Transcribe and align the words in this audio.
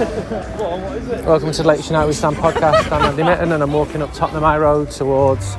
Welcome 0.00 1.52
to 1.52 1.62
the 1.62 1.68
Latest 1.68 1.90
United 1.90 2.06
We 2.06 2.14
Stand 2.14 2.36
podcast. 2.36 2.90
I'm 2.90 3.02
Andy 3.02 3.22
Mitten 3.22 3.52
and 3.52 3.62
I'm 3.62 3.70
walking 3.70 4.00
up 4.00 4.10
Tottenham 4.14 4.44
High 4.44 4.56
Road 4.56 4.90
towards 4.90 5.56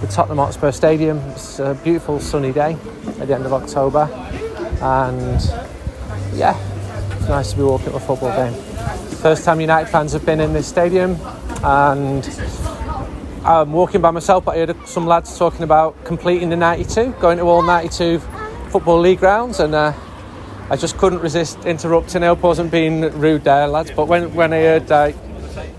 the 0.00 0.08
Tottenham 0.08 0.38
Hotspur 0.38 0.72
Stadium. 0.72 1.18
It's 1.30 1.60
a 1.60 1.78
beautiful 1.84 2.18
sunny 2.18 2.50
day 2.50 2.76
at 3.20 3.28
the 3.28 3.34
end 3.36 3.46
of 3.46 3.52
October 3.52 4.08
and 4.82 5.40
yeah, 6.36 6.58
it's 7.12 7.28
nice 7.28 7.52
to 7.52 7.56
be 7.56 7.62
walking 7.62 7.90
to 7.90 7.94
a 7.94 8.00
football 8.00 8.34
game. 8.34 8.60
First 9.18 9.44
time 9.44 9.60
United 9.60 9.88
fans 9.88 10.12
have 10.12 10.26
been 10.26 10.40
in 10.40 10.52
this 10.52 10.66
stadium 10.66 11.16
and 11.62 12.28
I'm 13.44 13.72
walking 13.72 14.00
by 14.00 14.10
myself 14.10 14.44
but 14.44 14.56
I 14.56 14.66
heard 14.66 14.88
some 14.88 15.06
lads 15.06 15.38
talking 15.38 15.62
about 15.62 16.04
completing 16.04 16.48
the 16.48 16.56
92, 16.56 17.12
going 17.20 17.38
to 17.38 17.44
all 17.44 17.62
92 17.62 18.18
Football 18.70 18.98
League 18.98 19.20
grounds 19.20 19.60
and 19.60 19.72
uh, 19.72 19.92
I 20.70 20.76
just 20.76 20.96
couldn't 20.96 21.20
resist 21.20 21.58
interrupting. 21.64 22.22
I 22.22 22.26
hope 22.26 22.44
I 22.44 22.48
wasn't 22.48 22.70
being 22.70 23.02
rude 23.18 23.44
there, 23.44 23.66
lads. 23.66 23.90
But 23.90 24.08
when, 24.08 24.34
when 24.34 24.52
I 24.52 24.60
heard 24.60 24.90
uh, 24.90 25.12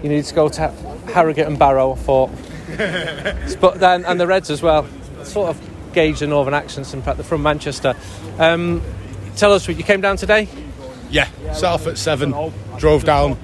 you 0.03 0.09
need 0.09 0.25
to 0.25 0.35
go 0.35 0.47
to 0.49 0.67
Harrogate 1.13 1.47
and 1.47 1.57
Barrow, 1.57 1.93
I 1.93 1.95
thought. 1.95 2.29
but 3.59 3.79
then, 3.79 4.05
and 4.05 4.19
the 4.19 4.27
Reds 4.27 4.49
as 4.49 4.61
well, 4.61 4.87
sort 5.23 5.49
of 5.49 5.93
gauge 5.93 6.19
the 6.19 6.27
northern 6.27 6.53
accents. 6.53 6.93
In 6.93 7.01
fact, 7.01 7.17
they're 7.17 7.23
from 7.25 7.41
Manchester. 7.41 7.95
Um, 8.37 8.81
tell 9.35 9.53
us, 9.53 9.67
you 9.67 9.75
came 9.75 10.01
down 10.01 10.17
today? 10.17 10.47
Yeah, 11.09 11.27
set 11.53 11.65
off 11.65 11.87
at 11.87 11.97
seven, 11.97 12.33
drove 12.77 13.05
down. 13.05 13.37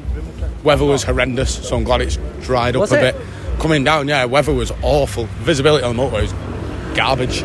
Weather 0.63 0.85
was 0.85 1.03
horrendous, 1.03 1.67
so 1.67 1.75
I'm 1.75 1.83
glad 1.83 2.01
it's 2.01 2.17
dried 2.41 2.75
up 2.75 2.81
Was 2.81 2.91
a 2.91 3.07
it? 3.07 3.15
bit. 3.15 3.59
Coming 3.59 3.83
down, 3.83 4.07
yeah, 4.07 4.25
weather 4.25 4.53
was 4.53 4.71
awful. 4.83 5.25
Visibility 5.41 5.83
on 5.83 5.95
the 5.95 6.03
motorway 6.03 6.23
was 6.23 6.95
garbage. 6.95 7.43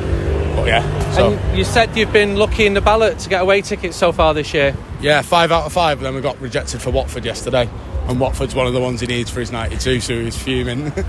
But 0.57 0.67
yeah, 0.69 1.11
so 1.13 1.33
And 1.35 1.59
you, 1.59 1.65
said 1.65 1.95
you've 1.97 2.13
been 2.13 2.37
lucky 2.37 2.67
in 2.67 2.73
the 2.75 2.81
ballot 2.81 3.19
to 3.21 3.29
get 3.29 3.43
away 3.43 3.61
tickets 3.63 3.97
so 3.97 4.11
far 4.11 4.33
this 4.35 4.53
year. 4.55 4.75
yeah, 5.01 5.21
five 5.23 5.53
out 5.53 5.67
of 5.67 5.73
five. 5.73 6.01
Then 6.01 6.15
we 6.15 6.21
got 6.23 6.41
rejected 6.41 6.81
for 6.83 6.91
Watford 6.91 7.25
yesterday, 7.27 7.69
and 8.09 8.19
Watford's 8.19 8.55
one 8.55 8.67
of 8.67 8.73
the 8.73 8.81
ones 8.81 9.01
he 9.03 9.07
needs 9.07 9.31
for 9.31 9.41
his 9.41 9.53
92, 9.53 10.01
so 10.01 10.19
he's 10.19 10.37
fuming. 10.37 10.93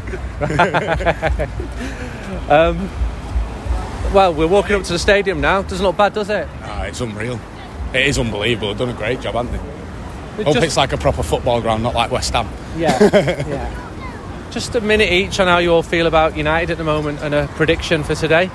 Well, 4.13 4.33
we're 4.33 4.47
walking 4.47 4.75
up 4.77 4.83
to 4.83 4.93
the 4.93 4.99
stadium 4.99 5.41
now. 5.41 5.63
Doesn't 5.63 5.85
look 5.85 5.97
bad, 5.97 6.13
does 6.13 6.29
it? 6.29 6.47
Ah, 6.63 6.83
it's 6.83 7.01
unreal. 7.01 7.39
It 7.93 8.05
is 8.05 8.17
unbelievable. 8.17 8.69
They've 8.69 8.77
done 8.77 8.89
a 8.89 8.93
great 8.93 9.19
job, 9.19 9.35
haven't 9.35 9.51
they? 9.51 10.41
It 10.41 10.45
Hope 10.45 10.53
just- 10.55 10.65
it's 10.65 10.77
like 10.77 10.93
a 10.93 10.97
proper 10.97 11.23
football 11.23 11.59
ground, 11.61 11.83
not 11.83 11.93
like 11.93 12.09
West 12.09 12.31
Ham. 12.33 12.47
Yeah, 12.77 12.97
yeah. 13.47 13.83
Just 14.51 14.75
a 14.75 14.81
minute 14.81 15.11
each 15.11 15.39
on 15.41 15.47
how 15.47 15.57
you 15.57 15.73
all 15.73 15.83
feel 15.83 16.07
about 16.07 16.37
United 16.37 16.71
at 16.71 16.77
the 16.77 16.83
moment 16.85 17.19
and 17.21 17.35
a 17.35 17.47
prediction 17.55 18.01
for 18.03 18.15
today. 18.15 18.49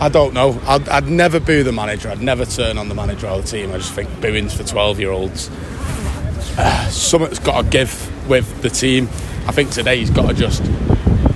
I 0.00 0.08
don't 0.08 0.32
know. 0.32 0.60
I'd, 0.64 0.88
I'd 0.88 1.08
never 1.08 1.40
boo 1.40 1.64
the 1.64 1.72
manager. 1.72 2.08
I'd 2.08 2.22
never 2.22 2.44
turn 2.44 2.78
on 2.78 2.88
the 2.88 2.94
manager 2.94 3.26
or 3.26 3.40
the 3.40 3.48
team. 3.48 3.72
I 3.72 3.78
just 3.78 3.92
think 3.92 4.08
booing's 4.20 4.54
for 4.54 4.62
12 4.62 5.00
year 5.00 5.10
olds. 5.10 5.50
Uh, 6.56 6.88
something's 6.90 7.40
got 7.40 7.62
to 7.62 7.68
give 7.68 8.28
with 8.28 8.62
the 8.62 8.70
team. 8.70 9.08
I 9.48 9.52
think 9.52 9.72
today 9.72 9.98
he's 9.98 10.10
got 10.10 10.28
to 10.28 10.34
just 10.34 10.62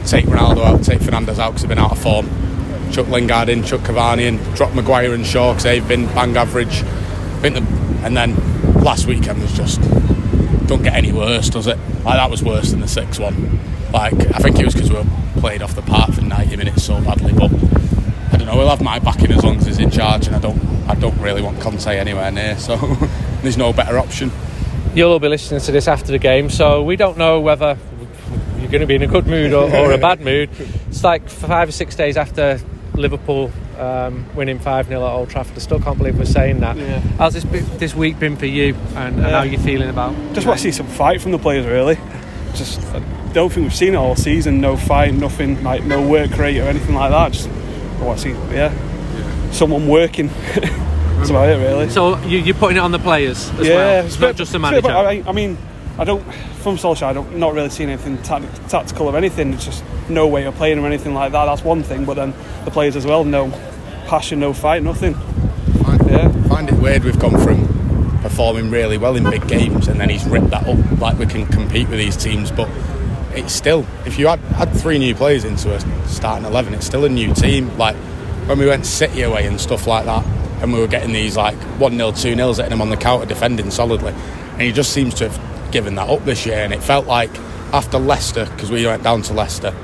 take 0.06 0.26
Ronaldo 0.26 0.64
out, 0.64 0.84
take 0.84 1.00
Fernandes 1.00 1.40
out 1.40 1.50
because 1.50 1.62
they've 1.62 1.68
been 1.68 1.78
out 1.78 1.90
of 1.90 1.98
form. 2.00 2.28
Chuck 2.92 3.08
Lingard 3.08 3.48
in, 3.48 3.64
Chuck 3.64 3.80
Cavani 3.80 4.26
in, 4.28 4.36
drop 4.54 4.74
Maguire 4.74 5.12
and 5.12 5.26
Shaw 5.26 5.52
because 5.52 5.64
they've 5.64 5.86
been 5.88 6.06
bang 6.06 6.36
average. 6.36 6.82
I 6.82 7.40
think 7.40 7.54
the, 7.56 7.62
and 8.04 8.16
then 8.16 8.36
last 8.84 9.06
weekend 9.06 9.40
was 9.40 9.52
just 9.54 9.80
don't 10.68 10.84
get 10.84 10.94
any 10.94 11.10
worse, 11.10 11.48
does 11.48 11.66
it? 11.66 11.78
Like 12.04 12.14
that 12.14 12.30
was 12.30 12.44
worse 12.44 12.70
than 12.70 12.78
the 12.78 12.88
six 12.88 13.18
one. 13.18 13.58
Like 13.92 14.14
I 14.14 14.38
think 14.38 14.60
it 14.60 14.64
was 14.64 14.74
because 14.74 14.90
we 14.90 14.98
were 14.98 15.06
played 15.40 15.62
off 15.62 15.74
the 15.74 15.82
park 15.82 16.12
for 16.12 16.20
90 16.20 16.54
minutes 16.56 16.84
so 16.84 17.00
badly, 17.02 17.32
but. 17.32 17.50
I 18.32 18.36
don't 18.36 18.46
know. 18.46 18.54
He'll 18.54 18.68
have 18.68 18.82
my 18.82 18.98
backing 18.98 19.30
as 19.32 19.44
long 19.44 19.56
as 19.58 19.66
he's 19.66 19.78
in 19.78 19.90
charge, 19.90 20.26
and 20.26 20.34
I 20.34 20.38
don't. 20.38 20.60
I 20.88 20.94
don't 20.94 21.16
really 21.20 21.42
want 21.42 21.60
Conte 21.60 21.86
anywhere 21.86 22.30
near, 22.32 22.58
so 22.58 22.76
there's 23.42 23.56
no 23.56 23.72
better 23.72 23.98
option. 23.98 24.30
You'll 24.94 25.12
all 25.12 25.18
be 25.20 25.28
listening 25.28 25.60
to 25.60 25.72
this 25.72 25.86
after 25.88 26.10
the 26.12 26.18
game, 26.18 26.50
so 26.50 26.82
we 26.82 26.96
don't 26.96 27.16
know 27.16 27.40
whether 27.40 27.78
you're 28.58 28.70
going 28.70 28.80
to 28.80 28.86
be 28.86 28.94
in 28.96 29.02
a 29.02 29.06
good 29.06 29.26
mood 29.26 29.52
or, 29.52 29.72
or 29.74 29.92
a 29.92 29.98
bad 29.98 30.20
mood. 30.20 30.50
It's 30.88 31.04
like 31.04 31.28
five 31.28 31.68
or 31.68 31.72
six 31.72 31.94
days 31.94 32.16
after 32.16 32.58
Liverpool 32.94 33.50
um, 33.78 34.26
winning 34.34 34.58
5 34.58 34.88
0 34.88 35.00
at 35.06 35.12
Old 35.12 35.30
Trafford. 35.30 35.56
I 35.56 35.60
still 35.60 35.80
can't 35.80 35.96
believe 35.96 36.18
we're 36.18 36.24
saying 36.26 36.60
that. 36.60 36.76
Yeah. 36.76 36.98
How's 37.18 37.32
this, 37.34 37.44
this 37.78 37.94
week 37.94 38.18
been 38.18 38.36
for 38.36 38.46
you 38.46 38.74
and, 38.96 39.16
and 39.16 39.22
how 39.22 39.42
Yeah. 39.42 39.44
you 39.44 39.58
feeling 39.58 39.88
about 39.88 40.14
Just 40.34 40.46
want 40.46 40.58
to 40.58 40.62
see 40.62 40.72
some 40.72 40.86
fight 40.86 41.20
from 41.20 41.32
the 41.32 41.38
players, 41.38 41.64
really. 41.66 41.96
Just 42.54 42.80
I 42.94 42.98
don't 43.32 43.50
think 43.50 43.64
we've 43.64 43.74
seen 43.74 43.94
it 43.94 43.96
all 43.96 44.14
season. 44.14 44.60
No 44.60 44.76
fight, 44.76 45.14
nothing 45.14 45.62
like 45.64 45.84
no 45.84 46.06
work 46.06 46.36
rate 46.36 46.58
or 46.58 46.64
anything 46.64 46.94
like 46.94 47.10
that. 47.10 47.32
Just 47.32 47.48
Oh, 48.02 48.04
I 48.04 48.08
want 48.08 48.18
to 48.20 48.22
see, 48.24 48.54
yeah, 48.54 49.50
someone 49.52 49.86
working. 49.86 50.26
That's 50.56 51.30
about 51.30 51.48
it, 51.48 51.58
really. 51.58 51.88
So 51.88 52.18
you, 52.24 52.38
you're 52.38 52.54
putting 52.56 52.78
it 52.78 52.80
on 52.80 52.90
the 52.90 52.98
players 52.98 53.48
as 53.50 53.68
yeah, 53.68 53.74
well, 53.76 54.04
it's 54.04 54.06
it's 54.08 54.16
a 54.16 54.20
bit- 54.20 54.26
not 54.26 54.36
just 54.36 54.52
the 54.52 54.58
it's 54.58 54.68
a 54.68 54.72
bit- 54.72 54.84
manager. 54.84 55.26
I, 55.26 55.30
I 55.30 55.32
mean, 55.32 55.56
I 55.98 56.04
don't 56.04 56.22
from 56.62 56.76
Solskjaer. 56.76 57.04
I 57.04 57.12
don't 57.12 57.36
not 57.36 57.54
really 57.54 57.70
seeing 57.70 57.90
anything 57.90 58.18
tact- 58.22 58.68
tactical 58.68 59.06
or 59.08 59.16
anything. 59.16 59.52
It's 59.54 59.64
just 59.64 59.84
no 60.08 60.26
way 60.26 60.44
of 60.46 60.54
playing 60.56 60.80
or 60.80 60.86
anything 60.86 61.14
like 61.14 61.30
that. 61.32 61.44
That's 61.46 61.62
one 61.62 61.82
thing. 61.84 62.04
But 62.04 62.14
then 62.14 62.34
the 62.64 62.72
players 62.72 62.96
as 62.96 63.06
well, 63.06 63.22
no 63.24 63.50
passion, 64.08 64.40
no 64.40 64.52
fight, 64.52 64.82
nothing. 64.82 65.14
Yeah. 66.08 66.30
find 66.48 66.68
it 66.68 66.74
weird 66.74 67.04
we've 67.04 67.18
gone 67.18 67.38
from 67.40 67.66
performing 68.20 68.70
really 68.70 68.98
well 68.98 69.16
in 69.16 69.24
big 69.30 69.48
games 69.48 69.88
and 69.88 69.98
then 69.98 70.10
he's 70.10 70.24
ripped 70.26 70.50
that 70.50 70.66
up 70.68 71.00
like 71.00 71.18
we 71.18 71.24
can 71.24 71.46
compete 71.46 71.88
with 71.88 71.98
these 71.98 72.16
teams 72.18 72.50
but 72.50 72.68
it's 73.34 73.52
still 73.52 73.86
if 74.06 74.18
you 74.18 74.26
had, 74.26 74.38
had 74.40 74.72
three 74.72 74.98
new 74.98 75.14
players 75.14 75.44
into 75.44 75.74
a 75.74 75.80
starting 76.08 76.44
11 76.44 76.74
it's 76.74 76.86
still 76.86 77.04
a 77.04 77.08
new 77.08 77.32
team 77.34 77.76
like 77.78 77.96
when 78.46 78.58
we 78.58 78.66
went 78.66 78.84
City 78.86 79.22
away 79.22 79.46
and 79.46 79.60
stuff 79.60 79.86
like 79.86 80.04
that 80.04 80.24
and 80.62 80.72
we 80.72 80.78
were 80.78 80.86
getting 80.86 81.12
these 81.12 81.36
like 81.36 81.56
1-0 81.78 81.96
2-0s 82.12 82.56
hitting 82.56 82.70
them 82.70 82.80
on 82.80 82.90
the 82.90 82.96
counter 82.96 83.26
defending 83.26 83.70
solidly 83.70 84.12
and 84.52 84.62
he 84.62 84.72
just 84.72 84.92
seems 84.92 85.14
to 85.14 85.28
have 85.28 85.72
given 85.72 85.94
that 85.94 86.08
up 86.08 86.24
this 86.24 86.46
year 86.46 86.56
and 86.56 86.72
it 86.72 86.82
felt 86.82 87.06
like 87.06 87.30
after 87.72 87.98
Leicester 87.98 88.44
because 88.46 88.70
we 88.70 88.86
went 88.86 89.02
down 89.02 89.22
to 89.22 89.32
Leicester 89.32 89.74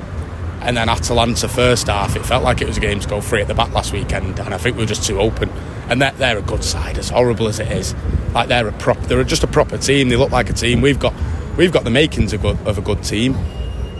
and 0.61 0.75
then 0.75 0.89
Atalanta 0.89 1.47
first 1.47 1.87
half, 1.87 2.15
it 2.15 2.25
felt 2.25 2.43
like 2.43 2.61
it 2.61 2.67
was 2.67 2.77
a 2.77 2.81
game 2.81 2.99
to 2.99 3.07
go 3.07 3.21
free 3.21 3.41
at 3.41 3.47
the 3.47 3.53
back 3.53 3.73
last 3.73 3.93
weekend, 3.93 4.39
and 4.39 4.53
I 4.53 4.57
think 4.57 4.75
we 4.75 4.83
were 4.83 4.87
just 4.87 5.05
too 5.05 5.19
open. 5.19 5.49
And 5.89 6.01
they're, 6.01 6.11
they're 6.11 6.37
a 6.37 6.41
good 6.41 6.63
side, 6.63 6.97
as 6.97 7.09
horrible 7.09 7.47
as 7.47 7.59
it 7.59 7.71
is. 7.71 7.95
Like 8.33 8.49
they're 8.49 8.67
a 8.67 8.73
prop, 8.73 8.97
they're 9.03 9.23
just 9.23 9.43
a 9.43 9.47
proper 9.47 9.77
team. 9.77 10.09
They 10.09 10.17
look 10.17 10.31
like 10.31 10.49
a 10.49 10.53
team. 10.53 10.81
We've 10.81 10.99
got, 10.99 11.13
we've 11.59 11.73
got 11.73 11.83
the 11.83 11.89
makings 11.89 12.31
of, 12.31 12.41
good, 12.41 12.57
of 12.65 12.77
a 12.77 12.81
good 12.81 13.03
team, 13.03 13.35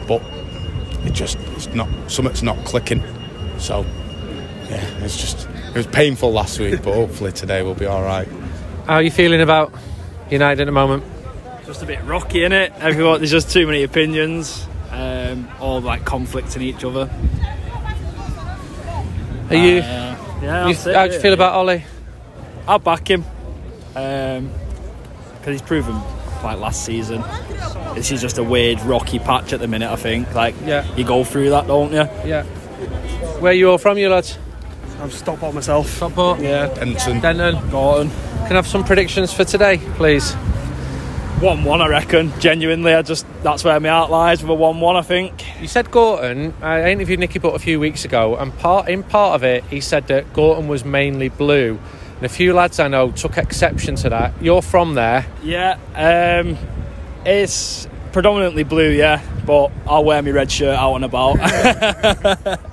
but 0.08 0.24
it 1.04 1.12
just 1.12 1.38
it's 1.58 1.68
not 1.68 1.90
something's 2.10 2.42
not 2.42 2.58
clicking. 2.66 3.04
So 3.60 3.82
yeah, 4.70 5.04
it's 5.04 5.18
just 5.18 5.48
it 5.48 5.76
was 5.76 5.86
painful 5.88 6.32
last 6.32 6.58
week, 6.58 6.82
but 6.82 6.94
hopefully 6.94 7.34
today 7.34 7.62
we'll 7.62 7.76
be 7.76 7.86
all 7.86 8.02
right. 8.02 8.28
How 8.88 8.96
are 8.96 9.02
you 9.02 9.12
feeling 9.12 9.42
about 9.42 9.74
United 10.32 10.62
at 10.62 10.66
the 10.66 10.72
moment? 10.72 11.04
just 11.66 11.84
a 11.84 11.86
bit 11.86 12.04
rocky 12.06 12.44
in 12.44 12.52
it. 12.52 12.74
Everyone, 12.80 13.20
there's 13.20 13.30
just 13.30 13.52
too 13.52 13.68
many 13.68 13.84
opinions, 13.84 14.66
um, 14.90 15.48
all 15.60 15.80
like 15.82 16.04
conflicting 16.04 16.64
each 16.64 16.84
other. 16.84 17.08
Are 19.52 19.56
you? 19.56 19.78
Uh, 19.78 20.40
yeah, 20.42 20.68
you 20.68 20.74
that's 20.74 20.88
it, 20.88 20.96
how 20.96 21.06
do 21.06 21.14
you 21.14 21.20
feel 21.20 21.32
really. 21.32 21.34
about 21.34 21.54
Ollie? 21.54 21.86
I'll 22.68 22.80
back 22.80 23.08
him 23.08 23.24
because 23.94 24.50
he's 25.46 25.62
proven 25.62 26.02
like 26.44 26.58
last 26.60 26.86
season. 26.86 27.24
This 27.96 28.12
is 28.12 28.22
just 28.22 28.38
a 28.38 28.44
weird 28.44 28.80
rocky 28.82 29.20
patch 29.20 29.54
at 29.54 29.60
the 29.60 29.68
minute. 29.68 29.90
I 29.92 29.96
think 29.96 30.34
like 30.34 30.56
Yeah. 30.66 30.86
you 30.96 31.04
go 31.04 31.24
through 31.24 31.50
that, 31.52 31.68
don't 31.68 31.92
you? 31.92 32.08
Yeah. 32.26 32.44
Where 33.40 33.54
you 33.54 33.70
all 33.72 33.78
from, 33.78 33.98
you 33.98 34.10
lads? 34.10 34.38
I'm 35.02 35.12
Stockport 35.12 35.54
myself. 35.56 35.90
Stockport. 35.90 36.40
Yeah. 36.42 36.68
Denton, 36.68 37.20
Denton. 37.22 37.70
Gorton, 37.70 38.10
Can 38.44 38.52
I 38.52 38.56
have 38.56 38.68
some 38.68 38.84
predictions 38.84 39.32
for 39.34 39.44
today, 39.46 39.78
please? 39.96 40.36
one-one. 41.40 41.82
I 41.82 41.88
reckon. 41.88 42.34
Genuinely, 42.42 42.94
I 42.94 43.02
just 43.02 43.26
that's 43.44 43.64
where 43.64 43.80
my 43.80 43.88
heart 43.88 44.12
lies 44.12 44.42
with 44.42 44.50
a 44.50 44.54
one-one. 44.54 44.98
I 44.98 45.02
think. 45.02 45.62
You 45.62 45.68
said 45.70 45.90
Gorton. 45.90 46.54
I 46.62 46.92
interviewed 46.92 47.20
Nicky 47.22 47.40
Butt 47.40 47.56
a 47.56 47.60
few 47.60 47.80
weeks 47.80 48.04
ago, 48.04 48.36
and 48.36 48.54
part 48.58 48.90
in 48.90 49.04
part 49.04 49.36
of 49.36 49.44
it, 49.44 49.64
he 49.70 49.80
said 49.80 50.08
that 50.08 50.34
Gorton 50.34 50.68
was 50.68 50.84
mainly 50.84 51.30
blue. 51.30 51.80
And 52.20 52.26
a 52.26 52.30
few 52.30 52.54
lads 52.54 52.82
I 52.82 52.90
know 52.90 53.12
took 53.12 53.38
exception 53.38 53.96
to 53.96 54.10
that. 54.10 54.34
You're 54.42 54.62
from 54.62 54.94
there. 54.94 55.26
Yeah, 55.42 55.78
um, 55.96 56.58
it's 57.26 57.88
predominantly 58.12 58.64
blue. 58.64 58.90
Yeah, 58.90 59.22
but 59.46 59.72
I'll 59.88 60.04
wear 60.04 60.22
my 60.22 60.32
red 60.32 60.52
shirt 60.52 60.78
out 60.78 60.96
and 60.96 61.06
about. 61.06 61.38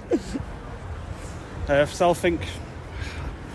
Uh, 1.68 1.84
so 1.84 2.10
I 2.10 2.14
think, 2.14 2.42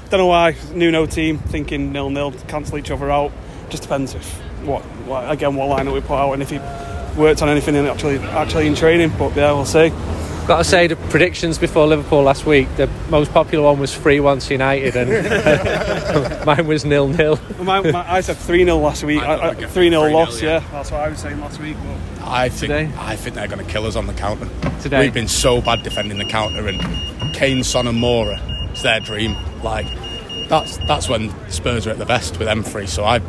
don't 0.10 0.19
know 0.19 0.25
why, 0.25 0.57
new 0.74 0.92
no 0.92 1.06
team, 1.06 1.38
thinking 1.38 1.94
nil 1.94 2.10
nil, 2.10 2.33
cancel 2.50 2.77
each 2.77 2.92
other 2.92 3.10
out. 3.10 3.31
Just 3.69 3.83
depends 3.83 4.13
if 4.13 4.30
what, 4.65 4.81
what 5.07 5.31
again 5.31 5.56
what 5.56 5.69
lineup 5.69 5.94
we 5.94 6.01
put 6.01 6.15
out 6.15 6.33
and 6.33 6.44
if 6.44 6.50
he 6.50 6.60
worked 7.18 7.42
on 7.42 7.48
anything 7.48 7.74
in 7.74 7.86
actually 7.86 8.19
actually 8.19 8.68
in 8.68 8.75
training. 8.75 9.13
But 9.18 9.33
yeah, 9.38 9.54
we'll 9.54 9.63
see. 9.65 9.94
Got 10.47 10.57
to 10.57 10.63
say 10.63 10.88
the 10.88 10.95
predictions 10.95 11.57
before 11.57 11.85
Liverpool 11.88 12.23
last 12.23 12.45
week. 12.45 12.67
The 12.75 12.88
most 13.09 13.31
popular 13.31 13.63
one 13.63 13.79
was 13.79 13.95
three 13.95 14.19
one 14.19 14.39
to 14.39 14.53
United, 14.53 14.95
and 14.97 16.45
mine 16.45 16.67
was 16.67 16.83
nil 16.83 17.07
nil. 17.07 17.39
My, 17.59 17.79
my, 17.81 18.11
I 18.11 18.21
said 18.21 18.38
three 18.38 18.65
0 18.65 18.77
last 18.77 19.03
week. 19.03 19.21
I 19.21 19.53
thought 19.53 19.69
Three 19.71 19.89
0 19.89 20.01
3-0, 20.01 20.13
loss. 20.13 20.41
yeah. 20.41 20.49
Yeah. 20.59 20.63
that's 20.71 20.91
what 20.91 21.01
I 21.01 21.09
was 21.09 21.19
saying 21.19 21.39
last 21.39 21.59
week. 21.59 21.77
But 22.17 22.27
I 22.27 22.49
think 22.49 22.59
Today? 22.71 22.91
I 22.97 23.15
think 23.15 23.35
they're 23.35 23.47
going 23.47 23.63
to 23.65 23.71
kill 23.71 23.85
us 23.85 23.95
on 23.95 24.07
the 24.07 24.13
counter. 24.13 24.49
Today? 24.81 24.99
we've 25.01 25.13
been 25.13 25.27
so 25.27 25.61
bad 25.61 25.83
defending 25.83 26.17
the 26.17 26.25
counter, 26.25 26.67
and 26.67 26.81
Kane, 27.33 27.63
Son, 27.63 27.88
and 27.88 27.97
Moura, 28.01 28.39
it's 28.71 28.81
their 28.81 28.99
dream. 28.99 29.38
Like 29.63 29.85
that's 30.49 30.77
that's 30.79 31.07
when 31.07 31.31
Spurs 31.49 31.85
are 31.88 31.91
at 31.91 31.97
the 31.99 32.05
best 32.05 32.38
with 32.39 32.47
them 32.47 32.63
three. 32.63 32.88
So 32.88 33.03
I, 33.05 33.17
I 33.17 33.19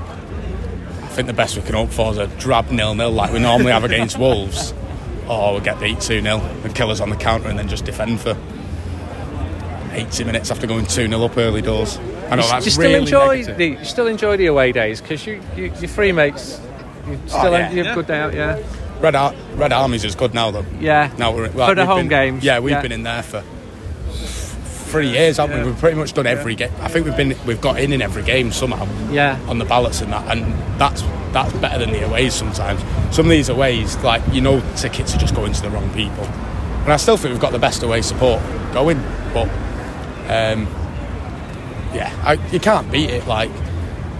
think 1.10 1.28
the 1.28 1.34
best 1.34 1.56
we 1.56 1.62
can 1.62 1.74
hope 1.74 1.90
for 1.90 2.10
is 2.10 2.18
a 2.18 2.26
drab 2.38 2.70
nil 2.70 2.94
nil 2.94 3.12
like 3.12 3.32
we 3.32 3.38
normally 3.38 3.70
have 3.70 3.84
against 3.84 4.18
Wolves, 4.18 4.72
or 5.28 5.52
we'll 5.52 5.60
get 5.60 5.80
beat 5.80 6.00
two 6.00 6.20
0 6.20 6.38
and 6.64 6.74
kill 6.74 6.90
us 6.90 7.00
on 7.00 7.10
the 7.10 7.16
counter 7.16 7.48
and 7.48 7.58
then 7.58 7.68
just 7.68 7.84
defend 7.84 8.20
for 8.20 8.36
80 9.92 10.24
minutes 10.24 10.50
after 10.50 10.66
going 10.66 10.86
two 10.86 11.06
0 11.08 11.22
up 11.24 11.36
early 11.36 11.62
doors. 11.62 11.98
I 12.30 12.36
know 12.36 12.42
you, 12.44 12.48
that's 12.48 12.64
you 12.66 12.70
still 12.72 12.84
really 12.84 12.98
enjoy 13.00 13.36
negative. 13.36 13.58
the 13.58 13.66
you 13.66 13.84
still 13.84 14.06
enjoy 14.06 14.36
the 14.38 14.46
away 14.46 14.72
days 14.72 15.00
because 15.00 15.26
you, 15.26 15.40
you 15.56 15.64
your 15.64 15.88
free 15.88 16.12
mates. 16.12 16.60
You 17.06 17.18
oh, 17.24 17.28
still 17.28 17.54
Oh, 17.54 17.56
yeah. 17.58 17.70
you 17.70 17.76
have 17.78 17.86
a 17.86 17.88
Yeah. 17.90 17.94
good 17.94 18.06
day 18.06 18.18
out, 18.20 18.34
yeah. 18.34 18.58
Red, 19.00 19.16
Ar- 19.16 19.34
Red 19.56 19.72
Army's 19.72 20.04
is 20.04 20.14
good 20.14 20.32
now 20.34 20.50
though. 20.50 20.64
Yeah. 20.80 21.10
Now 21.18 21.32
we're 21.34 21.50
well, 21.50 21.68
For 21.68 21.74
the 21.74 21.84
home 21.84 22.02
been- 22.02 22.08
games, 22.08 22.44
Yeah, 22.44 22.60
we've 22.60 22.70
yeah. 22.72 22.80
been 22.82 22.92
in 22.92 23.02
there 23.02 23.22
for 23.22 23.42
three 24.90 25.08
years, 25.10 25.38
haven't 25.38 25.58
we? 25.60 25.66
We've 25.70 25.78
pretty 25.78 25.96
much 25.96 26.12
done 26.12 26.26
every 26.26 26.54
game. 26.54 26.70
I 26.80 26.88
think 26.88 27.06
we've 27.06 27.16
been 27.16 27.34
we've 27.46 27.60
got 27.60 27.80
in 27.80 27.92
in 27.92 28.00
every 28.02 28.22
game 28.22 28.52
somehow. 28.52 28.86
Yeah. 29.10 29.38
On 29.48 29.58
the 29.58 29.64
ballots 29.64 30.00
and 30.00 30.12
that, 30.12 30.30
and 30.36 30.54
that's 30.80 31.02
that's 31.32 31.52
better 31.54 31.78
than 31.78 31.92
the 31.92 32.04
aways 32.04 32.34
sometimes. 32.34 32.80
Some 33.14 33.26
of 33.26 33.30
these 33.30 33.48
aways, 33.48 33.96
like 33.98 34.22
you 34.32 34.40
know, 34.40 34.60
tickets 34.76 35.14
are 35.14 35.18
just 35.18 35.34
going 35.34 35.52
to 35.52 35.62
the 35.62 35.70
wrong 35.70 35.92
people. 35.94 36.24
And 36.24 36.92
I 36.92 36.96
still 36.96 37.16
think 37.16 37.32
we've 37.32 37.40
got 37.40 37.52
the 37.52 37.58
best 37.58 37.82
away 37.82 38.02
support 38.02 38.42
going, 38.72 39.00
but 39.32 39.48
um, 40.28 40.66
yeah, 41.94 42.12
I, 42.24 42.34
you 42.50 42.58
can't 42.58 42.90
beat 42.90 43.10
it. 43.10 43.26
Like, 43.26 43.50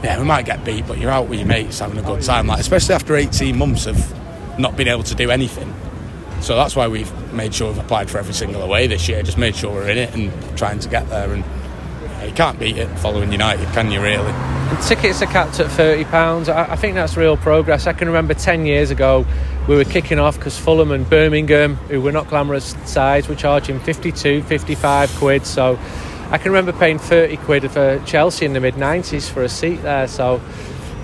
yeah, 0.03 0.19
we 0.19 0.25
might 0.25 0.44
get 0.44 0.64
beat, 0.64 0.87
but 0.87 0.99
you're 0.99 1.11
out 1.11 1.29
with 1.29 1.38
your 1.41 1.49
mates 1.49 1.79
having 1.79 1.99
a 1.99 2.03
good 2.03 2.23
time. 2.23 2.47
Like, 2.47 2.61
especially 2.61 2.94
after 2.94 3.17
18 3.17 3.56
months 3.56 3.87
of 3.87 3.99
not 4.59 4.76
being 4.76 4.88
able 4.88 5.03
to 5.05 5.14
do 5.14 5.31
anything. 5.31 5.75
So 6.41 6.56
that's 6.56 6.75
why 6.75 6.88
we've 6.88 7.32
made 7.32 7.55
sure 7.55 7.69
we've 7.69 7.79
applied 7.79 8.11
for 8.11 8.19
every 8.19 8.35
single 8.35 8.62
away 8.62 8.87
this 8.87 9.09
year. 9.09 9.23
Just 9.23 9.38
made 9.38 9.56
sure 9.56 9.73
we're 9.73 9.88
in 9.88 9.99
it 9.99 10.14
and 10.14 10.32
trying 10.56 10.81
to 10.81 10.88
get 10.88 11.09
there. 11.09 11.32
And 11.32 11.44
you 12.24 12.32
can't 12.32 12.58
beat 12.58 12.76
it 12.76 12.88
following 12.98 13.32
United, 13.32 13.69
can 13.69 13.90
you? 13.90 14.00
Really? 14.00 14.30
And 14.30 14.82
tickets 14.82 15.22
are 15.22 15.26
capped 15.26 15.60
at 15.60 15.70
thirty 15.70 16.04
pounds. 16.04 16.48
I, 16.48 16.72
I 16.72 16.76
think 16.76 16.94
that's 16.94 17.16
real 17.16 17.36
progress. 17.36 17.86
I 17.86 17.92
can 17.92 18.08
remember 18.08 18.34
ten 18.34 18.66
years 18.66 18.90
ago 18.90 19.26
we 19.69 19.76
were 19.76 19.84
kicking 19.84 20.19
off 20.19 20.36
because 20.36 20.58
Fulham 20.58 20.90
and 20.90 21.08
Birmingham, 21.08 21.76
who 21.88 22.00
were 22.00 22.10
not 22.10 22.28
glamorous 22.28 22.74
sides, 22.84 23.28
were 23.28 23.36
charging 23.36 23.78
52, 23.78 24.42
55 24.42 25.14
quid. 25.16 25.46
So 25.46 25.78
I 26.30 26.38
can 26.38 26.50
remember 26.50 26.72
paying 26.72 26.98
30 26.98 27.36
quid 27.38 27.70
for 27.70 28.02
Chelsea 28.04 28.44
in 28.44 28.54
the 28.54 28.60
mid 28.60 28.75
90s 28.75 29.30
for 29.30 29.42
a 29.42 29.48
seat 29.48 29.82
there. 29.82 30.08
So 30.08 30.40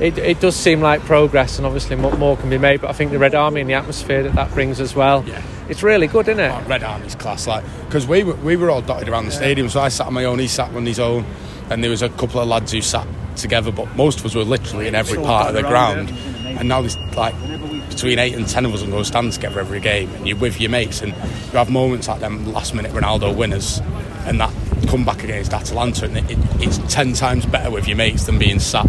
it, 0.00 0.16
it 0.18 0.40
does 0.40 0.54
seem 0.56 0.80
like 0.80 1.00
progress, 1.02 1.58
and 1.58 1.66
obviously 1.66 1.96
more, 1.96 2.36
can 2.36 2.50
be 2.50 2.58
made. 2.58 2.80
But 2.80 2.90
I 2.90 2.92
think 2.92 3.10
the 3.10 3.18
Red 3.18 3.34
Army 3.34 3.60
and 3.60 3.68
the 3.68 3.74
atmosphere 3.74 4.22
that 4.22 4.34
that 4.34 4.52
brings 4.54 4.80
as 4.80 4.94
well, 4.94 5.24
Yeah. 5.26 5.42
it's 5.68 5.82
really 5.82 6.06
good, 6.06 6.28
isn't 6.28 6.42
it? 6.42 6.50
Oh, 6.50 6.62
Red 6.68 6.82
Army's 6.82 7.14
class, 7.14 7.46
like 7.46 7.64
because 7.86 8.06
we 8.06 8.22
were 8.24 8.34
we 8.34 8.56
were 8.56 8.70
all 8.70 8.82
dotted 8.82 9.08
around 9.08 9.26
the 9.26 9.32
stadium. 9.32 9.68
So 9.68 9.80
I 9.80 9.88
sat 9.88 10.06
on 10.06 10.14
my 10.14 10.24
own, 10.24 10.38
he 10.38 10.48
sat 10.48 10.72
on 10.74 10.86
his 10.86 11.00
own, 11.00 11.24
and 11.70 11.82
there 11.82 11.90
was 11.90 12.02
a 12.02 12.08
couple 12.10 12.40
of 12.40 12.48
lads 12.48 12.72
who 12.72 12.80
sat 12.80 13.06
together. 13.36 13.72
But 13.72 13.94
most 13.96 14.20
of 14.20 14.26
us 14.26 14.34
were 14.34 14.44
literally 14.44 14.86
in 14.88 14.94
every 14.94 15.18
part 15.22 15.48
of 15.48 15.54
the 15.54 15.62
ground. 15.62 16.10
And 16.46 16.68
now 16.68 16.80
there's 16.80 16.96
like 17.16 17.34
between 17.88 18.18
eight 18.18 18.34
and 18.34 18.46
ten 18.48 18.64
of 18.66 18.74
us 18.74 18.82
and 18.82 18.90
go 18.92 19.02
stand 19.02 19.32
together 19.32 19.60
every 19.60 19.80
game, 19.80 20.10
and 20.14 20.26
you're 20.28 20.36
with 20.36 20.60
your 20.60 20.70
mates, 20.70 21.02
and 21.02 21.12
you 21.12 21.52
have 21.58 21.70
moments 21.70 22.08
like 22.08 22.20
them 22.20 22.52
last 22.52 22.74
minute 22.74 22.92
Ronaldo 22.92 23.34
winners, 23.36 23.80
and 24.26 24.40
that 24.40 24.52
comeback 24.88 25.22
against 25.24 25.52
Atalanta, 25.52 26.06
and 26.06 26.16
it, 26.18 26.30
it, 26.30 26.38
it's 26.60 26.78
ten 26.92 27.12
times 27.12 27.44
better 27.46 27.70
with 27.70 27.86
your 27.88 27.96
mates 27.96 28.24
than 28.26 28.38
being 28.38 28.58
sat 28.60 28.88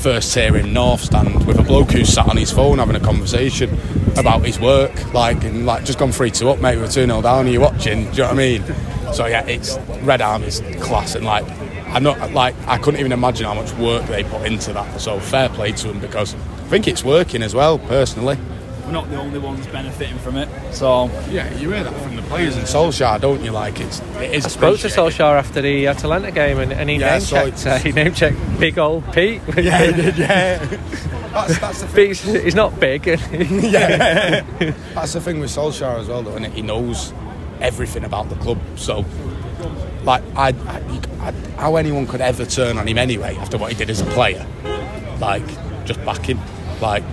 first 0.00 0.34
here 0.34 0.56
in 0.56 0.72
North 0.72 1.02
Stand 1.02 1.46
with 1.46 1.58
a 1.58 1.62
bloke 1.62 1.90
who 1.90 2.06
sat 2.06 2.26
on 2.26 2.38
his 2.38 2.50
phone 2.50 2.78
having 2.78 2.96
a 2.96 3.00
conversation 3.00 3.70
about 4.16 4.42
his 4.44 4.58
work, 4.58 5.12
like 5.12 5.44
and 5.44 5.66
like 5.66 5.84
just 5.84 5.98
gone 5.98 6.10
three 6.10 6.30
two 6.30 6.48
up, 6.48 6.58
mate, 6.58 6.78
with 6.78 6.90
two 6.90 7.04
0 7.04 7.20
down. 7.20 7.46
Are 7.46 7.50
you 7.50 7.60
watching? 7.60 8.04
Do 8.04 8.10
you 8.10 8.16
know 8.18 8.28
what 8.28 8.32
I 8.32 8.34
mean? 8.34 8.64
So 9.12 9.26
yeah, 9.26 9.44
it's 9.44 9.76
Red 10.02 10.22
Army's 10.22 10.60
class, 10.80 11.14
and 11.14 11.26
like 11.26 11.44
I'm 11.88 12.02
not 12.02 12.32
like 12.32 12.54
I 12.66 12.78
couldn't 12.78 13.00
even 13.00 13.12
imagine 13.12 13.44
how 13.44 13.52
much 13.52 13.72
work 13.74 14.06
they 14.06 14.24
put 14.24 14.46
into 14.46 14.72
that. 14.72 15.00
So 15.02 15.20
fair 15.20 15.50
play 15.50 15.72
to 15.72 15.88
them 15.88 16.00
because 16.00 16.34
I 16.34 16.68
think 16.70 16.88
it's 16.88 17.04
working 17.04 17.42
as 17.42 17.54
well, 17.54 17.78
personally. 17.78 18.38
We're 18.90 18.94
not 18.94 19.08
the 19.08 19.20
only 19.20 19.38
ones 19.38 19.64
benefiting 19.68 20.18
from 20.18 20.36
it. 20.36 20.48
So 20.74 21.08
Yeah, 21.30 21.48
you 21.60 21.70
hear 21.70 21.84
that 21.84 21.94
from 22.02 22.16
the 22.16 22.22
players 22.22 22.56
in 22.56 22.64
Solskjaer, 22.64 23.20
don't 23.20 23.40
you? 23.44 23.52
Like 23.52 23.78
it's 23.78 24.00
it 24.20 24.34
is. 24.34 24.44
I 24.46 24.48
spoke 24.48 24.80
to 24.80 24.88
appreciated. 24.88 24.98
Solskjaer 25.20 25.38
after 25.38 25.60
the 25.62 25.86
Atalanta 25.86 26.32
game, 26.32 26.58
and, 26.58 26.72
and 26.72 26.90
he 26.90 26.96
Yeah, 26.96 27.12
name 27.12 27.20
so 27.20 27.36
checked. 27.36 27.66
Uh, 27.66 27.70
it's- 27.70 27.82
he 27.84 27.92
name 27.92 28.12
checked 28.12 28.36
big 28.58 28.80
old 28.80 29.04
Pete. 29.12 29.42
Yeah, 29.56 29.84
he 29.84 29.92
did. 29.92 30.18
Yeah, 30.18 30.58
that's 31.32 31.60
that's 31.60 31.80
the 31.82 31.86
thing. 31.86 32.06
Pete's, 32.08 32.22
he's 32.24 32.56
not 32.56 32.80
big. 32.80 33.06
yeah, 33.30 34.40
that's 34.94 35.12
the 35.12 35.20
thing 35.20 35.38
with 35.38 35.50
Solskjaer 35.50 36.00
as 36.00 36.08
well, 36.08 36.24
though, 36.24 36.34
and 36.34 36.44
he 36.46 36.60
knows 36.60 37.12
everything 37.60 38.02
about 38.02 38.28
the 38.28 38.34
club. 38.36 38.58
So, 38.74 39.04
like, 40.02 40.24
I, 40.34 40.48
I, 40.48 40.82
I, 41.20 41.30
how 41.60 41.76
anyone 41.76 42.08
could 42.08 42.22
ever 42.22 42.44
turn 42.44 42.76
on 42.76 42.88
him 42.88 42.98
anyway 42.98 43.36
after 43.36 43.56
what 43.56 43.70
he 43.70 43.78
did 43.78 43.88
as 43.88 44.00
a 44.00 44.06
player, 44.06 44.44
like, 45.20 45.46
just 45.84 46.04
back 46.04 46.28
him, 46.28 46.40
like. 46.80 47.04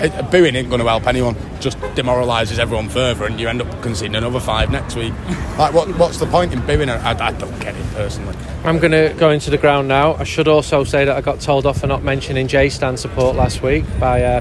It, 0.00 0.30
booing 0.30 0.56
ain't 0.56 0.68
going 0.68 0.80
to 0.80 0.88
help 0.88 1.06
anyone. 1.06 1.36
Just 1.60 1.78
demoralises 1.94 2.58
everyone 2.58 2.88
further, 2.88 3.26
and 3.26 3.38
you 3.38 3.48
end 3.48 3.60
up 3.62 3.82
conceding 3.82 4.16
another 4.16 4.40
five 4.40 4.70
next 4.70 4.96
week. 4.96 5.12
Like, 5.58 5.74
what, 5.74 5.88
what's 5.98 6.18
the 6.18 6.26
point 6.26 6.52
in 6.52 6.64
booing? 6.66 6.88
I, 6.88 7.10
I 7.10 7.32
don't 7.32 7.58
get 7.60 7.76
it 7.76 7.86
personally. 7.94 8.36
I'm 8.64 8.78
going 8.78 8.92
to 8.92 9.14
go 9.18 9.30
into 9.30 9.50
the 9.50 9.58
ground 9.58 9.88
now. 9.88 10.14
I 10.14 10.24
should 10.24 10.48
also 10.48 10.84
say 10.84 11.04
that 11.04 11.16
I 11.16 11.20
got 11.20 11.40
told 11.40 11.66
off 11.66 11.80
for 11.80 11.86
not 11.86 12.02
mentioning 12.02 12.48
J 12.48 12.68
Stand 12.68 12.98
support 12.98 13.36
last 13.36 13.62
week 13.62 13.84
by 13.98 14.22
uh, 14.22 14.40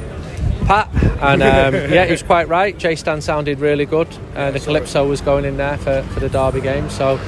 Pat, 0.66 0.90
and 1.22 1.42
um, 1.42 1.74
yeah, 1.92 2.06
he 2.06 2.12
was 2.12 2.24
quite 2.24 2.48
right. 2.48 2.78
J 2.78 2.96
Stand 2.96 3.24
sounded 3.24 3.60
really 3.60 3.86
good. 3.86 4.08
Uh, 4.36 4.52
the 4.52 4.60
Calypso 4.60 5.08
was 5.08 5.22
going 5.22 5.46
in 5.46 5.58
there 5.58 5.78
for, 5.78 6.04
for 6.14 6.20
the 6.20 6.30
Derby 6.30 6.62
game. 6.62 6.90
So, 6.90 7.20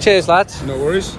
cheers, 0.00 0.28
lads. 0.28 0.62
No 0.62 0.78
worries. 0.78 1.16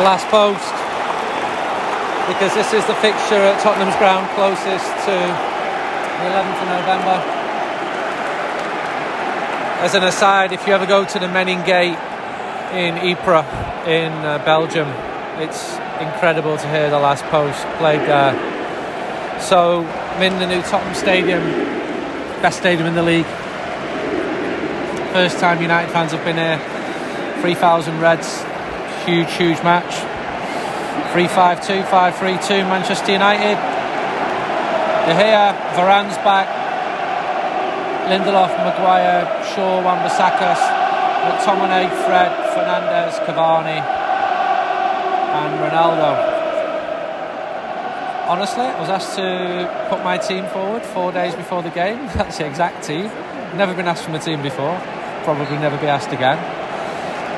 The 0.00 0.06
last 0.06 0.26
post 0.28 0.72
because 2.32 2.54
this 2.54 2.72
is 2.72 2.86
the 2.86 2.94
fixture 3.04 3.36
at 3.36 3.60
Tottenham's 3.60 3.96
ground 3.96 4.24
closest 4.32 4.88
to 5.04 5.12
the 5.12 6.24
11th 6.24 6.56
of 6.56 6.68
November. 6.72 7.16
As 9.84 9.94
an 9.94 10.04
aside, 10.04 10.52
if 10.52 10.66
you 10.66 10.72
ever 10.72 10.86
go 10.86 11.04
to 11.04 11.18
the 11.18 11.28
Menin 11.28 11.62
Gate 11.66 11.98
in 12.72 12.96
Ypres 12.96 13.44
in 13.86 14.12
uh, 14.24 14.40
Belgium, 14.46 14.88
it's 15.36 15.76
incredible 16.00 16.56
to 16.56 16.66
hear 16.68 16.88
the 16.88 16.98
last 16.98 17.24
post 17.24 17.60
played 17.76 18.00
there. 18.08 18.32
So, 19.38 19.80
in 20.18 20.38
the 20.38 20.46
new 20.46 20.62
Tottenham 20.62 20.94
Stadium, 20.94 21.42
best 22.40 22.60
stadium 22.60 22.86
in 22.86 22.94
the 22.94 23.02
league. 23.02 23.26
First 25.12 25.40
time 25.40 25.60
United 25.60 25.92
fans 25.92 26.12
have 26.12 26.24
been 26.24 26.36
here, 26.36 26.58
3,000 27.42 28.00
Reds, 28.00 28.44
huge, 29.04 29.32
huge 29.32 29.62
match. 29.62 29.92
3 31.12 31.26
5 31.26 31.66
2, 31.66 31.82
5 31.82 32.16
3 32.16 32.38
2, 32.38 32.64
Manchester 32.64 33.12
United. 33.12 33.56
De 35.06 35.12
Gea, 35.18 35.54
Varane's 35.74 36.16
back. 36.18 36.48
Lindelof, 38.08 38.50
Maguire, 38.64 39.22
Shaw, 39.54 39.82
Wan-Bissaka, 39.82 40.54
McTominay, 41.26 41.88
Fred, 42.04 42.32
Fernandes, 42.54 43.18
Cavani, 43.24 43.80
and 45.38 45.52
Ronaldo. 45.60 46.40
Honestly, 48.28 48.64
I 48.64 48.80
was 48.80 48.88
asked 48.88 49.16
to 49.16 49.86
put 49.88 50.02
my 50.04 50.18
team 50.18 50.46
forward 50.46 50.82
four 50.82 51.12
days 51.12 51.34
before 51.34 51.62
the 51.62 51.70
game. 51.70 52.06
That's 52.14 52.38
the 52.38 52.46
exact 52.46 52.84
team. 52.84 53.06
Never 53.56 53.74
been 53.74 53.88
asked 53.88 54.04
for 54.04 54.10
my 54.10 54.18
team 54.18 54.42
before. 54.42 54.80
probably 55.24 55.58
never 55.58 55.76
be 55.78 55.86
asked 55.86 56.12
again. 56.12 56.38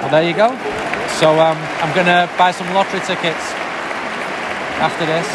Well, 0.02 0.11
there 0.11 0.28
you 0.28 0.35
go. 0.35 0.81
So 1.19 1.38
um, 1.38 1.59
I'm 1.83 1.95
going 1.95 2.07
to 2.07 2.28
buy 2.37 2.50
some 2.50 2.66
lottery 2.75 3.00
tickets 3.00 3.45
after 4.83 5.07
this. 5.07 5.26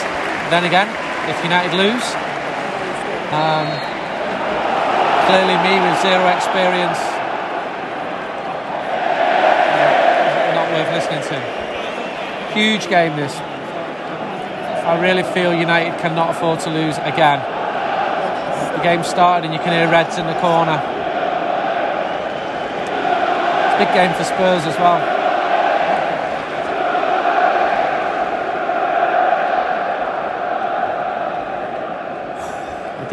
Then 0.49 0.65
again, 0.65 0.87
if 1.29 1.41
United 1.43 1.71
lose, 1.75 2.03
um, 3.31 3.67
clearly 5.27 5.55
me 5.63 5.79
with 5.79 5.95
zero 6.01 6.27
experience, 6.31 6.99
not 10.55 10.67
worth 10.71 10.91
listening 10.91 11.23
to. 11.29 11.39
Huge 12.53 12.89
game 12.89 13.15
this. 13.15 13.35
I 13.35 14.97
really 15.01 15.23
feel 15.23 15.53
United 15.53 15.99
cannot 15.99 16.31
afford 16.31 16.59
to 16.61 16.69
lose 16.69 16.97
again. 16.99 17.39
The 18.75 18.83
game 18.83 19.03
started 19.03 19.45
and 19.45 19.53
you 19.53 19.59
can 19.59 19.73
hear 19.73 19.89
Reds 19.91 20.17
in 20.17 20.25
the 20.27 20.39
corner. 20.39 20.79
It's 23.65 23.75
a 23.75 23.79
big 23.79 23.93
game 23.93 24.13
for 24.15 24.23
Spurs 24.23 24.65
as 24.65 24.77
well. 24.79 25.16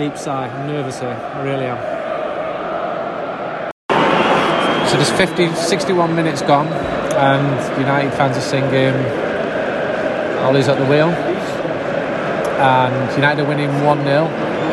Deep 0.08 0.18
sigh. 0.18 0.48
I'm 0.48 0.66
nervous 0.66 1.00
here. 1.00 1.16
I 1.16 1.42
really 1.42 1.64
am. 1.64 1.78
So 4.88 4.96
there's 4.96 5.10
50, 5.10 5.54
61 5.54 6.14
minutes 6.14 6.42
gone, 6.42 6.68
and 6.68 7.80
United 7.80 8.12
fans 8.12 8.36
are 8.36 8.42
singing. 8.42 8.94
Ollie's 10.44 10.68
at 10.68 10.76
the 10.76 10.84
wheel, 10.84 11.08
and 12.60 13.16
United 13.16 13.44
are 13.44 13.48
winning 13.48 13.72
1 13.82 14.04
0. 14.04 14.26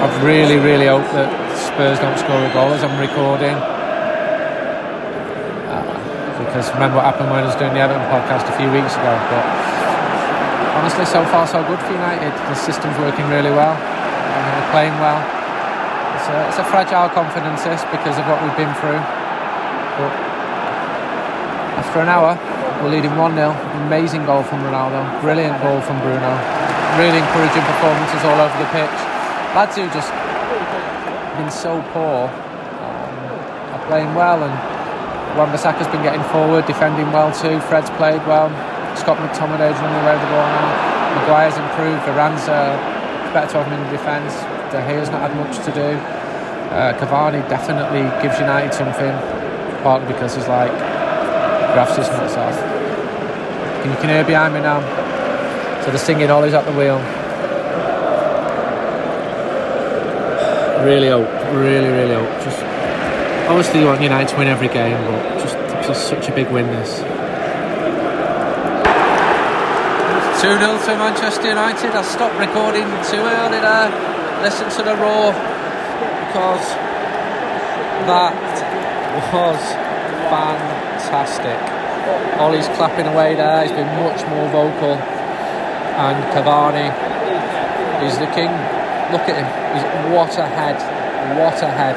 I've 0.04 0.24
really, 0.24 0.58
really 0.58 0.88
hope 0.88 1.08
that 1.16 1.32
Spurs 1.56 2.00
don't 2.00 2.18
score 2.20 2.44
a 2.44 2.52
goal 2.52 2.74
as 2.76 2.84
I'm 2.84 3.00
recording. 3.00 3.56
Uh, 5.72 6.44
because 6.44 6.68
remember 6.74 6.98
what 6.98 7.06
happened 7.06 7.32
when 7.32 7.40
I 7.40 7.46
was 7.48 7.56
doing 7.56 7.74
the 7.74 7.80
Everton 7.80 8.04
podcast 8.12 8.52
a 8.52 8.56
few 8.60 8.68
weeks 8.68 9.00
ago. 9.00 9.16
But 9.32 9.46
honestly, 10.76 11.06
so 11.06 11.24
far 11.32 11.48
so 11.48 11.64
good 11.64 11.80
for 11.80 11.94
United. 11.94 12.36
The 12.52 12.56
system's 12.56 12.98
working 13.00 13.30
really 13.30 13.52
well. 13.52 13.91
Playing 14.72 14.96
well. 15.04 15.20
It's 16.16 16.28
a, 16.32 16.38
it's 16.48 16.60
a 16.60 16.68
fragile 16.72 17.10
confidence 17.12 17.64
this 17.64 17.84
because 17.92 18.16
of 18.16 18.24
what 18.28 18.40
we've 18.40 18.56
been 18.56 18.72
through. 18.80 19.04
But 20.00 20.14
after 21.76 22.00
an 22.00 22.08
hour, 22.08 22.40
we're 22.80 22.96
leading 22.96 23.12
1 23.16 23.36
0. 23.36 23.52
Amazing 23.86 24.26
goal 24.26 24.44
from 24.44 24.64
Ronaldo. 24.64 25.04
Brilliant 25.20 25.60
goal 25.62 25.82
from 25.82 26.00
Bruno. 26.00 26.32
Really 26.96 27.20
encouraging 27.20 27.68
performances 27.68 28.22
all 28.24 28.40
over 28.40 28.56
the 28.58 28.70
pitch. 28.72 28.98
Lads 29.54 29.76
who 29.76 29.86
just 29.92 30.08
been 31.36 31.52
so 31.52 31.84
poor 31.92 32.32
um, 32.32 33.14
are 33.76 33.84
playing 33.92 34.16
well, 34.16 34.40
and 34.40 34.56
Wan-Bissaka's 35.38 35.88
been 35.92 36.04
getting 36.04 36.24
forward, 36.32 36.66
defending 36.66 37.12
well 37.12 37.32
too. 37.36 37.60
Fred's 37.68 37.90
played 38.00 38.24
well. 38.24 38.48
Scott 38.96 39.18
McTominay's 39.20 39.80
running 39.84 40.00
away 40.04 40.16
with 40.16 40.24
the 40.24 40.32
ball 40.32 40.48
now. 40.48 41.20
Maguire's 41.20 41.58
improved. 41.58 42.04
Varane's 42.08 42.48
uh, 42.48 42.76
better 43.34 43.52
to 43.52 43.64
have 43.64 43.68
him 43.68 43.80
in 43.80 43.84
the 43.90 43.98
defence. 43.98 44.61
De 44.72 44.80
Gea's 44.88 45.10
not 45.10 45.20
had 45.30 45.36
much 45.36 45.58
to 45.66 45.72
do. 45.74 46.00
Uh, 46.72 46.98
Cavani 46.98 47.44
definitely 47.50 48.08
gives 48.24 48.40
United 48.40 48.74
something, 48.74 49.12
partly 49.84 50.08
because 50.08 50.36
he's 50.36 50.48
like 50.48 50.72
Graf's 51.74 51.98
just 51.98 52.10
nuts 52.14 52.36
off. 52.36 52.56
And 52.56 53.92
you 53.92 53.98
can 53.98 54.10
hear 54.10 54.24
behind 54.24 54.54
me 54.54 54.62
now. 54.62 54.80
So 55.84 55.90
they're 55.90 55.98
singing 55.98 56.32
Ollie's 56.32 56.54
at 56.54 56.64
the 56.66 56.72
wheel. 56.72 57.00
Really 60.86 61.10
hope, 61.10 61.28
really, 61.54 61.90
really 61.90 62.16
hope. 62.16 62.44
Just 62.44 62.64
obviously 63.50 63.82
you 63.82 63.88
want 63.88 64.02
United 64.02 64.30
to 64.30 64.38
win 64.38 64.48
every 64.48 64.70
game, 64.70 64.96
but 65.04 65.44
just, 65.44 65.58
just 65.86 66.08
such 66.08 66.30
a 66.30 66.34
big 66.34 66.50
win 66.50 66.68
this. 66.68 67.00
2 70.42 70.48
0 70.48 70.58
to 70.58 70.96
Manchester 70.96 71.50
United. 71.50 71.92
I 71.92 72.02
stopped 72.04 72.40
recording 72.40 72.88
too 73.12 73.20
early 73.20 73.60
there. 73.60 74.11
Listen 74.42 74.70
to 74.70 74.82
the 74.82 74.96
roar 74.98 75.34
because 76.26 76.66
that 78.10 78.34
was 79.30 79.62
fantastic. 80.34 81.60
Ollie's 82.42 82.66
clapping 82.74 83.06
away 83.06 83.36
there, 83.36 83.62
he's 83.62 83.72
been 83.72 83.86
much 84.02 84.26
more 84.34 84.50
vocal. 84.50 84.98
And 84.98 86.18
Cavani 86.34 86.90
is 88.02 88.18
the 88.18 88.26
king. 88.34 88.50
Look 89.14 89.30
at 89.30 89.38
him, 89.38 89.46
he's 89.78 89.86
what 90.10 90.34
a 90.40 90.48
head, 90.48 90.82
what 91.38 91.62
a 91.62 91.70
head. 91.70 91.94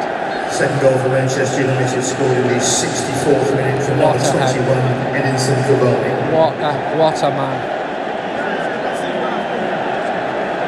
Second 0.53 0.81
goal 0.83 0.99
for 0.99 1.09
Manchester 1.09 1.63
United 1.63 2.03
scored 2.03 2.37
in 2.37 2.47
the 2.49 2.61
64th 2.61 3.57
minute 3.57 3.83
from 3.83 3.97
number 3.99 4.19
What 4.19 4.35
a 4.35 4.39
head. 4.39 4.53
21, 4.53 5.17
Edinson 5.17 5.57
Cavani. 5.65 6.13
What 6.37 6.53
a, 6.61 6.99
what 6.99 7.23
a 7.23 7.31
man. 7.31 7.57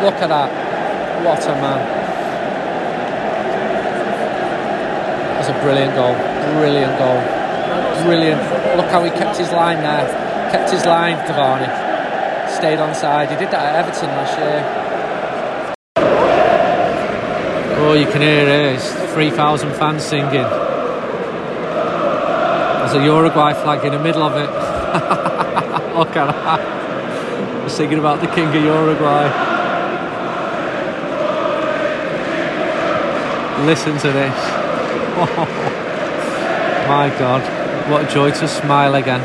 Look 0.03 0.15
at 0.23 0.29
that. 0.29 0.66
What 1.27 1.43
a 1.43 1.55
man. 1.57 1.83
That's 5.35 5.49
a 5.49 5.53
brilliant 5.61 5.95
goal. 5.97 6.15
Brilliant 6.55 6.97
goal. 7.01 7.21
Brilliant. 8.05 8.41
Look 8.77 8.87
how 8.87 9.03
he 9.03 9.11
kept 9.11 9.37
his 9.37 9.51
line 9.51 9.79
there. 9.79 10.07
Kept 10.53 10.71
his 10.71 10.87
line, 10.87 11.17
Cavani. 11.27 11.69
Stayed 12.49 12.79
on 12.79 12.95
side. 12.95 13.31
He 13.31 13.37
did 13.37 13.51
that 13.51 13.75
at 13.75 13.85
Everton 13.85 14.11
last 14.11 14.39
year. 14.39 14.65
Oh, 17.81 17.95
you 17.95 18.07
can 18.07 18.23
hear 18.23 18.49
it. 18.49 18.77
It's 18.77 18.93
3,000 19.13 19.75
fans 19.75 20.05
singing. 20.05 20.31
There's 20.31 20.47
a 22.95 23.03
Uruguay 23.05 23.53
flag 23.53 23.85
in 23.85 23.95
the 23.95 23.99
middle 23.99 24.23
of 24.23 24.37
it. 24.37 24.49
Look 25.99 26.15
at 26.15 26.31
that. 26.31 26.61
They're 27.59 27.69
singing 27.69 27.99
about 27.99 28.21
the 28.21 28.29
king 28.29 28.47
of 28.47 28.55
Uruguay. 28.55 29.46
Listen 33.65 33.97
to 33.97 34.13
this. 34.13 34.37
My 36.87 37.09
God, 37.19 37.41
what 37.91 38.05
a 38.05 38.13
joy 38.13 38.31
to 38.31 38.47
smile 38.47 38.95
again. 38.95 39.23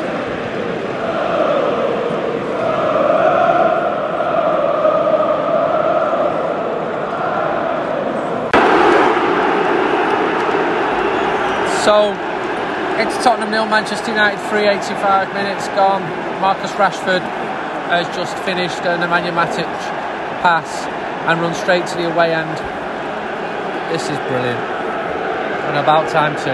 So, 11.83 12.13
it's 13.01 13.21
Tottenham 13.23 13.51
nil, 13.51 13.65
Manchester 13.65 14.11
United 14.11 14.39
385 14.50 15.33
minutes 15.33 15.67
gone. 15.69 16.01
Marcus 16.39 16.71
Rashford 16.71 17.21
has 17.89 18.07
just 18.15 18.38
finished 18.45 18.79
an 18.85 19.01
Nemanja 19.01 19.33
Matic 19.33 19.65
pass 20.41 20.85
and 21.27 21.41
run 21.41 21.53
straight 21.53 21.85
to 21.88 21.97
the 21.97 22.09
away 22.09 22.33
end. 22.33 22.70
This 23.91 24.03
is 24.03 24.17
brilliant. 24.19 24.57
And 25.67 25.77
about 25.77 26.10
time 26.10 26.33
too. 26.38 26.51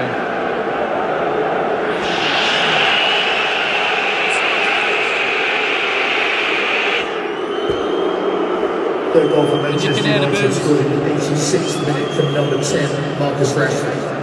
Third 9.14 9.30
goal 9.30 9.46
for 9.46 9.62
Manchester 9.62 9.94
can 9.94 10.04
hear 10.04 10.20
the 10.20 10.26
United 10.26 10.54
scored 10.54 10.80
in 10.80 10.90
the 10.90 11.00
86th 11.14 11.86
minute 11.86 12.10
from 12.16 12.34
number 12.34 12.58
10, 12.64 13.20
Marcus 13.20 13.54
Rashford. 13.54 14.18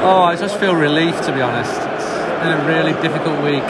Oh, 0.00 0.17
I 0.28 0.36
just 0.36 0.60
feel 0.60 0.74
relief 0.74 1.18
to 1.22 1.32
be 1.32 1.40
honest. 1.40 1.72
It's 1.72 2.04
been 2.42 2.52
a 2.52 2.62
really 2.66 2.92
difficult 3.00 3.42
week. 3.42 3.62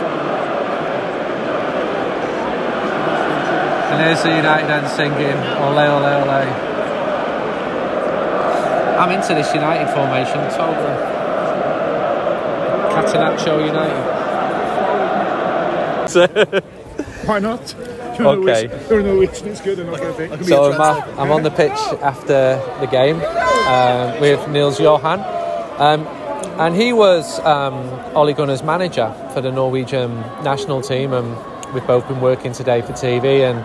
And 3.93 4.03
here's 4.03 4.25
the 4.25 4.35
United 4.35 4.69
end 4.69 4.89
singing 4.89 5.39
ole 5.63 5.79
ole 5.79 6.05
ole. 6.05 6.43
I'm 8.99 9.11
into 9.13 9.35
this 9.35 9.55
United 9.55 9.87
formation, 9.95 10.41
totally. 10.51 10.99
Catenaccio 12.93 13.65
United. 13.65 14.25
Why 17.29 17.39
not? 17.39 17.73
Okay. 18.19 18.67
Which, 18.67 18.91
you 18.91 19.03
know 19.05 19.21
it's 19.23 19.61
good 19.61 19.79
enough, 19.79 20.01
I 20.01 20.13
think. 20.13 20.33
I 20.33 20.37
can 20.37 20.45
be 20.45 20.51
So 20.51 20.73
I'm, 20.73 20.75
translator. 20.75 21.21
I'm 21.21 21.31
on 21.31 21.45
the 21.45 21.53
pitch 21.53 21.79
after 22.03 22.61
the 22.81 22.87
game 22.87 23.21
um, 23.21 24.21
with 24.21 24.49
Nils 24.49 24.81
Johan. 24.81 25.21
Um, 25.79 26.18
and 26.59 26.75
he 26.75 26.93
was 26.93 27.41
um, 27.41 27.75
Ole 28.15 28.33
Gunnar's 28.33 28.63
manager 28.63 29.15
for 29.33 29.41
the 29.41 29.51
Norwegian 29.51 30.15
national 30.43 30.83
team, 30.83 31.13
and 31.13 31.37
we've 31.73 31.87
both 31.87 32.07
been 32.09 32.21
working 32.21 32.53
today 32.53 32.83
for 32.83 32.93
TV. 32.93 33.49
And 33.49 33.65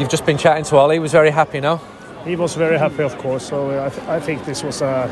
You've 0.00 0.08
just 0.08 0.24
been 0.24 0.38
chatting 0.38 0.64
to 0.64 0.76
Ollie. 0.76 0.96
He 0.96 0.98
was 0.98 1.12
very 1.12 1.30
happy, 1.30 1.60
no? 1.60 1.78
He 2.24 2.34
was 2.34 2.54
very 2.54 2.78
happy, 2.78 3.02
of 3.02 3.18
course. 3.18 3.48
So 3.48 3.70
uh, 3.70 3.86
I, 3.86 3.88
th- 3.90 4.08
I 4.08 4.18
think 4.18 4.46
this 4.46 4.62
was 4.62 4.80
a 4.80 5.10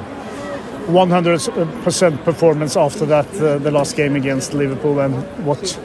100% 0.87 2.25
performance 2.25 2.75
after 2.75 3.05
that, 3.05 3.27
uh, 3.35 3.59
the 3.59 3.71
last 3.71 3.97
game 3.97 4.17
against 4.17 4.55
Liverpool, 4.55 5.01
and 5.01 5.15
what, 5.45 5.79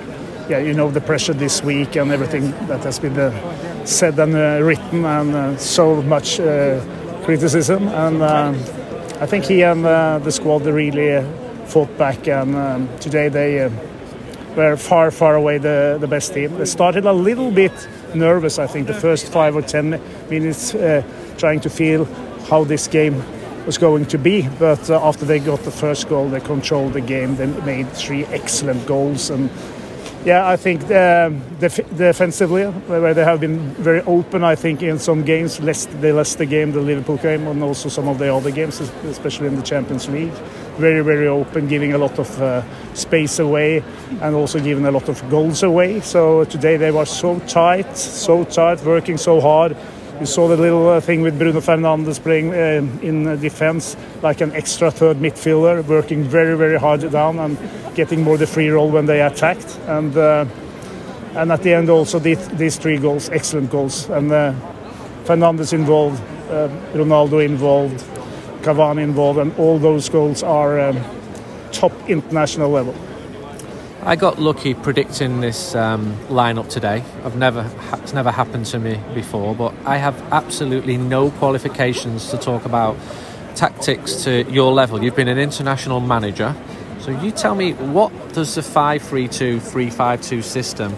yeah, 0.47 0.59
you 0.59 0.73
know, 0.73 0.89
the 0.89 1.01
pressure 1.01 1.33
this 1.33 1.61
week 1.61 1.97
and 1.97 2.11
everything 2.11 2.51
that 2.67 2.83
has 2.85 2.97
been 2.97 3.19
uh, 3.19 3.85
said 3.85 4.17
and 4.19 4.35
uh, 4.35 4.63
written, 4.63 5.03
and 5.03 5.35
uh, 5.35 5.57
so 5.57 6.01
much 6.03 6.39
uh, 6.39 6.79
criticism. 7.25 7.89
And 7.89 8.21
um, 8.21 8.55
I 9.23 9.25
think 9.25 9.45
he 9.45 9.61
and 9.63 9.85
uh, 9.85 10.19
the 10.19 10.33
squad 10.33 10.65
really 10.65 11.25
fought 11.67 11.97
back, 11.97 12.27
and 12.27 12.53
um, 12.57 12.89
today 12.99 13.29
they 13.29 13.61
uh, 13.61 13.69
were 14.57 14.75
far, 14.75 15.11
far 15.11 15.35
away 15.35 15.59
the, 15.59 15.95
the 15.97 16.07
best 16.07 16.33
team. 16.33 16.57
They 16.57 16.65
started 16.65 17.05
a 17.05 17.13
little 17.13 17.49
bit 17.49 17.71
nervous, 18.13 18.59
I 18.59 18.67
think, 18.67 18.87
the 18.87 18.93
first 18.93 19.31
five 19.31 19.55
or 19.55 19.61
ten 19.61 19.91
minutes, 20.29 20.75
uh, 20.75 21.03
trying 21.37 21.61
to 21.61 21.69
feel 21.69 22.03
how 22.49 22.65
this 22.65 22.89
game 22.89 23.23
was 23.65 23.77
going 23.77 24.07
to 24.07 24.17
be. 24.17 24.45
But 24.59 24.89
uh, 24.89 24.99
after 25.01 25.23
they 25.23 25.39
got 25.39 25.59
the 25.59 25.71
first 25.71 26.09
goal, 26.09 26.27
they 26.27 26.41
controlled 26.41 26.91
the 26.91 26.99
game. 26.99 27.37
They 27.37 27.47
made 27.47 27.89
three 27.93 28.25
excellent 28.25 28.85
goals, 28.85 29.29
and 29.29 29.49
yeah, 30.25 30.47
I 30.47 30.55
think 30.55 30.83
um, 30.91 31.41
def- 31.59 31.97
defensively, 31.97 32.63
where 32.63 33.13
they 33.13 33.25
have 33.25 33.41
been 33.41 33.59
very 33.75 34.01
open, 34.01 34.43
I 34.43 34.55
think 34.55 34.81
in 34.81 34.97
some 34.97 35.23
games, 35.23 35.59
less 35.59 35.85
the 35.85 36.13
Leicester 36.13 36.45
game, 36.45 36.71
the 36.71 36.79
Liverpool 36.79 37.17
game, 37.17 37.45
and 37.47 37.61
also 37.61 37.89
some 37.89 38.07
of 38.07 38.19
the 38.19 38.33
other 38.33 38.51
games, 38.51 38.79
especially 38.79 39.47
in 39.47 39.55
the 39.55 39.61
Champions 39.61 40.07
League, 40.07 40.31
very 40.77 41.01
very 41.01 41.27
open, 41.27 41.67
giving 41.67 41.93
a 41.93 41.97
lot 41.97 42.17
of 42.19 42.41
uh, 42.41 42.63
space 42.93 43.39
away, 43.39 43.83
and 44.21 44.35
also 44.35 44.59
giving 44.59 44.85
a 44.85 44.91
lot 44.91 45.09
of 45.09 45.29
goals 45.29 45.61
away. 45.61 45.99
So 45.99 46.45
today 46.45 46.77
they 46.77 46.91
were 46.91 47.05
so 47.05 47.39
tight, 47.39 47.97
so 47.97 48.45
tight, 48.45 48.81
working 48.83 49.17
so 49.17 49.41
hard. 49.41 49.75
You 50.19 50.25
saw 50.27 50.47
the 50.47 50.57
little 50.57 50.89
uh, 50.89 51.01
thing 51.01 51.21
with 51.21 51.37
Bruno 51.37 51.59
Fernandes 51.59 52.21
playing 52.21 52.49
um, 52.49 52.99
in 53.01 53.27
uh, 53.27 53.35
defense 53.35 53.97
like 54.21 54.41
an 54.41 54.51
extra 54.53 54.91
third 54.91 55.17
midfielder, 55.17 55.83
working 55.85 56.23
very, 56.23 56.55
very 56.55 56.79
hard 56.79 57.09
down 57.11 57.39
and 57.39 57.57
getting 57.95 58.21
more 58.21 58.37
the 58.37 58.47
free 58.47 58.69
role 58.69 58.89
when 58.89 59.05
they 59.05 59.21
attacked. 59.21 59.77
And 59.87 60.15
uh, 60.15 60.45
and 61.35 61.51
at 61.51 61.63
the 61.63 61.73
end 61.73 61.89
also 61.89 62.19
these, 62.19 62.47
these 62.49 62.77
three 62.77 62.97
goals, 62.97 63.29
excellent 63.29 63.71
goals. 63.71 64.07
And 64.09 64.31
uh, 64.31 64.53
Fernandes 65.23 65.73
involved, 65.73 66.21
uh, 66.49 66.69
Ronaldo 66.93 67.43
involved, 67.43 68.03
Cavani 68.61 69.01
involved, 69.01 69.39
and 69.39 69.57
all 69.57 69.79
those 69.79 70.09
goals 70.09 70.43
are 70.43 70.79
um, 70.79 71.03
top 71.71 71.91
international 72.07 72.69
level. 72.69 72.93
I 74.05 74.17
got 74.17 74.37
lucky 74.37 74.73
predicting 74.73 75.39
this 75.39 75.75
um, 75.75 76.17
lineup 76.27 76.67
today. 76.67 77.01
I've 77.23 77.37
never 77.37 77.71
it's 77.93 78.11
never 78.11 78.31
happened 78.31 78.65
to 78.67 78.79
me 78.79 78.99
before, 79.13 79.55
but 79.55 79.73
I 79.85 79.95
have 79.95 80.21
absolutely 80.33 80.97
no 80.97 81.31
qualifications 81.31 82.29
to 82.31 82.37
talk 82.37 82.65
about 82.65 82.97
tactics 83.55 84.25
to 84.25 84.43
your 84.51 84.73
level. 84.73 85.01
You've 85.01 85.15
been 85.15 85.29
an 85.29 85.37
international 85.37 86.01
manager, 86.01 86.53
so 86.99 87.11
you 87.11 87.31
tell 87.31 87.55
me 87.55 87.73
what 87.73 88.11
does 88.33 88.55
the 88.55 88.61
5-3-2, 88.61 89.61
3-5-2 89.61 90.43
system? 90.43 90.91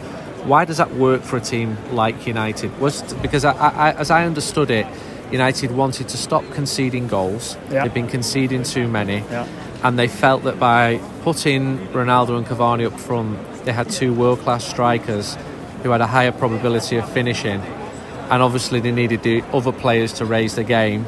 Why 0.48 0.66
does 0.66 0.78
that 0.78 0.96
work 0.96 1.22
for 1.22 1.38
a 1.38 1.42
team 1.42 1.78
like 1.92 2.26
United? 2.26 2.76
Was 2.80 3.14
because 3.22 3.46
I, 3.46 3.52
I, 3.54 3.92
as 3.92 4.10
I 4.10 4.26
understood 4.26 4.72
it, 4.72 4.88
United 5.32 5.70
wanted 5.70 6.10
to 6.10 6.18
stop 6.18 6.44
conceding 6.54 7.08
goals. 7.08 7.56
Yeah. 7.70 7.84
They've 7.84 7.94
been 7.94 8.08
conceding 8.08 8.64
too 8.64 8.88
many 8.88 9.18
Yeah. 9.30 9.48
And 9.86 10.00
they 10.00 10.08
felt 10.08 10.44
that 10.46 10.60
by 10.60 10.98
putting 11.22 11.78
Ronaldo 11.90 12.38
and 12.38 12.46
Cavani 12.48 12.88
up 12.92 13.00
front, 13.00 13.38
they 13.66 13.72
had 13.72 13.88
two 13.88 14.16
world 14.16 14.40
class 14.40 14.66
strikers 14.66 15.38
who 15.84 15.92
had 15.92 16.02
a 16.02 16.08
higher 16.08 16.32
probability 16.32 16.98
of 16.98 17.08
finishing. 17.14 17.62
And 18.32 18.42
obviously, 18.42 18.80
they 18.80 18.92
needed 18.92 19.22
the 19.22 19.44
other 19.54 19.72
players 19.72 20.14
to 20.14 20.26
raise 20.26 20.56
the 20.56 20.64
game. 20.64 21.06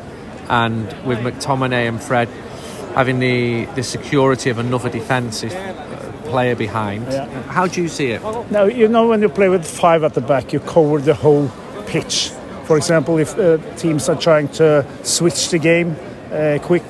And 0.47 0.85
with 1.07 1.17
McTominay 1.19 1.87
and 1.89 1.99
Fred 1.99 2.27
having 2.93 3.17
the, 3.19 3.65
the 3.73 3.81
security 3.81 4.51
of 4.51 4.59
another 4.59 4.89
defensive 4.89 5.53
uh, 5.53 6.11
player 6.29 6.55
behind, 6.55 7.07
Yeah. 7.11 7.25
how 7.57 7.65
do 7.65 7.81
you 7.81 7.87
see 7.87 8.11
it? 8.11 8.21
Now, 8.51 8.65
you 8.65 8.87
know, 8.87 9.07
when 9.07 9.23
you 9.23 9.29
play 9.29 9.49
with 9.49 9.65
five 9.65 10.03
at 10.03 10.13
the 10.13 10.21
back, 10.21 10.53
you 10.53 10.59
cover 10.59 10.99
the 10.99 11.15
whole 11.15 11.49
pitch. 11.87 12.29
For 12.65 12.77
example, 12.77 13.17
if 13.17 13.37
uh, 13.39 13.57
teams 13.77 14.07
are 14.07 14.15
trying 14.19 14.49
to 14.59 14.85
switch 15.03 15.49
the 15.49 15.57
game 15.57 15.95
uh, 16.31 16.59
quick, 16.61 16.83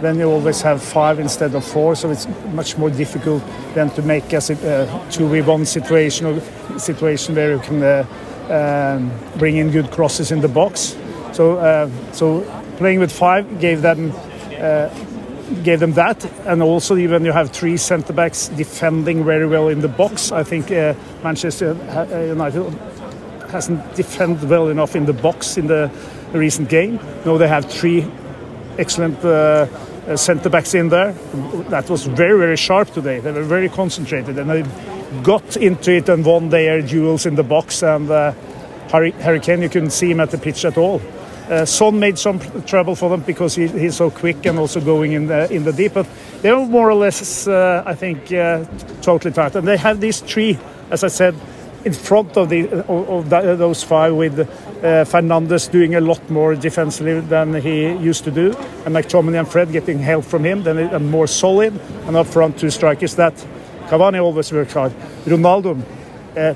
then 0.00 0.18
you 0.18 0.30
always 0.30 0.62
have 0.62 0.82
five 0.82 1.18
instead 1.18 1.54
of 1.54 1.64
four, 1.64 1.96
so 1.96 2.10
it's 2.10 2.26
much 2.52 2.76
more 2.76 2.90
difficult 2.90 3.42
than 3.74 3.90
to 3.90 4.02
make 4.02 4.32
a 4.32 4.40
sit- 4.40 4.64
uh, 4.64 4.86
2v1 5.10 5.66
situation 5.66 6.26
or 6.26 6.78
situation 6.78 7.34
where 7.34 7.52
you 7.52 7.60
can 7.60 7.82
uh, 7.82 8.04
um, 8.50 9.10
bring 9.38 9.56
in 9.56 9.70
good 9.70 9.90
crosses 9.90 10.30
in 10.30 10.40
the 10.40 10.48
box. 10.48 10.96
So, 11.32 11.56
uh, 11.58 11.90
so 12.12 12.40
playing 12.78 13.00
with 13.00 13.12
five 13.12 13.60
gave 13.60 13.82
them 13.82 14.12
gave 15.62 15.80
them 15.80 15.92
that, 15.92 16.24
and 16.46 16.62
also 16.62 16.94
when 16.94 17.24
you 17.24 17.32
have 17.32 17.50
three 17.50 17.76
centre 17.76 18.12
backs 18.12 18.48
defending 18.48 19.24
very 19.24 19.46
well 19.46 19.68
in 19.68 19.80
the 19.80 19.88
box, 19.88 20.32
I 20.32 20.42
think 20.42 20.70
uh, 20.70 20.94
Manchester 21.22 21.76
uh, 21.90 22.18
United 22.18 22.64
hasn't 23.50 23.94
defended 23.94 24.48
well 24.48 24.68
enough 24.68 24.96
in 24.96 25.06
the 25.06 25.12
box 25.12 25.56
in 25.56 25.68
the 25.68 25.90
recent 26.32 26.68
game. 26.68 26.98
No, 27.24 27.38
they 27.38 27.48
have 27.48 27.70
three 27.70 28.06
excellent 28.78 29.24
uh, 29.24 29.66
uh, 30.06 30.16
centre 30.16 30.48
backs 30.48 30.74
in 30.74 30.88
there. 30.88 31.12
That 31.70 31.88
was 31.90 32.04
very 32.04 32.38
very 32.38 32.56
sharp 32.56 32.90
today. 32.90 33.20
They 33.20 33.32
were 33.32 33.42
very 33.42 33.68
concentrated 33.68 34.38
and 34.38 34.50
they 34.50 34.64
got 35.22 35.56
into 35.56 35.92
it 35.92 36.08
and 36.08 36.24
won 36.24 36.48
their 36.50 36.82
duels 36.82 37.26
in 37.26 37.34
the 37.34 37.42
box. 37.42 37.82
And 37.82 38.10
uh, 38.10 38.32
Harry, 38.90 39.10
Harry 39.12 39.40
Kane, 39.40 39.62
you 39.62 39.68
couldn't 39.68 39.90
see 39.90 40.10
him 40.10 40.20
at 40.20 40.30
the 40.30 40.38
pitch 40.38 40.64
at 40.64 40.76
all. 40.76 41.00
Uh, 41.48 41.64
Son 41.64 42.00
made 42.00 42.18
some 42.18 42.40
trouble 42.64 42.96
for 42.96 43.08
them 43.08 43.20
because 43.20 43.54
he, 43.54 43.68
he's 43.68 43.96
so 43.96 44.10
quick 44.10 44.44
and 44.46 44.58
also 44.58 44.80
going 44.80 45.12
in 45.12 45.28
the 45.28 45.52
in 45.52 45.64
the 45.64 45.72
deep. 45.72 45.94
But 45.94 46.06
they 46.42 46.52
were 46.52 46.66
more 46.66 46.90
or 46.90 46.94
less, 46.94 47.46
uh, 47.46 47.84
I 47.86 47.94
think, 47.94 48.32
uh, 48.32 48.64
totally 49.00 49.32
tight. 49.32 49.54
And 49.54 49.66
they 49.66 49.76
have 49.76 50.00
these 50.00 50.20
three, 50.20 50.58
as 50.90 51.04
I 51.04 51.08
said, 51.08 51.36
in 51.86 51.92
front 51.92 52.36
of 52.36 52.48
the 52.48 52.68
of, 52.88 53.30
those 53.30 53.84
five 53.84 54.14
with 54.14 54.38
uh, 54.40 55.04
Fernandes 55.04 55.70
doing 55.70 55.94
a 55.94 56.00
lot 56.00 56.28
more 56.28 56.56
defensively 56.56 57.20
than 57.20 57.54
he 57.54 57.92
used 57.92 58.24
to 58.24 58.30
do, 58.30 58.48
and 58.84 58.94
McTominay 58.94 59.38
and 59.38 59.48
Fred 59.48 59.70
getting 59.72 60.00
help 60.00 60.24
from 60.24 60.44
him. 60.44 60.64
Then 60.64 60.78
and 60.78 61.10
more 61.10 61.28
solid, 61.28 61.72
and 62.06 62.16
up 62.16 62.26
front 62.26 62.58
two 62.58 62.70
strikers 62.70 63.14
that 63.14 63.34
Cavani 63.88 64.20
always 64.22 64.52
worked 64.52 64.72
hard. 64.72 64.92
Ronaldo. 65.24 65.80
Uh, 66.36 66.54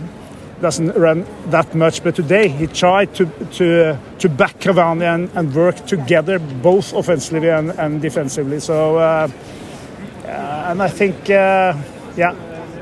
doesn't 0.61 0.93
run 0.95 1.25
that 1.47 1.75
much, 1.75 2.05
but 2.05 2.15
today 2.15 2.49
he 2.49 2.67
tried 2.67 3.15
to 3.15 3.25
to 3.53 3.65
uh, 3.91 3.99
to 4.19 4.29
back 4.29 4.59
Cavani 4.61 5.05
and, 5.05 5.31
and 5.35 5.55
work 5.55 5.87
together, 5.87 6.39
both 6.39 6.93
offensively 6.93 7.49
and, 7.49 7.71
and 7.79 8.03
defensively. 8.03 8.61
So, 8.61 8.97
uh, 8.99 9.29
uh, 10.25 10.71
and 10.71 10.83
I 10.83 10.89
think, 10.89 11.17
uh, 11.31 11.75
yeah, 12.17 12.35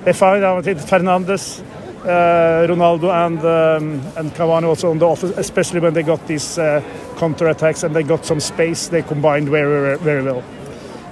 they 0.05 0.13
found 0.13 0.43
out 0.43 0.67
it. 0.67 0.79
Fernandes, 0.79 1.63
uh, 2.03 2.67
Ronaldo, 2.67 3.11
and 3.27 3.39
um, 3.39 4.01
and 4.17 4.33
Cavani 4.33 4.65
also 4.65 4.91
on 4.91 4.99
the 4.99 5.07
offense, 5.07 5.37
especially 5.37 5.81
when 5.81 5.95
they 5.95 6.03
got 6.03 6.27
these 6.27 6.59
uh, 6.59 6.83
counter 7.19 7.49
attacks 7.49 7.83
and 7.83 7.95
they 7.95 8.03
got 8.03 8.25
some 8.25 8.41
space. 8.41 8.89
They 8.89 9.03
combined 9.03 9.49
very 9.49 9.97
very, 9.97 9.99
very 9.99 10.23
well. 10.23 10.43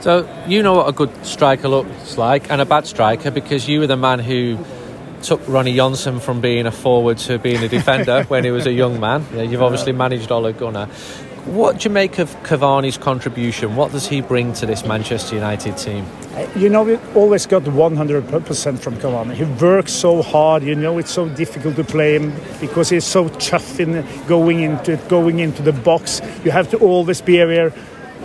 So 0.01 0.29
you 0.46 0.62
know 0.62 0.75
what 0.75 0.88
a 0.88 0.92
good 0.92 1.11
striker 1.25 1.68
looks 1.68 2.18
like 2.18 2.51
and 2.51 2.61
a 2.61 2.64
bad 2.66 2.87
striker 2.87 3.31
because 3.31 3.68
you 3.68 3.81
were 3.81 3.87
the 3.87 3.96
man 3.96 4.18
who 4.18 4.59
took 5.22 5.40
Ronny 5.49 5.75
Johnsen 5.75 6.20
from 6.20 6.40
being 6.40 6.66
a 6.66 6.70
forward 6.70 7.18
to 7.18 7.38
being 7.38 7.62
a 7.62 7.68
defender 7.68 8.25
when 8.29 8.44
he 8.44 8.51
was 8.51 8.66
a 8.66 8.72
young 8.72 9.01
man. 9.01 9.27
Yeah, 9.35 9.42
you've 9.42 9.62
obviously 9.62 9.92
managed 9.92 10.31
Ole 10.31 10.53
Gunnar. 10.53 10.88
What 11.47 11.79
do 11.79 11.89
you 11.89 11.93
make 11.93 12.19
of 12.19 12.35
Cavani's 12.43 12.99
contribution? 12.99 13.77
What 13.77 13.93
does 13.93 14.09
he 14.09 14.21
bring 14.21 14.53
to 14.55 14.67
this 14.67 14.85
Manchester 14.85 15.37
United 15.37 15.77
team? 15.77 16.05
You 16.57 16.69
know, 16.69 16.83
we 16.83 16.97
always 17.15 17.47
got 17.47 17.63
100% 17.63 18.79
from 18.81 18.97
Cavani. 18.97 19.35
He 19.35 19.45
works 19.45 19.93
so 19.93 20.23
hard. 20.23 20.65
You 20.65 20.75
know, 20.75 20.99
it's 20.99 21.13
so 21.13 21.29
difficult 21.29 21.77
to 21.77 21.85
play 21.85 22.17
him 22.17 22.35
because 22.61 22.89
he's 22.89 23.05
so 23.05 23.29
tough 23.29 23.79
in 23.79 24.05
going 24.27 24.59
into 24.59 24.95
it, 24.95 25.09
going 25.09 25.39
into 25.39 25.63
the 25.63 25.73
box. 25.73 26.21
You 26.45 26.51
have 26.51 26.69
to 26.71 26.79
always 26.79 27.21
be 27.21 27.39
aware 27.39 27.73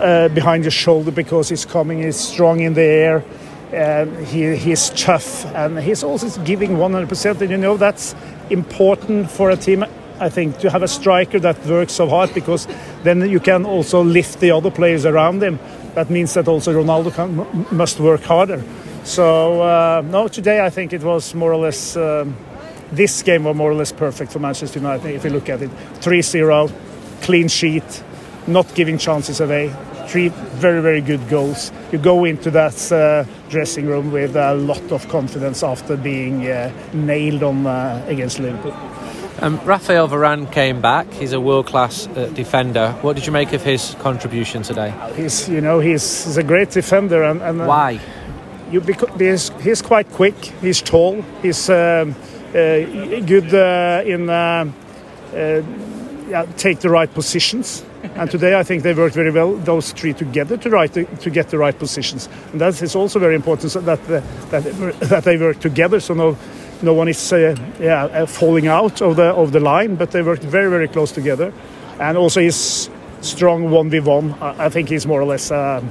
uh, 0.00 0.28
behind 0.30 0.64
your 0.64 0.72
shoulder 0.72 1.12
because 1.12 1.48
he's 1.48 1.64
coming. 1.64 2.02
He's 2.02 2.18
strong 2.18 2.58
in 2.58 2.74
the 2.74 2.82
air. 2.82 3.24
Um, 3.72 4.24
he, 4.24 4.56
he's 4.56 4.90
tough 4.90 5.46
and 5.54 5.78
he's 5.78 6.02
also 6.02 6.42
giving 6.42 6.72
100%. 6.72 7.40
And 7.40 7.50
you 7.52 7.56
know, 7.56 7.76
that's 7.76 8.16
important 8.50 9.30
for 9.30 9.50
a 9.50 9.56
team. 9.56 9.84
I 10.22 10.28
think 10.28 10.58
to 10.58 10.70
have 10.70 10.84
a 10.84 10.88
striker 10.88 11.40
that 11.40 11.66
works 11.66 11.94
so 11.94 12.08
hard 12.08 12.32
because 12.32 12.68
then 13.02 13.28
you 13.28 13.40
can 13.40 13.66
also 13.66 14.04
lift 14.04 14.38
the 14.38 14.52
other 14.52 14.70
players 14.70 15.04
around 15.04 15.42
him. 15.42 15.58
That 15.94 16.10
means 16.10 16.32
that 16.34 16.46
also 16.46 16.72
Ronaldo 16.72 17.12
can, 17.12 17.76
must 17.76 17.98
work 17.98 18.22
harder. 18.22 18.62
So 19.02 19.62
uh, 19.62 20.02
no, 20.06 20.28
today 20.28 20.64
I 20.64 20.70
think 20.70 20.92
it 20.92 21.02
was 21.02 21.34
more 21.34 21.52
or 21.52 21.60
less 21.60 21.96
um, 21.96 22.36
this 22.92 23.22
game 23.22 23.44
was 23.44 23.56
more 23.56 23.72
or 23.72 23.74
less 23.74 23.90
perfect 23.90 24.30
for 24.30 24.38
Manchester 24.38 24.78
United. 24.78 25.12
If 25.12 25.24
you 25.24 25.30
look 25.30 25.48
at 25.48 25.60
it, 25.60 25.70
3-0, 26.00 26.70
clean 27.22 27.48
sheet, 27.48 28.04
not 28.46 28.72
giving 28.76 28.98
chances 28.98 29.40
away, 29.40 29.74
three 30.06 30.28
very 30.28 30.80
very 30.80 31.00
good 31.00 31.28
goals. 31.28 31.72
You 31.90 31.98
go 31.98 32.24
into 32.24 32.50
that 32.52 32.92
uh, 32.92 33.24
dressing 33.50 33.86
room 33.86 34.12
with 34.12 34.36
a 34.36 34.54
lot 34.54 34.92
of 34.92 35.08
confidence 35.08 35.64
after 35.64 35.96
being 35.96 36.46
uh, 36.46 36.70
nailed 36.92 37.42
on 37.42 37.66
uh, 37.66 38.04
against 38.06 38.38
Liverpool. 38.38 38.91
Um, 39.40 39.58
Rafael 39.64 40.08
Varane 40.08 40.50
came 40.52 40.80
back. 40.80 41.12
He's 41.12 41.32
a 41.32 41.40
world-class 41.40 42.06
uh, 42.08 42.26
defender. 42.34 42.92
What 43.00 43.16
did 43.16 43.26
you 43.26 43.32
make 43.32 43.52
of 43.52 43.62
his 43.62 43.96
contribution 43.98 44.62
today? 44.62 44.94
He's, 45.16 45.48
you 45.48 45.60
know, 45.60 45.80
he's, 45.80 46.24
he's 46.24 46.36
a 46.36 46.42
great 46.42 46.70
defender, 46.70 47.22
and, 47.24 47.42
and 47.42 47.60
uh, 47.60 47.66
Why? 47.66 48.00
you 48.72 48.80
because 48.80 49.50
he's 49.60 49.82
quite 49.82 50.10
quick. 50.10 50.34
He's 50.60 50.80
tall. 50.80 51.22
He's 51.42 51.68
um, 51.68 52.14
uh, 52.50 52.80
good 53.20 53.54
uh, 53.54 54.02
in 54.04 54.30
uh, 54.30 54.70
uh, 55.34 55.62
yeah, 56.28 56.46
take 56.56 56.80
the 56.80 56.88
right 56.88 57.12
positions. 57.12 57.84
And 58.16 58.30
today 58.30 58.58
I 58.58 58.64
think 58.64 58.82
they 58.82 58.94
worked 58.94 59.14
very 59.14 59.30
well, 59.30 59.54
those 59.54 59.92
three 59.92 60.12
together, 60.12 60.56
to, 60.56 60.70
right, 60.70 60.92
to 60.92 61.30
get 61.30 61.50
the 61.50 61.58
right 61.58 61.78
positions. 61.78 62.28
And 62.50 62.60
that 62.60 62.82
is 62.82 62.96
also 62.96 63.20
very 63.20 63.36
important 63.36 63.70
so 63.70 63.80
that, 63.80 64.00
uh, 64.10 64.20
that 64.50 64.64
that 65.00 65.24
they 65.24 65.36
work 65.36 65.60
together. 65.60 66.00
So 66.00 66.14
no, 66.14 66.36
no 66.82 66.94
one 66.94 67.08
is 67.08 67.32
uh, 67.32 67.56
yeah, 67.80 68.04
uh, 68.04 68.26
falling 68.26 68.66
out 68.66 69.00
of 69.02 69.16
the 69.16 69.34
of 69.34 69.52
the 69.52 69.60
line, 69.60 69.96
but 69.96 70.10
they 70.10 70.22
worked 70.22 70.42
very 70.42 70.70
very 70.70 70.88
close 70.88 71.12
together. 71.12 71.52
And 71.98 72.16
also 72.16 72.40
he's 72.40 72.90
strong 73.20 73.70
one 73.70 73.90
v 73.90 74.00
one. 74.00 74.34
I 74.40 74.68
think 74.68 74.88
he's 74.88 75.06
more 75.06 75.20
or 75.20 75.26
less. 75.26 75.50
Um, 75.50 75.90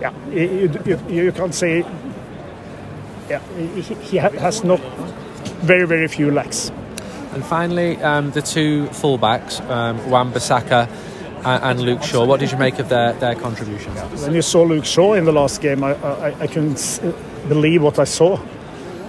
yeah, 0.00 0.12
you, 0.30 0.70
you, 0.84 0.98
you 1.08 1.32
can't 1.32 1.54
say. 1.54 1.84
Yeah, 3.28 3.40
he, 3.56 3.80
he 3.80 4.16
has 4.16 4.64
not 4.64 4.80
very 5.62 5.86
very 5.86 6.08
few 6.08 6.30
lacks. 6.30 6.70
And 7.32 7.44
finally, 7.44 7.96
um, 8.02 8.30
the 8.32 8.42
two 8.42 8.88
fullbacks, 8.88 9.60
um, 9.70 10.10
Wan 10.10 10.32
Bissaka 10.32 10.86
and, 11.44 11.64
and 11.64 11.80
Luke 11.80 12.02
Shaw. 12.02 12.26
What 12.26 12.40
did 12.40 12.52
you 12.52 12.58
make 12.58 12.78
of 12.78 12.88
their, 12.88 13.14
their 13.14 13.34
contribution? 13.34 13.92
When 13.92 14.34
you 14.34 14.42
saw 14.42 14.62
Luke 14.64 14.84
Shaw 14.84 15.14
in 15.14 15.24
the 15.24 15.32
last 15.32 15.62
game, 15.62 15.82
I, 15.82 15.94
I, 15.94 16.40
I 16.40 16.46
couldn't 16.46 17.00
believe 17.48 17.82
what 17.82 17.98
I 17.98 18.04
saw. 18.04 18.38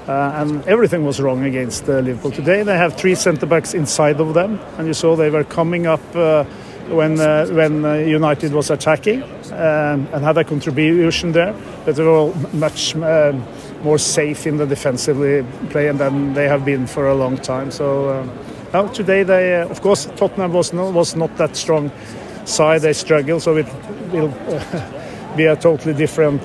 Uh, 0.08 0.34
and 0.36 0.66
everything 0.66 1.06
was 1.06 1.22
wrong 1.22 1.44
against 1.46 1.88
uh, 1.88 2.00
Liverpool. 2.00 2.32
Today 2.32 2.64
they 2.64 2.76
have 2.76 2.96
three 2.96 3.16
centre 3.16 3.46
backs 3.46 3.74
inside 3.74 4.20
of 4.20 4.34
them, 4.34 4.60
and 4.78 4.86
you 4.86 4.94
saw 4.94 5.16
they 5.16 5.30
were 5.30 5.46
coming 5.46 5.88
up 5.88 6.02
uh, 6.16 6.44
when 6.90 7.20
uh, 7.22 7.48
when 7.48 7.86
uh, 7.86 7.94
United 7.94 8.52
was 8.52 8.70
attacking 8.70 9.24
um, 9.54 10.08
and 10.12 10.24
had 10.24 10.38
a 10.38 10.44
contribution 10.44 11.32
there. 11.32 11.56
But 11.86 11.96
they 11.96 12.04
were 12.04 12.10
all 12.10 12.34
much 12.52 12.96
um, 12.98 13.46
more 13.82 13.98
safe 13.98 14.46
in 14.46 14.58
the 14.58 14.66
defensively 14.66 15.46
play 15.70 15.90
than 15.92 16.34
they 16.34 16.50
have 16.50 16.66
been 16.66 16.86
for 16.86 17.08
a 17.08 17.16
long 17.16 17.38
time. 17.38 17.72
So 17.72 18.10
um, 18.10 18.32
now 18.74 18.88
today 18.88 19.24
they, 19.24 19.56
uh, 19.56 19.70
of 19.70 19.82
course, 19.82 20.06
Tottenham 20.18 20.52
was 20.52 20.74
was 20.74 21.16
not 21.16 21.38
that 21.38 21.56
strong 21.56 21.92
side. 22.44 22.82
They 22.82 22.94
struggled, 22.94 23.42
so 23.42 23.56
it 23.56 23.68
will. 24.12 24.34
be 25.36 25.46
a 25.46 25.56
totally 25.56 25.96
different 25.96 26.44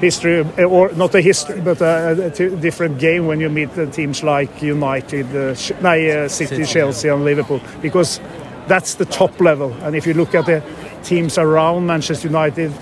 history, 0.00 0.44
or 0.64 0.90
not 0.92 1.14
a 1.14 1.20
history, 1.20 1.60
but 1.60 1.80
a, 1.80 2.26
a 2.26 2.30
t- 2.30 2.56
different 2.56 2.98
game 2.98 3.26
when 3.26 3.40
you 3.40 3.48
meet 3.48 3.70
teams 3.92 4.22
like 4.22 4.62
United, 4.62 5.26
uh, 5.36 5.54
Sh- 5.54 5.72
no, 5.80 5.90
uh, 5.90 6.28
City, 6.28 6.56
City, 6.56 6.64
Chelsea, 6.64 7.08
and 7.08 7.24
Liverpool, 7.24 7.60
because 7.82 8.20
that's 8.66 8.94
the 8.94 9.04
top 9.04 9.40
level. 9.40 9.72
And 9.82 9.94
if 9.94 10.06
you 10.06 10.14
look 10.14 10.34
at 10.34 10.46
the 10.46 10.62
teams 11.02 11.38
around 11.38 11.86
Manchester 11.86 12.28
United 12.28 12.72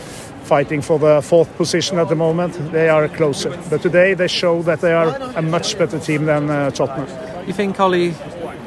fighting 0.45 0.81
for 0.81 0.99
the 0.99 1.21
fourth 1.23 1.55
position 1.57 1.99
at 1.99 2.09
the 2.09 2.15
moment, 2.15 2.55
they 2.73 2.89
are 2.89 3.09
closer. 3.09 3.51
But 3.69 3.83
today 3.83 4.15
they 4.15 4.29
show 4.29 4.63
that 4.63 4.81
they 4.81 4.93
are 4.93 5.09
a 5.37 5.43
much 5.43 5.77
better 5.79 5.99
team 5.99 6.25
than 6.25 6.49
uh, 6.49 6.71
Tottenham. 6.71 7.09
You 7.47 7.53
think 7.53 7.79
Ollie 7.81 8.15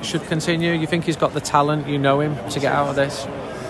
should 0.04 0.24
continue? 0.24 0.74
You 0.74 0.88
think 0.88 1.06
he's 1.06 1.16
got 1.16 1.34
the 1.34 1.42
talent? 1.42 1.88
You 1.88 1.98
know 1.98 2.20
him 2.20 2.36
to 2.50 2.60
get 2.60 2.72
out 2.72 2.90
of 2.90 2.96
this? 2.96 3.26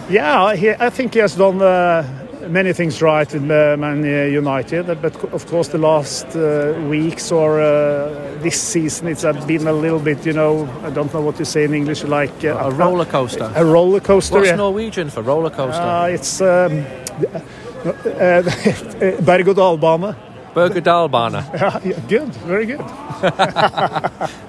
Yeah, 0.09 0.55
he, 0.55 0.71
I 0.71 0.89
think 0.89 1.13
he 1.13 1.19
has 1.19 1.35
done 1.35 1.61
uh, 1.61 2.03
many 2.49 2.73
things 2.73 3.01
right 3.01 3.33
in 3.33 3.51
uh, 3.51 3.75
Man 3.77 4.03
United, 4.03 5.01
but 5.01 5.15
of 5.33 5.45
course 5.47 5.69
the 5.69 5.77
last 5.77 6.35
uh, 6.35 6.73
weeks 6.89 7.31
or 7.31 7.61
uh, 7.61 8.09
this 8.41 8.61
season 8.61 9.07
it's 9.07 9.23
been 9.45 9.67
a 9.67 9.73
little 9.73 9.99
bit, 9.99 10.25
you 10.25 10.33
know, 10.33 10.67
I 10.83 10.89
don't 10.89 11.13
know 11.13 11.21
what 11.21 11.35
to 11.37 11.45
say 11.45 11.63
in 11.63 11.73
English, 11.73 12.03
like 12.03 12.43
uh, 12.43 12.57
A 12.57 12.71
roller 12.71 13.05
coaster. 13.05 13.51
A 13.55 13.65
roller 13.65 13.99
coaster. 13.99 14.35
What's 14.35 14.49
yeah. 14.49 14.55
Norwegian 14.55 15.09
for 15.09 15.21
roller 15.21 15.49
coaster? 15.49 15.81
Uh, 15.81 16.07
it's 16.07 16.41
um, 16.41 16.85
uh, 17.85 19.21
berg 19.25 19.47
og 19.47 19.55
dalbane. 19.55 20.15
Berger 20.53 20.81
Dalbana. 20.81 21.43
Yeah, 21.53 21.79
yeah, 21.83 21.99
good, 22.09 22.35
very 22.45 22.65
good. 22.65 22.81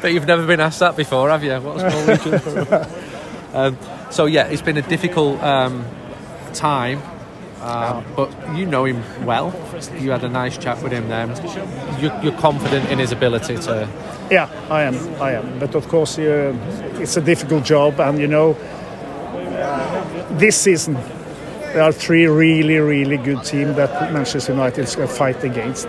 But 0.01 0.13
you've 0.13 0.27
never 0.27 0.47
been 0.47 0.61
asked 0.61 0.81
that 0.81 0.97
before, 0.97 1.31
have 1.31 1.45
you? 1.45 1.61
What's 1.61 1.83
Norwegian 1.83 2.39
for? 2.41 2.89
um, 3.55 3.79
so 4.11 4.27
yeah, 4.27 4.47
it's 4.47 4.63
been 4.63 4.77
a 4.77 4.83
difficult 4.83 5.41
um, 5.43 5.85
time. 6.55 7.01
Um, 7.63 8.05
but 8.17 8.57
you 8.57 8.67
know 8.67 8.85
him 8.85 9.03
well. 9.25 9.55
You 9.99 10.11
had 10.11 10.25
a 10.25 10.29
nice 10.29 10.59
chat 10.59 10.83
with 10.83 10.93
him 10.93 11.09
then. 11.09 11.29
You're, 12.01 12.21
you're 12.23 12.41
confident 12.41 12.91
in 12.91 12.99
his 12.99 13.13
ability 13.13 13.57
to. 13.57 13.89
Yeah, 14.31 14.49
I 14.69 14.83
am. 14.83 14.97
I 15.23 15.33
am. 15.33 15.61
But 15.61 15.77
of 15.77 15.87
course, 15.87 16.19
uh, 16.19 16.55
it's 17.01 17.17
a 17.17 17.21
difficult 17.21 17.65
job, 17.65 18.01
and 18.01 18.19
you 18.19 18.27
know, 18.27 18.55
this 20.39 20.57
season 20.57 20.95
there 21.73 21.83
are 21.83 21.93
three 21.93 22.27
really, 22.27 22.79
really 22.79 23.17
good 23.17 23.45
teams 23.45 23.77
that 23.77 24.13
Manchester 24.13 24.53
United 24.53 24.83
is 24.83 24.97
going 24.97 25.09
to 25.09 25.15
fight 25.15 25.43
against. 25.45 25.87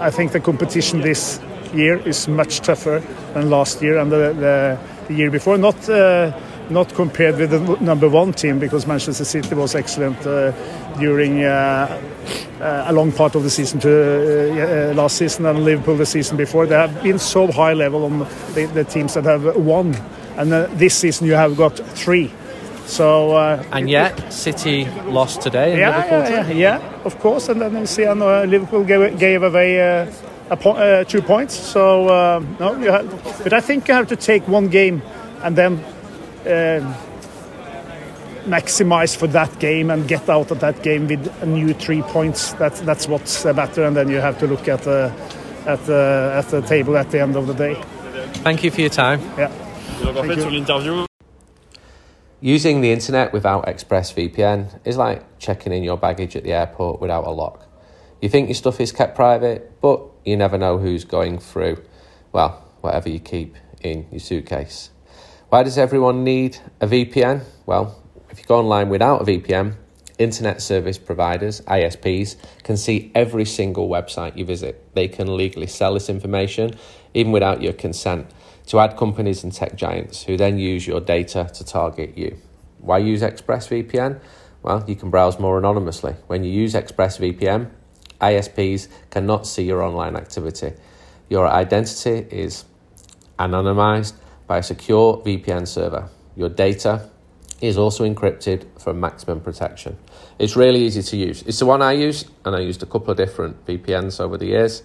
I 0.00 0.10
think 0.10 0.32
the 0.32 0.40
competition 0.40 1.00
this 1.00 1.40
year 1.74 1.98
is 1.98 2.28
much 2.28 2.60
tougher 2.60 3.02
than 3.34 3.50
last 3.50 3.82
year 3.82 3.98
and 3.98 4.10
the, 4.10 4.32
the, 4.32 4.78
the 5.08 5.14
year 5.14 5.30
before. 5.30 5.58
Not. 5.58 5.88
Uh, 5.88 6.32
not 6.70 6.94
compared 6.94 7.36
with 7.36 7.50
the 7.50 7.60
number 7.80 8.08
one 8.08 8.32
team 8.32 8.58
because 8.58 8.86
Manchester 8.86 9.24
City 9.24 9.54
was 9.54 9.74
excellent 9.74 10.18
uh, 10.26 10.52
during 10.98 11.44
uh, 11.44 12.00
uh, 12.60 12.84
a 12.86 12.92
long 12.92 13.12
part 13.12 13.34
of 13.34 13.42
the 13.42 13.50
season 13.50 13.80
to 13.80 13.90
uh, 13.90 14.90
uh, 14.90 14.94
last 14.94 15.16
season 15.16 15.46
and 15.46 15.64
Liverpool 15.64 15.96
the 15.96 16.06
season 16.06 16.36
before. 16.36 16.66
They 16.66 16.74
have 16.74 17.02
been 17.02 17.18
so 17.18 17.50
high 17.50 17.72
level 17.74 18.04
on 18.04 18.20
the, 18.54 18.70
the 18.74 18.84
teams 18.84 19.14
that 19.14 19.24
have 19.24 19.56
won, 19.56 19.94
and 20.36 20.52
uh, 20.52 20.66
this 20.72 20.94
season 20.94 21.26
you 21.26 21.34
have 21.34 21.56
got 21.56 21.76
three. 21.76 22.32
So 22.86 23.32
uh, 23.32 23.62
And 23.70 23.88
yet, 23.90 24.32
City 24.32 24.86
lost 25.06 25.42
today. 25.42 25.72
And 25.72 25.80
yeah, 25.80 25.96
Liverpool 25.96 26.18
yeah, 26.20 26.48
yeah, 26.48 26.78
yeah, 26.80 27.02
of 27.04 27.18
course. 27.20 27.48
And 27.48 27.60
then 27.60 27.76
you 27.76 27.86
see, 27.86 28.04
know 28.04 28.44
Liverpool 28.44 28.84
gave, 28.84 29.18
gave 29.18 29.42
away 29.42 29.80
uh, 29.80 30.10
a 30.50 30.56
po- 30.56 30.72
uh, 30.72 31.04
two 31.04 31.20
points. 31.20 31.54
So 31.54 32.08
uh, 32.08 32.42
no, 32.58 32.76
you 32.78 32.90
have, 32.90 33.42
but 33.42 33.52
I 33.52 33.60
think 33.60 33.88
you 33.88 33.94
have 33.94 34.08
to 34.08 34.16
take 34.16 34.48
one 34.48 34.68
game 34.68 35.02
and 35.42 35.54
then 35.54 35.84
Um, 36.46 36.94
maximize 38.48 39.16
for 39.16 39.26
that 39.28 39.58
game 39.58 39.90
and 39.90 40.08
get 40.08 40.28
out 40.28 40.50
of 40.50 40.60
that 40.60 40.82
game 40.82 41.06
with 41.06 41.42
a 41.42 41.46
new 41.46 41.74
three 41.74 42.02
points. 42.02 42.52
That's 42.54 42.80
that's 42.80 43.06
what's 43.08 43.44
better. 43.44 43.84
And 43.84 43.96
then 43.96 44.08
you 44.08 44.20
have 44.20 44.38
to 44.38 44.46
look 44.46 44.68
at 44.68 44.82
the 44.82 45.12
at 45.66 45.84
the 45.86 46.32
at 46.34 46.48
the 46.48 46.62
table 46.62 46.96
at 46.96 47.10
the 47.10 47.20
end 47.20 47.36
of 47.36 47.46
the 47.46 47.54
day. 47.54 47.74
Thank 48.42 48.64
you 48.64 48.70
for 48.70 48.80
your 48.80 48.90
time. 48.90 49.20
Yeah. 49.36 49.50
Donc 50.02 50.16
en 50.16 50.64
Thank 50.64 50.84
you. 50.84 51.06
Using 52.40 52.82
the 52.82 52.92
internet 52.92 53.32
without 53.32 53.66
ExpressVPN 53.66 54.80
is 54.84 54.96
like 54.96 55.24
checking 55.40 55.72
in 55.72 55.82
your 55.82 55.96
baggage 55.96 56.36
at 56.36 56.44
the 56.44 56.52
airport 56.52 57.00
without 57.00 57.26
a 57.26 57.30
lock. 57.30 57.66
You 58.22 58.28
think 58.28 58.48
your 58.48 58.54
stuff 58.54 58.80
is 58.80 58.92
kept 58.92 59.16
private, 59.16 59.80
but 59.80 60.00
you 60.24 60.36
never 60.36 60.56
know 60.56 60.78
who's 60.78 61.04
going 61.04 61.38
through, 61.40 61.82
well, 62.32 62.64
whatever 62.80 63.08
you 63.08 63.18
keep 63.18 63.56
in 63.82 64.06
your 64.12 64.20
suitcase. 64.20 64.90
Why 65.50 65.62
does 65.62 65.78
everyone 65.78 66.24
need 66.24 66.58
a 66.78 66.86
VPN? 66.86 67.42
Well, 67.64 68.02
if 68.28 68.38
you 68.38 68.44
go 68.44 68.58
online 68.58 68.90
without 68.90 69.22
a 69.22 69.24
VPN, 69.24 69.76
internet 70.18 70.60
service 70.60 70.98
providers, 70.98 71.62
ISPs, 71.62 72.36
can 72.64 72.76
see 72.76 73.10
every 73.14 73.46
single 73.46 73.88
website 73.88 74.36
you 74.36 74.44
visit. 74.44 74.94
They 74.94 75.08
can 75.08 75.38
legally 75.38 75.66
sell 75.66 75.94
this 75.94 76.10
information, 76.10 76.72
even 77.14 77.32
without 77.32 77.62
your 77.62 77.72
consent, 77.72 78.30
to 78.66 78.78
ad 78.78 78.98
companies 78.98 79.42
and 79.42 79.50
tech 79.50 79.74
giants 79.74 80.24
who 80.24 80.36
then 80.36 80.58
use 80.58 80.86
your 80.86 81.00
data 81.00 81.50
to 81.54 81.64
target 81.64 82.18
you. 82.18 82.36
Why 82.80 82.98
use 82.98 83.22
ExpressVPN? 83.22 84.20
Well, 84.62 84.84
you 84.86 84.96
can 84.96 85.08
browse 85.08 85.38
more 85.38 85.56
anonymously. 85.56 86.16
When 86.26 86.44
you 86.44 86.50
use 86.50 86.74
ExpressVPN, 86.74 87.70
ISPs 88.20 88.88
cannot 89.08 89.46
see 89.46 89.62
your 89.62 89.80
online 89.82 90.14
activity. 90.14 90.74
Your 91.30 91.48
identity 91.48 92.26
is 92.36 92.66
anonymized 93.38 94.12
by 94.48 94.58
a 94.58 94.62
secure 94.62 95.18
VPN 95.18 95.68
server. 95.68 96.08
Your 96.34 96.48
data 96.48 97.08
is 97.60 97.76
also 97.76 98.04
encrypted 98.04 98.64
for 98.80 98.94
maximum 98.94 99.40
protection. 99.40 99.96
It's 100.38 100.56
really 100.56 100.80
easy 100.80 101.02
to 101.02 101.16
use. 101.16 101.42
It's 101.42 101.58
the 101.58 101.66
one 101.66 101.82
I 101.82 101.92
use, 101.92 102.24
and 102.44 102.56
I 102.56 102.60
used 102.60 102.82
a 102.82 102.86
couple 102.86 103.10
of 103.10 103.16
different 103.16 103.64
VPNs 103.66 104.20
over 104.20 104.38
the 104.38 104.46
years. 104.46 104.82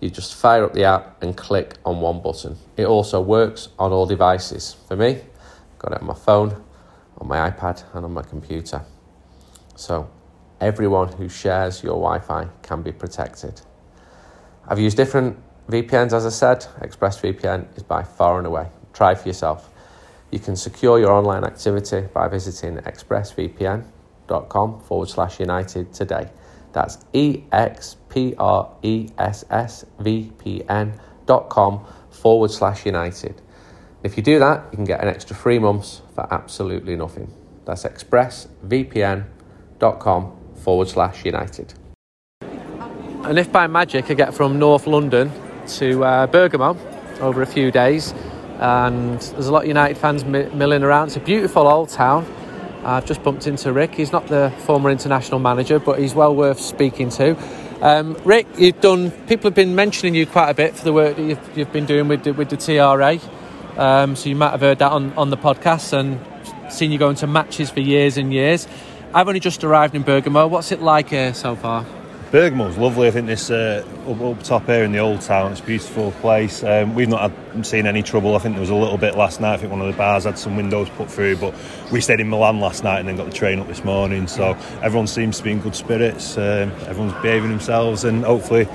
You 0.00 0.10
just 0.10 0.34
fire 0.34 0.64
up 0.64 0.72
the 0.72 0.84
app 0.84 1.22
and 1.22 1.36
click 1.36 1.76
on 1.84 2.00
one 2.00 2.22
button. 2.22 2.56
It 2.76 2.86
also 2.86 3.20
works 3.20 3.68
on 3.78 3.92
all 3.92 4.06
devices. 4.06 4.76
For 4.86 4.96
me, 4.96 5.16
I've 5.16 5.78
got 5.78 5.92
it 5.92 6.00
on 6.00 6.06
my 6.06 6.14
phone, 6.14 6.62
on 7.18 7.26
my 7.26 7.50
iPad, 7.50 7.82
and 7.94 8.04
on 8.04 8.12
my 8.12 8.22
computer. 8.22 8.84
So 9.74 10.08
everyone 10.60 11.12
who 11.12 11.28
shares 11.28 11.82
your 11.82 11.94
Wi 11.94 12.20
Fi 12.20 12.48
can 12.62 12.82
be 12.82 12.92
protected. 12.92 13.60
I've 14.68 14.78
used 14.78 14.96
different 14.96 15.36
VPNs, 15.68 16.12
as 16.12 16.26
I 16.26 16.30
said. 16.30 16.60
ExpressVPN 16.80 17.76
is 17.76 17.82
by 17.82 18.02
far 18.02 18.38
and 18.38 18.46
away. 18.46 18.68
Try 18.92 19.14
for 19.14 19.28
yourself. 19.28 19.70
You 20.30 20.38
can 20.38 20.56
secure 20.56 20.98
your 20.98 21.12
online 21.12 21.44
activity 21.44 22.08
by 22.12 22.28
visiting 22.28 22.78
expressvpn.com 22.78 24.80
forward 24.80 25.08
slash 25.08 25.40
united 25.40 25.92
today. 25.92 26.30
That's 26.72 26.98
E 27.12 27.42
X 27.50 27.96
P 28.08 28.34
R 28.38 28.70
E 28.82 29.08
S 29.18 29.44
S 29.50 29.84
V 29.98 30.32
P 30.38 30.62
N 30.68 31.00
dot 31.26 31.48
com 31.48 31.84
forward 32.10 32.50
slash 32.50 32.86
united. 32.86 33.40
If 34.02 34.16
you 34.16 34.22
do 34.22 34.38
that, 34.38 34.66
you 34.70 34.76
can 34.76 34.84
get 34.84 35.02
an 35.02 35.08
extra 35.08 35.36
three 35.36 35.58
months 35.58 36.00
for 36.14 36.32
absolutely 36.32 36.96
nothing. 36.96 37.32
That's 37.64 37.84
expressvpn.com 37.84 40.36
forward 40.56 40.88
slash 40.88 41.24
United. 41.24 41.74
And 43.24 43.38
if 43.38 43.52
by 43.52 43.66
magic 43.66 44.10
I 44.10 44.14
get 44.14 44.34
from 44.34 44.58
North 44.58 44.86
London 44.86 45.30
to 45.78 46.04
uh, 46.04 46.26
Bergamo 46.26 46.76
over 47.20 47.42
a 47.42 47.46
few 47.46 47.70
days, 47.70 48.14
and 48.60 49.18
there's 49.18 49.46
a 49.46 49.52
lot 49.52 49.62
of 49.62 49.68
United 49.68 49.96
fans 49.96 50.24
milling 50.24 50.82
around, 50.82 51.08
it's 51.08 51.16
a 51.16 51.20
beautiful 51.20 51.66
old 51.66 51.88
town. 51.88 52.26
I've 52.84 53.06
just 53.06 53.22
bumped 53.22 53.46
into 53.46 53.72
Rick. 53.72 53.94
He's 53.94 54.12
not 54.12 54.26
the 54.26 54.52
former 54.60 54.90
international 54.90 55.40
manager, 55.40 55.78
but 55.78 55.98
he's 55.98 56.14
well 56.14 56.34
worth 56.34 56.60
speaking 56.60 57.08
to. 57.10 57.36
Um, 57.82 58.14
Rick, 58.24 58.46
you've 58.58 58.80
done. 58.80 59.10
People 59.26 59.48
have 59.48 59.54
been 59.54 59.74
mentioning 59.74 60.14
you 60.14 60.26
quite 60.26 60.50
a 60.50 60.54
bit 60.54 60.76
for 60.76 60.84
the 60.84 60.92
work 60.92 61.16
that 61.16 61.22
you've, 61.22 61.58
you've 61.58 61.72
been 61.72 61.86
doing 61.86 62.08
with 62.08 62.24
the, 62.24 62.32
with 62.32 62.50
the 62.50 62.56
TRA. 62.56 63.18
Um, 63.76 64.14
so 64.16 64.28
you 64.28 64.36
might 64.36 64.50
have 64.50 64.60
heard 64.60 64.78
that 64.80 64.92
on, 64.92 65.12
on 65.14 65.30
the 65.30 65.38
podcast 65.38 65.92
and 65.94 66.20
seen 66.70 66.92
you 66.92 66.98
going 66.98 67.16
to 67.16 67.26
matches 67.26 67.70
for 67.70 67.80
years 67.80 68.18
and 68.18 68.32
years. 68.32 68.68
I've 69.14 69.26
only 69.26 69.40
just 69.40 69.64
arrived 69.64 69.94
in 69.94 70.02
Bergamo. 70.02 70.46
What's 70.46 70.70
it 70.70 70.82
like 70.82 71.08
here 71.08 71.32
so 71.32 71.56
far? 71.56 71.86
Bergamo's 72.30 72.78
lovely. 72.78 73.08
I 73.08 73.10
think 73.10 73.26
this 73.26 73.50
uh, 73.50 73.84
up, 74.06 74.20
up, 74.20 74.42
top 74.44 74.66
here 74.66 74.84
in 74.84 74.92
the 74.92 75.00
old 75.00 75.20
town, 75.20 75.50
it's 75.50 75.60
a 75.60 75.64
beautiful 75.64 76.12
place. 76.12 76.62
Um, 76.62 76.94
we've 76.94 77.08
not 77.08 77.32
had, 77.32 77.66
seen 77.66 77.86
any 77.86 78.04
trouble. 78.04 78.36
I 78.36 78.38
think 78.38 78.54
there 78.54 78.60
was 78.60 78.70
a 78.70 78.74
little 78.76 78.98
bit 78.98 79.16
last 79.16 79.40
night. 79.40 79.54
I 79.54 79.56
think 79.56 79.72
one 79.72 79.80
of 79.80 79.88
the 79.88 79.98
bars 79.98 80.22
had 80.22 80.38
some 80.38 80.56
windows 80.56 80.88
put 80.90 81.10
through, 81.10 81.38
but 81.38 81.52
we 81.90 82.00
stayed 82.00 82.20
in 82.20 82.30
Milan 82.30 82.60
last 82.60 82.84
night 82.84 83.00
and 83.00 83.08
then 83.08 83.16
got 83.16 83.26
the 83.26 83.32
train 83.32 83.58
up 83.58 83.66
this 83.66 83.82
morning. 83.82 84.28
So 84.28 84.56
everyone 84.80 85.08
seems 85.08 85.38
to 85.38 85.42
be 85.42 85.50
in 85.50 85.58
good 85.58 85.74
spirits. 85.74 86.38
Um, 86.38 86.70
everyone's 86.86 87.20
behaving 87.20 87.50
themselves, 87.50 88.04
and 88.04 88.24
hopefully, 88.24 88.68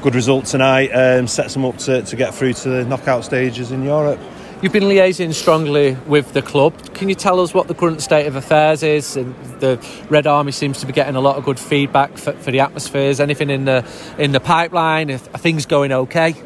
good 0.00 0.14
result 0.14 0.46
tonight 0.46 0.88
um, 0.92 1.26
sets 1.26 1.52
them 1.52 1.66
up 1.66 1.76
to, 1.78 2.00
to 2.00 2.16
get 2.16 2.34
through 2.34 2.54
to 2.54 2.68
the 2.70 2.84
knockout 2.86 3.26
stages 3.26 3.72
in 3.72 3.82
Europe. 3.82 4.20
You've 4.62 4.72
been 4.72 4.84
liaising 4.84 5.34
strongly 5.34 5.96
with 6.06 6.34
the 6.34 6.40
club. 6.40 6.94
Can 6.94 7.08
you 7.08 7.16
tell 7.16 7.40
us 7.40 7.52
what 7.52 7.66
the 7.66 7.74
current 7.74 8.00
state 8.00 8.28
of 8.28 8.36
affairs 8.36 8.84
is? 8.84 9.16
And 9.16 9.34
the 9.58 9.84
Red 10.08 10.28
Army 10.28 10.52
seems 10.52 10.78
to 10.78 10.86
be 10.86 10.92
getting 10.92 11.16
a 11.16 11.20
lot 11.20 11.36
of 11.36 11.44
good 11.44 11.58
feedback 11.58 12.16
for, 12.16 12.32
for 12.34 12.52
the 12.52 12.60
atmospheres. 12.60 13.18
Anything 13.18 13.50
in 13.50 13.64
the 13.64 13.84
in 14.18 14.30
the 14.30 14.38
pipeline? 14.38 15.10
Are 15.10 15.18
things 15.18 15.66
going 15.66 15.90
okay? 15.90 16.36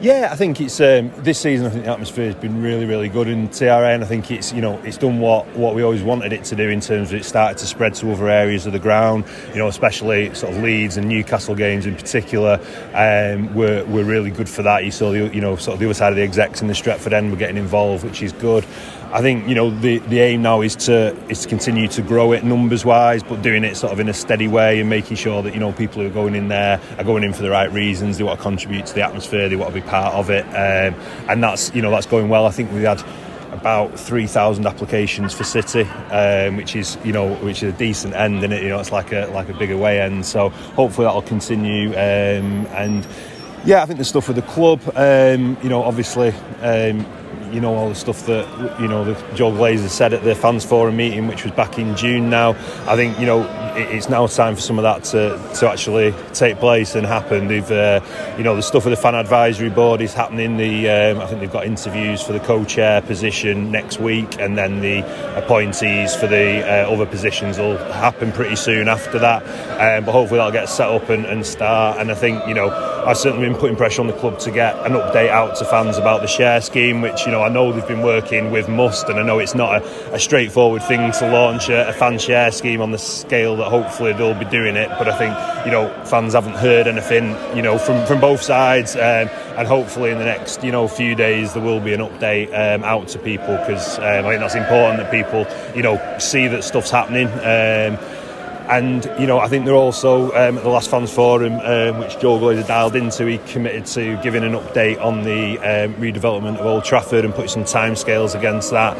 Yeah, 0.00 0.28
I 0.30 0.36
think 0.36 0.60
it's 0.60 0.80
um, 0.80 1.10
this 1.24 1.40
season. 1.40 1.66
I 1.66 1.70
think 1.70 1.84
the 1.84 1.90
atmosphere 1.90 2.26
has 2.26 2.36
been 2.36 2.62
really, 2.62 2.86
really 2.86 3.08
good 3.08 3.26
in 3.26 3.48
TRN. 3.48 4.00
I 4.00 4.06
think 4.06 4.30
it's 4.30 4.52
you 4.52 4.60
know 4.60 4.78
it's 4.84 4.96
done 4.96 5.18
what 5.18 5.44
what 5.56 5.74
we 5.74 5.82
always 5.82 6.04
wanted 6.04 6.32
it 6.32 6.44
to 6.44 6.56
do 6.56 6.68
in 6.68 6.80
terms 6.80 7.08
of 7.10 7.18
it 7.18 7.24
started 7.24 7.58
to 7.58 7.66
spread 7.66 7.94
to 7.94 8.12
other 8.12 8.28
areas 8.28 8.64
of 8.64 8.72
the 8.72 8.78
ground. 8.78 9.24
You 9.48 9.56
know, 9.56 9.66
especially 9.66 10.32
sort 10.34 10.54
of 10.54 10.62
Leeds 10.62 10.98
and 10.98 11.08
Newcastle 11.08 11.56
games 11.56 11.84
in 11.84 11.96
particular 11.96 12.60
um, 12.94 13.52
were 13.56 13.84
were 13.86 14.04
really 14.04 14.30
good 14.30 14.48
for 14.48 14.62
that. 14.62 14.84
You 14.84 14.92
saw 14.92 15.10
the 15.10 15.34
you 15.34 15.40
know 15.40 15.56
sort 15.56 15.74
of 15.74 15.80
the 15.80 15.86
other 15.86 15.94
side 15.94 16.12
of 16.12 16.16
the 16.16 16.22
execs 16.22 16.62
in 16.62 16.68
the 16.68 16.74
Stretford 16.74 17.12
end 17.12 17.32
were 17.32 17.36
getting 17.36 17.56
involved, 17.56 18.04
which 18.04 18.22
is 18.22 18.32
good. 18.34 18.64
I 19.10 19.22
think 19.22 19.48
you 19.48 19.54
know 19.54 19.70
the 19.70 19.98
the 20.00 20.20
aim 20.20 20.42
now 20.42 20.60
is 20.60 20.76
to 20.76 21.16
is 21.30 21.42
to 21.42 21.48
continue 21.48 21.88
to 21.88 22.02
grow 22.02 22.32
it 22.32 22.44
numbers 22.44 22.84
wise, 22.84 23.22
but 23.22 23.40
doing 23.40 23.64
it 23.64 23.74
sort 23.74 23.90
of 23.90 24.00
in 24.00 24.08
a 24.08 24.12
steady 24.12 24.48
way 24.48 24.80
and 24.80 24.90
making 24.90 25.16
sure 25.16 25.42
that 25.42 25.54
you 25.54 25.60
know 25.60 25.72
people 25.72 26.02
who 26.02 26.08
are 26.08 26.12
going 26.12 26.34
in 26.34 26.48
there 26.48 26.78
are 26.98 27.04
going 27.04 27.24
in 27.24 27.32
for 27.32 27.42
the 27.42 27.50
right 27.50 27.72
reasons. 27.72 28.18
They 28.18 28.24
want 28.24 28.38
to 28.38 28.42
contribute 28.42 28.84
to 28.84 28.94
the 28.94 29.02
atmosphere. 29.02 29.48
They 29.48 29.56
want 29.56 29.74
to 29.74 29.80
be 29.80 29.86
part 29.86 30.14
of 30.14 30.28
it, 30.28 30.44
um, 30.48 31.00
and 31.26 31.42
that's 31.42 31.74
you 31.74 31.80
know 31.80 31.90
that's 31.90 32.04
going 32.04 32.28
well. 32.28 32.44
I 32.44 32.50
think 32.50 32.70
we 32.70 32.82
had 32.82 33.02
about 33.50 33.98
3,000 33.98 34.66
applications 34.66 35.32
for 35.32 35.42
City, 35.42 35.82
um, 36.12 36.56
which 36.56 36.76
is 36.76 36.98
you 37.02 37.12
know 37.12 37.34
which 37.36 37.62
is 37.62 37.74
a 37.74 37.76
decent 37.78 38.14
end 38.14 38.44
in 38.44 38.52
it. 38.52 38.62
You 38.62 38.68
know, 38.68 38.78
it's 38.78 38.92
like 38.92 39.12
a 39.12 39.30
like 39.32 39.48
a 39.48 39.54
big 39.54 39.70
away 39.70 40.02
end. 40.02 40.26
So 40.26 40.50
hopefully 40.50 41.06
that'll 41.06 41.22
continue. 41.22 41.92
Um, 41.92 42.66
and 42.76 43.06
yeah, 43.64 43.82
I 43.82 43.86
think 43.86 43.98
the 43.98 44.04
stuff 44.04 44.28
with 44.28 44.36
the 44.36 44.42
club. 44.42 44.82
Um, 44.94 45.56
you 45.62 45.70
know, 45.70 45.82
obviously. 45.82 46.34
You 47.52 47.60
know 47.60 47.74
all 47.74 47.88
the 47.88 47.94
stuff 47.94 48.26
that 48.26 48.46
you 48.80 48.88
know 48.88 49.04
the 49.04 49.14
Joel 49.34 49.52
Glazer 49.52 49.88
said 49.88 50.12
at 50.12 50.22
the 50.24 50.34
fans 50.34 50.64
forum 50.64 50.96
meeting, 50.96 51.26
which 51.26 51.44
was 51.44 51.52
back 51.52 51.78
in 51.78 51.96
June. 51.96 52.30
Now, 52.30 52.50
I 52.86 52.96
think 52.96 53.18
you 53.18 53.26
know 53.26 53.42
it's 53.78 54.08
now 54.08 54.26
time 54.26 54.54
for 54.54 54.60
some 54.60 54.78
of 54.78 54.82
that 54.82 55.04
to, 55.04 55.38
to 55.58 55.68
actually 55.68 56.14
take 56.32 56.58
place 56.58 56.94
and 56.94 57.06
happen. 57.06 57.48
They've 57.48 57.70
uh, 57.70 58.00
you 58.36 58.44
know 58.44 58.56
the 58.56 58.62
stuff 58.62 58.84
with 58.84 58.92
the 58.92 59.00
fan 59.00 59.14
advisory 59.14 59.70
board 59.70 60.00
is 60.00 60.14
happening. 60.14 60.56
The 60.56 60.88
um, 60.88 61.20
I 61.20 61.26
think 61.26 61.40
they've 61.40 61.52
got 61.52 61.66
interviews 61.66 62.22
for 62.22 62.32
the 62.32 62.40
co-chair 62.40 63.00
position 63.02 63.70
next 63.70 64.00
week, 64.00 64.38
and 64.40 64.56
then 64.56 64.80
the 64.80 65.00
appointees 65.36 66.14
for 66.14 66.26
the 66.26 66.64
uh, 66.64 66.90
other 66.90 67.06
positions 67.06 67.58
will 67.58 67.76
happen 67.76 68.32
pretty 68.32 68.56
soon 68.56 68.88
after 68.88 69.18
that. 69.18 69.42
Um, 69.78 70.04
but 70.04 70.12
hopefully 70.12 70.38
that'll 70.38 70.52
get 70.52 70.68
set 70.68 70.88
up 70.88 71.08
and, 71.08 71.24
and 71.26 71.46
start. 71.46 71.98
And 71.98 72.10
I 72.10 72.14
think 72.14 72.46
you 72.46 72.54
know 72.54 72.68
I've 73.06 73.18
certainly 73.18 73.48
been 73.48 73.58
putting 73.58 73.76
pressure 73.76 74.00
on 74.00 74.06
the 74.06 74.12
club 74.12 74.38
to 74.40 74.50
get 74.50 74.74
an 74.84 74.92
update 74.92 75.30
out 75.30 75.56
to 75.56 75.64
fans 75.64 75.96
about 75.98 76.20
the 76.20 76.26
share 76.26 76.60
scheme, 76.60 77.00
which 77.00 77.26
you 77.26 77.32
know 77.32 77.37
I 77.42 77.48
know 77.48 77.72
they've 77.72 77.86
been 77.86 78.02
working 78.02 78.50
with 78.50 78.68
MUST, 78.68 79.08
and 79.08 79.18
I 79.18 79.22
know 79.22 79.38
it's 79.38 79.54
not 79.54 79.82
a, 79.82 80.14
a 80.14 80.18
straightforward 80.18 80.82
thing 80.82 81.12
to 81.12 81.30
launch 81.30 81.68
a, 81.68 81.88
a, 81.88 81.92
fan 81.92 82.18
share 82.18 82.50
scheme 82.52 82.80
on 82.80 82.90
the 82.90 82.98
scale 82.98 83.56
that 83.56 83.68
hopefully 83.68 84.12
they'll 84.12 84.38
be 84.38 84.44
doing 84.44 84.76
it. 84.76 84.88
But 84.98 85.08
I 85.08 85.16
think 85.16 85.66
you 85.66 85.72
know 85.72 85.88
fans 86.04 86.34
haven't 86.34 86.54
heard 86.54 86.86
anything 86.86 87.36
you 87.56 87.62
know 87.62 87.78
from 87.78 88.06
from 88.06 88.20
both 88.20 88.42
sides, 88.42 88.94
um, 88.96 89.28
and 89.56 89.66
hopefully 89.66 90.10
in 90.10 90.18
the 90.18 90.24
next 90.24 90.62
you 90.62 90.72
know 90.72 90.88
few 90.88 91.14
days 91.14 91.54
there 91.54 91.62
will 91.62 91.80
be 91.80 91.92
an 91.92 92.00
update 92.00 92.48
um, 92.48 92.84
out 92.84 93.08
to 93.08 93.18
people 93.18 93.56
because 93.58 93.98
um, 93.98 94.04
I 94.04 94.22
think 94.22 94.40
that's 94.40 94.54
important 94.54 94.98
that 94.98 95.10
people 95.10 95.46
you 95.76 95.82
know 95.82 96.18
see 96.18 96.48
that 96.48 96.64
stuff's 96.64 96.90
happening. 96.90 97.28
Um, 98.68 98.78
and 98.78 99.04
you 99.20 99.26
know, 99.26 99.38
I 99.38 99.48
think 99.48 99.64
they're 99.64 99.74
also 99.74 100.26
um, 100.32 100.58
at 100.58 100.64
the 100.64 100.68
last 100.68 100.90
fans 100.90 101.12
forum, 101.12 101.54
um, 101.54 101.98
which 101.98 102.18
Joel 102.18 102.38
Glazer 102.38 102.66
dialed 102.66 102.96
into, 102.96 103.26
he 103.26 103.38
committed 103.38 103.86
to 103.86 104.20
giving 104.22 104.44
an 104.44 104.52
update 104.52 105.02
on 105.02 105.22
the 105.22 105.58
um, 105.58 105.94
redevelopment 105.94 106.58
of 106.58 106.66
Old 106.66 106.84
Trafford 106.84 107.24
and 107.24 107.34
put 107.34 107.50
some 107.50 107.64
timescales 107.64 108.36
against 108.36 108.70
that. 108.70 108.96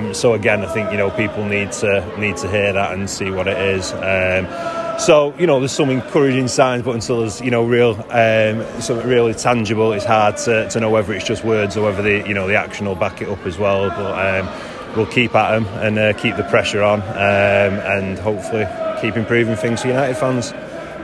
Um, 0.00 0.14
so 0.14 0.34
again, 0.34 0.64
I 0.64 0.72
think 0.72 0.90
you 0.90 0.98
know 0.98 1.10
people 1.10 1.44
need 1.44 1.72
to 1.72 2.18
need 2.18 2.36
to 2.38 2.50
hear 2.50 2.72
that 2.72 2.92
and 2.92 3.08
see 3.08 3.30
what 3.30 3.48
it 3.48 3.58
is. 3.58 3.92
Um, 3.92 4.98
so 4.98 5.34
you 5.38 5.46
know, 5.46 5.58
there's 5.58 5.72
some 5.72 5.90
encouraging 5.90 6.48
signs, 6.48 6.82
but 6.82 6.94
until 6.94 7.20
there's 7.20 7.40
you 7.40 7.50
know 7.50 7.64
real 7.64 7.92
um, 8.10 8.80
something 8.80 9.06
really 9.06 9.34
tangible, 9.34 9.92
it's 9.92 10.04
hard 10.04 10.36
to, 10.38 10.68
to 10.70 10.80
know 10.80 10.90
whether 10.90 11.12
it's 11.12 11.26
just 11.26 11.44
words 11.44 11.76
or 11.76 11.84
whether 11.84 12.02
the 12.02 12.26
you 12.26 12.34
know 12.34 12.46
the 12.46 12.56
action 12.56 12.86
will 12.86 12.94
back 12.94 13.20
it 13.22 13.28
up 13.28 13.44
as 13.46 13.58
well. 13.58 13.88
But 13.88 14.96
we'll 14.96 15.06
keep 15.06 15.34
at 15.34 15.52
them 15.52 15.66
and 15.82 15.98
uh, 15.98 16.12
keep 16.14 16.36
the 16.36 16.44
pressure 16.44 16.82
on, 16.82 17.00
and 17.02 18.18
hopefully 18.18 18.66
keep 19.02 19.16
improving 19.16 19.56
things 19.56 19.82
for 19.82 19.88
United 19.88 20.14
fans. 20.14 20.52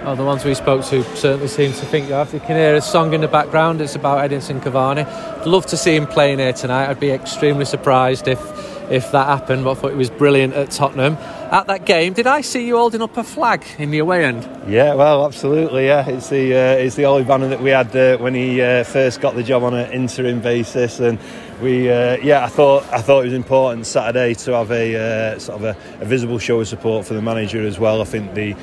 Well, 0.04 0.14
the 0.14 0.24
ones 0.24 0.44
we 0.44 0.54
spoke 0.54 0.84
to 0.87 1.02
certainly 1.16 1.48
seem 1.48 1.72
to 1.72 1.84
think 1.84 2.06
you 2.06 2.14
have. 2.14 2.32
You 2.32 2.38
can 2.38 2.56
hear 2.56 2.76
a 2.76 2.80
song 2.80 3.12
in 3.12 3.20
the 3.20 3.28
background. 3.28 3.80
It's 3.80 3.96
about 3.96 4.30
Edinson 4.30 4.61
Cavani. 4.61 5.04
I'd 5.04 5.46
love 5.48 5.66
to 5.66 5.76
see 5.76 5.96
him 5.96 6.06
playing 6.06 6.38
here 6.38 6.52
tonight. 6.52 6.88
I'd 6.88 7.00
be 7.00 7.11
extremely 7.11 7.64
surprised 7.64 8.28
if 8.28 8.40
if 8.88 9.11
that 9.11 9.26
happened. 9.26 9.64
But 9.64 9.72
I 9.72 9.74
thought 9.74 9.90
he 9.90 9.96
was 9.96 10.11
brilliant 10.11 10.54
at 10.54 10.70
Tottenham. 10.70 11.14
At 11.50 11.66
that 11.66 11.84
game, 11.84 12.12
did 12.12 12.28
I 12.28 12.42
see 12.42 12.64
you 12.68 12.76
holding 12.76 13.02
up 13.02 13.16
a 13.16 13.24
flag 13.24 13.64
in 13.78 13.90
the 13.90 13.98
away 13.98 14.24
end? 14.24 14.48
Yeah, 14.68 14.94
well, 14.94 15.26
absolutely. 15.26 15.87
Yeah, 15.87 16.08
it's 16.08 16.28
the 16.28 16.54
uh, 16.54 16.84
it's 16.84 16.94
the 16.94 17.06
only 17.06 17.24
banner 17.24 17.48
that 17.48 17.61
we 17.61 17.70
had 17.70 17.94
uh, 17.96 18.18
when 18.18 18.34
he 18.34 18.62
uh, 18.62 18.84
first 18.84 19.20
got 19.20 19.34
the 19.34 19.42
job 19.42 19.64
on 19.64 19.74
an 19.74 19.90
interim 19.90 20.40
basis, 20.40 21.00
and 21.00 21.18
we 21.61 21.90
uh, 21.90 22.16
yeah, 22.18 22.44
I 22.44 22.49
thought 22.49 22.85
I 22.92 23.01
thought 23.03 23.21
it 23.21 23.25
was 23.25 23.35
important 23.35 23.87
Saturday 23.87 24.35
to 24.35 24.53
have 24.53 24.71
a 24.71 25.35
uh, 25.35 25.38
sort 25.38 25.62
of 25.62 25.64
a, 25.64 26.03
a 26.03 26.05
visible 26.05 26.38
show 26.38 26.61
of 26.61 26.68
support 26.68 27.07
for 27.07 27.14
the 27.14 27.23
manager 27.23 27.66
as 27.66 27.79
well. 27.79 28.01
I 28.01 28.05
think 28.05 28.35
the 28.35 28.55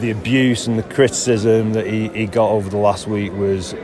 the 0.00 0.10
abuse 0.10 0.66
and 0.66 0.78
the 0.78 0.82
criticism 0.82 1.72
that 1.72 1.86
he, 1.86 2.08
he 2.08 2.26
got 2.26 2.50
over 2.50 2.68
the 2.68 2.76
last 2.76 3.06
week 3.06 3.32
was 3.32 3.74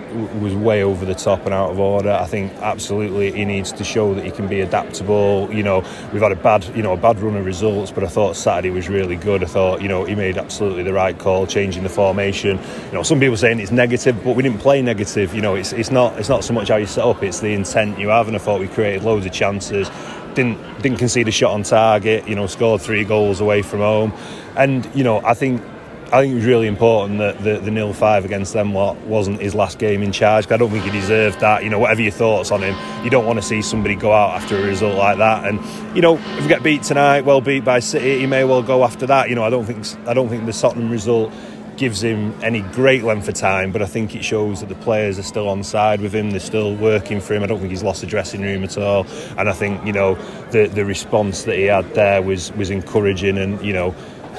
was 0.40 0.54
way 0.54 0.82
over 0.82 1.06
the 1.06 1.14
top 1.14 1.46
and 1.46 1.54
out 1.54 1.70
of 1.70 1.78
order. 1.78 2.12
I 2.12 2.26
think 2.26 2.52
absolutely 2.56 3.32
he 3.32 3.46
needs 3.46 3.72
to 3.72 3.84
show 3.84 4.14
that 4.14 4.24
he 4.24 4.30
can 4.30 4.46
be 4.46 4.60
adaptable. 4.60 5.48
You 5.50 5.62
know, 5.62 5.78
we've 6.12 6.20
had 6.20 6.32
a 6.32 6.36
bad 6.36 6.64
you 6.76 6.82
know 6.82 6.92
a 6.92 6.98
bad 6.98 7.18
run 7.20 7.36
of 7.36 7.46
results, 7.46 7.90
but 7.90 8.04
I 8.04 8.08
thought 8.08 8.36
Saturday 8.36 8.70
was 8.70 8.88
really 8.88 9.16
good. 9.16 9.42
I 9.42 9.46
thought 9.46 9.80
you 9.80 9.88
know 9.88 10.04
he 10.04 10.14
made 10.14 10.36
absolutely 10.36 10.82
the 10.82 10.92
right 10.92 11.18
call, 11.18 11.46
changing 11.46 11.82
the 11.82 11.88
formation. 11.88 12.58
You 12.86 12.92
know, 12.92 13.02
some 13.02 13.18
people 13.18 13.38
saying 13.38 13.60
it's 13.60 13.72
negative, 13.72 14.22
but 14.22 14.36
we 14.36 14.42
didn't 14.42 14.58
play 14.58 14.82
negative. 14.82 15.34
You 15.34 15.40
know, 15.40 15.54
it's 15.54 15.72
it's 15.72 15.90
not 15.90 16.18
it's 16.18 16.28
not 16.28 16.44
so 16.44 16.52
much 16.52 16.68
how 16.68 16.76
you 16.76 16.86
set 16.86 17.04
up; 17.04 17.22
it's 17.22 17.40
the 17.40 17.54
intent 17.54 17.98
you 17.98 18.08
have. 18.08 18.26
And 18.26 18.36
I 18.36 18.38
thought 18.38 18.60
we 18.60 18.68
created 18.68 19.02
loads 19.02 19.24
of 19.24 19.32
chances. 19.32 19.90
Didn't 20.34 20.58
didn't 20.82 20.98
concede 20.98 21.28
a 21.28 21.32
shot 21.32 21.52
on 21.52 21.62
target. 21.62 22.28
You 22.28 22.34
know, 22.34 22.46
scored 22.46 22.82
three 22.82 23.04
goals 23.04 23.40
away 23.40 23.62
from 23.62 23.80
home, 23.80 24.12
and 24.56 24.86
you 24.94 25.04
know 25.04 25.22
I 25.24 25.32
think 25.32 25.62
I 26.12 26.20
think 26.20 26.32
it 26.32 26.36
was 26.36 26.44
really 26.44 26.66
important 26.66 27.20
that 27.20 27.42
the, 27.42 27.58
the 27.58 27.70
nil 27.70 27.94
five 27.94 28.26
against 28.26 28.52
them 28.52 28.74
lot 28.74 28.98
wasn't 29.06 29.40
his 29.40 29.54
last 29.54 29.78
game 29.78 30.02
in 30.02 30.12
charge. 30.12 30.50
I 30.52 30.58
don't 30.58 30.70
think 30.70 30.84
he 30.84 30.90
deserved 30.90 31.40
that. 31.40 31.64
You 31.64 31.70
know, 31.70 31.78
whatever 31.78 32.02
your 32.02 32.12
thoughts 32.12 32.50
on 32.50 32.62
him, 32.62 32.76
you 33.02 33.08
don't 33.08 33.24
want 33.24 33.38
to 33.38 33.42
see 33.42 33.62
somebody 33.62 33.94
go 33.94 34.12
out 34.12 34.42
after 34.42 34.58
a 34.58 34.62
result 34.62 34.98
like 34.98 35.16
that. 35.16 35.46
And 35.46 35.58
you 35.96 36.02
know, 36.02 36.18
if 36.18 36.42
we 36.42 36.48
get 36.48 36.62
beat 36.62 36.82
tonight, 36.82 37.22
well 37.22 37.40
beat 37.40 37.64
by 37.64 37.78
City, 37.78 38.18
he 38.18 38.26
may 38.26 38.44
well 38.44 38.62
go 38.62 38.84
after 38.84 39.06
that. 39.06 39.30
You 39.30 39.36
know, 39.36 39.42
I 39.42 39.48
don't 39.48 39.64
think 39.64 39.86
I 40.06 40.12
don't 40.12 40.28
think 40.28 40.44
the 40.44 40.52
Tottenham 40.52 40.90
result 40.90 41.32
gives 41.78 42.02
him 42.02 42.34
any 42.42 42.60
great 42.60 43.02
length 43.04 43.26
of 43.28 43.34
time, 43.34 43.72
but 43.72 43.80
I 43.80 43.86
think 43.86 44.14
it 44.14 44.22
shows 44.22 44.60
that 44.60 44.68
the 44.68 44.74
players 44.74 45.18
are 45.18 45.22
still 45.22 45.48
on 45.48 45.64
side 45.64 46.02
with 46.02 46.14
him. 46.14 46.30
They're 46.30 46.40
still 46.40 46.76
working 46.76 47.22
for 47.22 47.32
him. 47.32 47.42
I 47.42 47.46
don't 47.46 47.58
think 47.58 47.70
he's 47.70 47.82
lost 47.82 48.02
the 48.02 48.06
dressing 48.06 48.42
room 48.42 48.64
at 48.64 48.76
all. 48.76 49.06
And 49.38 49.48
I 49.48 49.52
think 49.52 49.84
you 49.86 49.94
know 49.94 50.16
the 50.50 50.66
the 50.66 50.84
response 50.84 51.44
that 51.44 51.56
he 51.56 51.64
had 51.64 51.94
there 51.94 52.20
was 52.20 52.52
was 52.52 52.68
encouraging, 52.68 53.38
and 53.38 53.64
you 53.64 53.72
know 53.72 53.94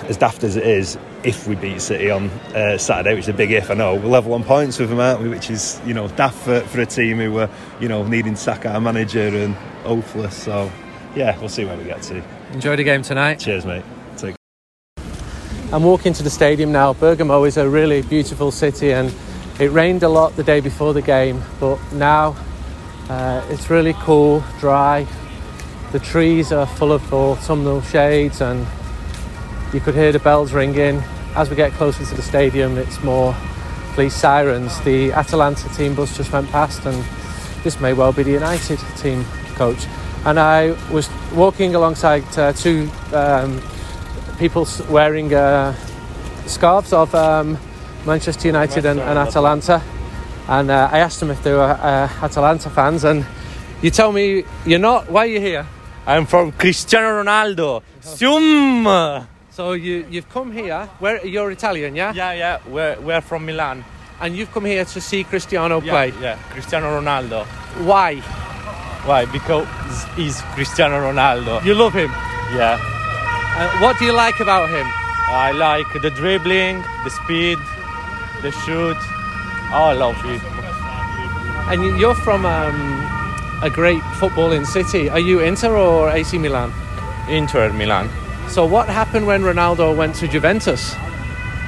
as 0.09 0.17
daft 0.17 0.43
as 0.43 0.55
it 0.55 0.65
is, 0.65 0.97
if 1.23 1.47
we 1.47 1.55
beat 1.55 1.81
City 1.81 2.09
on 2.09 2.29
uh, 2.55 2.77
Saturday, 2.77 3.15
which 3.15 3.25
is 3.25 3.29
a 3.29 3.33
big 3.33 3.51
if, 3.51 3.71
I 3.71 3.73
know, 3.73 3.95
we're 3.95 4.09
level 4.09 4.33
on 4.33 4.43
points 4.43 4.79
with 4.79 4.89
them, 4.89 4.99
aren't 4.99 5.21
we? 5.21 5.29
Which 5.29 5.49
is, 5.49 5.81
you 5.85 5.93
know, 5.93 6.07
daft 6.09 6.37
for, 6.37 6.59
for 6.61 6.81
a 6.81 6.85
team 6.85 7.17
who 7.17 7.31
were, 7.31 7.49
you 7.79 7.87
know, 7.87 8.05
needing 8.05 8.33
to 8.33 8.39
sack 8.39 8.65
our 8.65 8.79
manager 8.81 9.27
and 9.27 9.55
hopeless. 9.83 10.35
So, 10.35 10.71
yeah, 11.15 11.37
we'll 11.39 11.49
see 11.49 11.65
where 11.65 11.77
we 11.77 11.85
get 11.85 12.01
to. 12.03 12.23
Enjoy 12.51 12.75
the 12.75 12.83
game 12.83 13.01
tonight. 13.01 13.39
Cheers, 13.39 13.65
mate. 13.65 13.83
Take 14.17 14.35
I'm 15.71 15.83
walking 15.83 16.13
to 16.13 16.23
the 16.23 16.29
stadium 16.29 16.71
now. 16.71 16.93
Bergamo 16.93 17.43
is 17.45 17.57
a 17.57 17.67
really 17.67 18.01
beautiful 18.01 18.51
city 18.51 18.91
and 18.91 19.13
it 19.59 19.71
rained 19.71 20.03
a 20.03 20.09
lot 20.09 20.35
the 20.35 20.43
day 20.43 20.59
before 20.59 20.93
the 20.93 21.01
game, 21.01 21.41
but 21.59 21.79
now 21.93 22.35
uh, 23.09 23.45
it's 23.49 23.69
really 23.69 23.93
cool, 23.99 24.43
dry. 24.59 25.07
The 25.91 25.99
trees 25.99 26.51
are 26.51 26.65
full 26.65 26.91
of 26.91 27.13
autumnal 27.13 27.81
shades 27.81 28.41
and 28.41 28.67
you 29.73 29.79
could 29.79 29.95
hear 29.95 30.11
the 30.11 30.19
bells 30.19 30.53
ringing. 30.53 31.01
As 31.35 31.49
we 31.49 31.55
get 31.55 31.71
closer 31.73 32.05
to 32.05 32.15
the 32.15 32.21
stadium, 32.21 32.77
it's 32.77 33.01
more 33.03 33.35
police 33.95 34.15
sirens. 34.15 34.79
The 34.81 35.11
Atalanta 35.11 35.67
team 35.69 35.95
bus 35.95 36.15
just 36.15 36.31
went 36.31 36.49
past 36.49 36.85
and 36.85 37.03
this 37.63 37.79
may 37.79 37.93
well 37.93 38.13
be 38.13 38.23
the 38.23 38.31
United 38.31 38.79
team 38.97 39.25
coach. 39.55 39.85
And 40.25 40.39
I 40.39 40.71
was 40.91 41.09
walking 41.33 41.75
alongside 41.75 42.23
uh, 42.37 42.53
two 42.53 42.89
um, 43.13 43.61
people 44.37 44.67
wearing 44.89 45.33
uh, 45.33 45.73
scarves 46.45 46.93
of 46.93 47.13
um, 47.15 47.57
Manchester 48.05 48.47
United 48.47 48.85
and, 48.85 48.99
and 48.99 49.17
Atalanta. 49.17 49.81
And 50.47 50.69
uh, 50.69 50.89
I 50.91 50.99
asked 50.99 51.19
them 51.19 51.31
if 51.31 51.41
they 51.43 51.53
were 51.53 51.61
uh, 51.61 52.09
Atalanta 52.21 52.69
fans, 52.69 53.05
and 53.05 53.25
you 53.81 53.89
tell 53.89 54.11
me 54.11 54.43
you're 54.65 54.79
not. 54.79 55.09
Why 55.09 55.21
are 55.21 55.27
you 55.27 55.39
here? 55.39 55.65
I'm 56.05 56.25
from 56.25 56.51
Cristiano 56.51 57.23
Ronaldo. 57.23 57.81
Zoom! 58.03 59.32
So 59.55 59.73
you 59.73 60.05
you've 60.09 60.29
come 60.29 60.51
here. 60.51 60.89
Where 60.99 61.23
you're 61.25 61.51
Italian, 61.51 61.95
yeah? 61.95 62.11
Yeah, 62.15 62.33
yeah, 62.33 62.57
we're, 62.67 62.99
we're 63.01 63.21
from 63.21 63.45
Milan. 63.45 63.85
And 64.19 64.35
you've 64.35 64.51
come 64.51 64.65
here 64.65 64.83
to 64.85 64.99
see 65.01 65.23
Cristiano 65.23 65.79
Yeah, 65.81 65.91
play. 65.91 66.13
Yeah, 66.21 66.37
Cristiano 66.49 66.87
Ronaldo. 66.99 67.45
Why? 67.85 68.15
Why? 69.05 69.25
Because 69.25 69.67
he's 70.15 70.41
Cristiano 70.55 70.95
Ronaldo. 71.11 71.63
You 71.63 71.75
love 71.75 71.93
him. 71.93 72.09
Yeah. 72.55 72.79
Uh, 73.55 73.69
what 73.81 73.99
do 73.99 74.05
you 74.05 74.13
like 74.13 74.39
about 74.39 74.69
him? 74.69 74.87
I 75.29 75.51
like 75.51 75.85
the 76.01 76.09
dribbling, 76.09 76.81
the 77.03 77.09
speed, 77.11 77.59
the 78.41 78.51
shoot. 78.65 78.97
Oh, 79.75 79.89
I 79.89 79.93
love 79.93 80.17
it. 80.25 80.41
And 81.71 81.83
you- 81.83 81.95
you're 81.97 82.15
from 82.15 82.45
um, 82.45 83.05
a 83.61 83.69
great 83.69 84.01
footballing 84.19 84.65
city. 84.65 85.09
Are 85.09 85.19
you 85.19 85.41
Inter 85.41 85.75
or 85.77 86.09
AC 86.09 86.37
Milan? 86.39 86.73
Inter 87.29 87.71
Milan. 87.73 88.09
So 88.53 88.67
what 88.67 88.87
happened 88.87 89.25
when 89.25 89.41
Ronaldo 89.41 89.97
went 89.97 90.13
to 90.17 90.27
Juventus? 90.27 90.93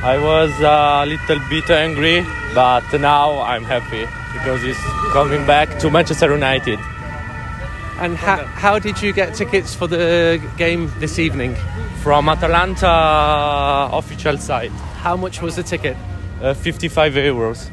I 0.03 0.19
was 0.19 0.51
a 0.61 1.03
little 1.07 1.39
bit 1.49 1.67
angry, 1.71 2.23
but 2.53 2.83
now 2.99 3.41
I'm 3.41 3.63
happy 3.63 4.05
because 4.33 4.61
he's 4.61 4.77
coming 5.11 5.47
back 5.47 5.79
to 5.79 5.89
Manchester 5.89 6.31
United. 6.31 6.77
And 7.97 8.15
ha- 8.15 8.45
how 8.45 8.77
did 8.77 9.01
you 9.01 9.13
get 9.13 9.33
tickets 9.33 9.73
for 9.73 9.87
the 9.87 10.39
game 10.57 10.91
this 10.99 11.17
evening? 11.17 11.55
From 12.03 12.29
Atalanta 12.29 13.89
official 13.91 14.37
site. 14.37 14.69
How 15.01 15.17
much 15.17 15.41
was 15.41 15.55
the 15.55 15.63
ticket? 15.63 15.97
uh, 16.39 16.53
55 16.53 17.13
euros. 17.13 17.71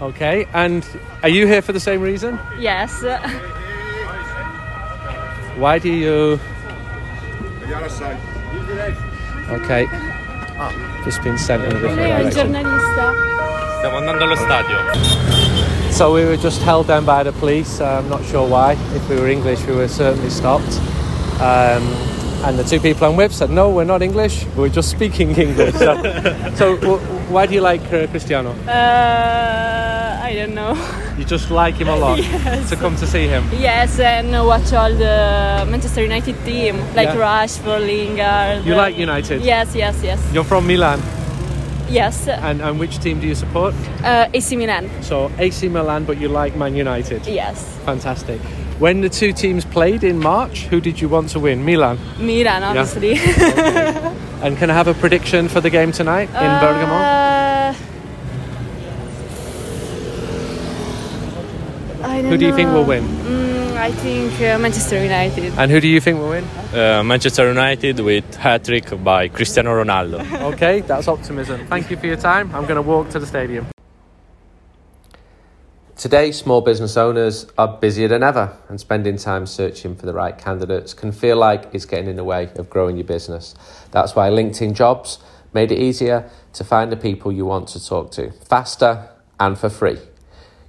Okay, 0.00 0.46
and 0.54 0.86
are 1.24 1.28
you 1.28 1.48
here 1.48 1.60
for 1.60 1.72
the 1.72 1.80
same 1.80 2.00
reason? 2.00 2.38
Yes. 2.60 3.02
Why 5.58 5.80
do 5.80 5.90
you? 5.90 6.38
Okay, 9.50 9.86
just 11.04 11.22
been 11.22 11.36
sent 11.38 11.62
in 11.64 11.70
a 11.70 11.74
different 11.74 11.96
Lei 11.96 12.10
è 12.10 12.14
un 12.14 12.20
direction. 12.30 12.52
giornalista. 12.52 13.12
Stiamo 13.78 13.96
andando 13.98 14.24
allo 14.24 14.36
stadio. 14.36 14.76
So 15.90 16.10
we 16.12 16.24
were 16.24 16.36
just 16.36 16.62
held 16.62 16.86
down 16.86 17.04
by 17.04 17.22
the 17.22 17.32
police. 17.32 17.80
uh, 17.80 17.98
I'm 18.00 18.08
not 18.08 18.24
sure 18.24 18.46
why. 18.48 18.76
If 18.94 19.08
we 19.08 19.16
were 19.16 19.28
English, 19.30 19.64
we 19.66 19.74
were 19.74 19.88
certainly 19.88 20.30
stopped. 20.30 20.80
Um, 21.40 21.82
and 22.44 22.58
the 22.58 22.64
two 22.64 22.80
people 22.80 23.06
I'm 23.06 23.16
with 23.16 23.32
said, 23.32 23.50
"No, 23.50 23.68
we're 23.70 23.84
not 23.86 24.02
English. 24.02 24.44
We're 24.56 24.68
just 24.74 24.90
speaking 24.90 25.34
English." 25.38 25.74
So, 25.76 25.94
so 26.56 26.76
w- 26.76 26.98
why 27.30 27.46
do 27.46 27.54
you 27.54 27.60
like 27.60 27.82
uh, 27.92 28.06
Cristiano? 28.08 28.50
Uh, 28.66 29.83
I 30.24 30.34
don't 30.34 30.54
know. 30.54 30.72
You 31.18 31.24
just 31.24 31.50
like 31.50 31.74
him 31.74 31.88
a 31.88 31.96
lot 31.96 32.18
Yes. 32.22 32.70
to 32.70 32.76
come 32.76 32.96
to 32.96 33.06
see 33.06 33.26
him. 33.28 33.44
Yes, 33.52 33.98
and 34.00 34.30
watch 34.46 34.72
all 34.72 34.90
the 34.92 35.66
Manchester 35.70 36.02
United 36.02 36.34
team, 36.44 36.78
like 36.94 37.08
Yeah. 37.08 37.16
Rashford, 37.16 37.80
Lingard. 37.86 38.64
You 38.64 38.74
like 38.74 38.96
United? 38.96 39.42
Yes, 39.42 39.74
yes, 39.74 40.00
yes. 40.02 40.18
You're 40.32 40.44
from 40.44 40.66
Milan, 40.66 41.00
Yes. 41.90 42.26
and, 42.26 42.62
and 42.62 42.78
which 42.80 42.98
team 43.00 43.20
do 43.20 43.26
you 43.26 43.34
support? 43.34 43.74
Uh, 44.02 44.26
AC 44.32 44.56
Milan. 44.56 44.88
So 45.02 45.30
AC 45.38 45.68
Milan, 45.68 46.04
but 46.04 46.16
you 46.18 46.28
like 46.28 46.56
Man 46.56 46.74
United. 46.74 47.26
Yes. 47.26 47.76
Fantastic. 47.84 48.40
When 48.80 49.02
the 49.02 49.08
two 49.10 49.32
teams 49.32 49.64
played 49.66 50.02
in 50.02 50.18
March, 50.18 50.64
who 50.70 50.80
did 50.80 51.00
you 51.02 51.08
want 51.08 51.28
to 51.30 51.38
win? 51.40 51.64
Milan. 51.64 51.98
Milan, 52.18 52.62
obviously. 52.64 53.18
And 54.44 54.58
can 54.58 54.68
I 54.68 54.74
have 54.74 54.88
a 54.88 54.94
prediction 54.94 55.48
for 55.48 55.60
the 55.62 55.70
game 55.70 55.90
tonight 55.92 56.28
in 56.28 56.50
Bergamo? 56.60 56.92
Uh, 56.94 57.74
I 62.02 62.13
don't 62.13 62.13
Who 62.28 62.38
do 62.38 62.46
you 62.46 62.54
think 62.54 62.70
will 62.72 62.84
win? 62.84 63.04
Mm, 63.04 63.76
I 63.76 63.92
think 63.92 64.32
uh, 64.40 64.58
Manchester 64.58 65.02
United. 65.02 65.52
And 65.58 65.70
who 65.70 65.78
do 65.78 65.86
you 65.86 66.00
think 66.00 66.18
will 66.18 66.30
win? 66.30 66.44
Uh, 66.72 67.02
Manchester 67.04 67.46
United 67.48 68.00
with 68.00 68.34
hat 68.36 68.64
trick 68.64 68.86
by 69.04 69.28
Cristiano 69.28 69.70
Ronaldo. 69.82 70.24
Okay, 70.54 70.80
that's 70.80 71.06
optimism. 71.06 71.66
Thank 71.66 71.90
you 71.90 71.96
for 71.98 72.06
your 72.06 72.16
time. 72.16 72.54
I'm 72.54 72.62
going 72.62 72.76
to 72.76 72.82
walk 72.82 73.10
to 73.10 73.18
the 73.18 73.26
stadium. 73.26 73.66
Today, 75.96 76.32
small 76.32 76.60
business 76.60 76.96
owners 76.96 77.46
are 77.56 77.68
busier 77.68 78.08
than 78.08 78.22
ever, 78.22 78.56
and 78.68 78.80
spending 78.80 79.16
time 79.16 79.46
searching 79.46 79.94
for 79.94 80.06
the 80.06 80.14
right 80.14 80.36
candidates 80.36 80.94
can 80.94 81.12
feel 81.12 81.36
like 81.36 81.68
it's 81.72 81.84
getting 81.84 82.08
in 82.08 82.16
the 82.16 82.24
way 82.24 82.50
of 82.56 82.68
growing 82.70 82.96
your 82.96 83.06
business. 83.06 83.54
That's 83.90 84.16
why 84.16 84.30
LinkedIn 84.30 84.74
Jobs 84.74 85.18
made 85.52 85.70
it 85.70 85.78
easier 85.78 86.28
to 86.54 86.64
find 86.64 86.90
the 86.90 86.96
people 86.96 87.30
you 87.30 87.46
want 87.46 87.68
to 87.68 87.86
talk 87.86 88.10
to 88.12 88.32
faster 88.32 89.08
and 89.38 89.58
for 89.58 89.68
free. 89.68 89.98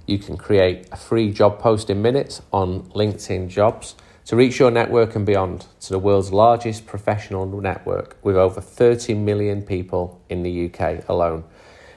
You 0.06 0.18
can 0.18 0.36
create 0.36 0.86
a 0.92 0.96
free 0.96 1.32
job 1.32 1.58
post 1.58 1.90
in 1.90 2.00
minutes 2.00 2.40
on 2.52 2.82
LinkedIn 2.90 3.48
Jobs 3.48 3.96
to 4.26 4.36
reach 4.36 4.60
your 4.60 4.70
network 4.70 5.16
and 5.16 5.26
beyond 5.26 5.66
to 5.80 5.90
the 5.90 5.98
world's 5.98 6.32
largest 6.32 6.86
professional 6.86 7.44
network 7.60 8.16
with 8.22 8.36
over 8.36 8.60
30 8.60 9.14
million 9.14 9.62
people 9.62 10.20
in 10.28 10.44
the 10.44 10.66
UK 10.66 11.08
alone. 11.08 11.42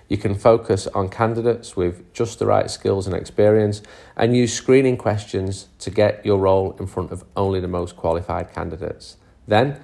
You 0.08 0.18
can 0.18 0.34
focus 0.34 0.88
on 0.88 1.10
candidates 1.10 1.76
with 1.76 2.12
just 2.12 2.40
the 2.40 2.48
right 2.48 2.70
skills 2.72 3.06
and 3.06 3.16
experience 3.16 3.84
and 4.18 4.36
use 4.36 4.54
screening 4.54 4.98
questions 4.98 5.68
to 5.78 5.92
get 5.92 6.26
your 6.26 6.40
role 6.40 6.76
in 6.80 6.88
front 6.88 7.12
of 7.12 7.24
only 7.36 7.60
the 7.60 7.68
most 7.68 7.96
qualified 7.96 8.52
candidates. 8.52 9.18
Then, 9.48 9.80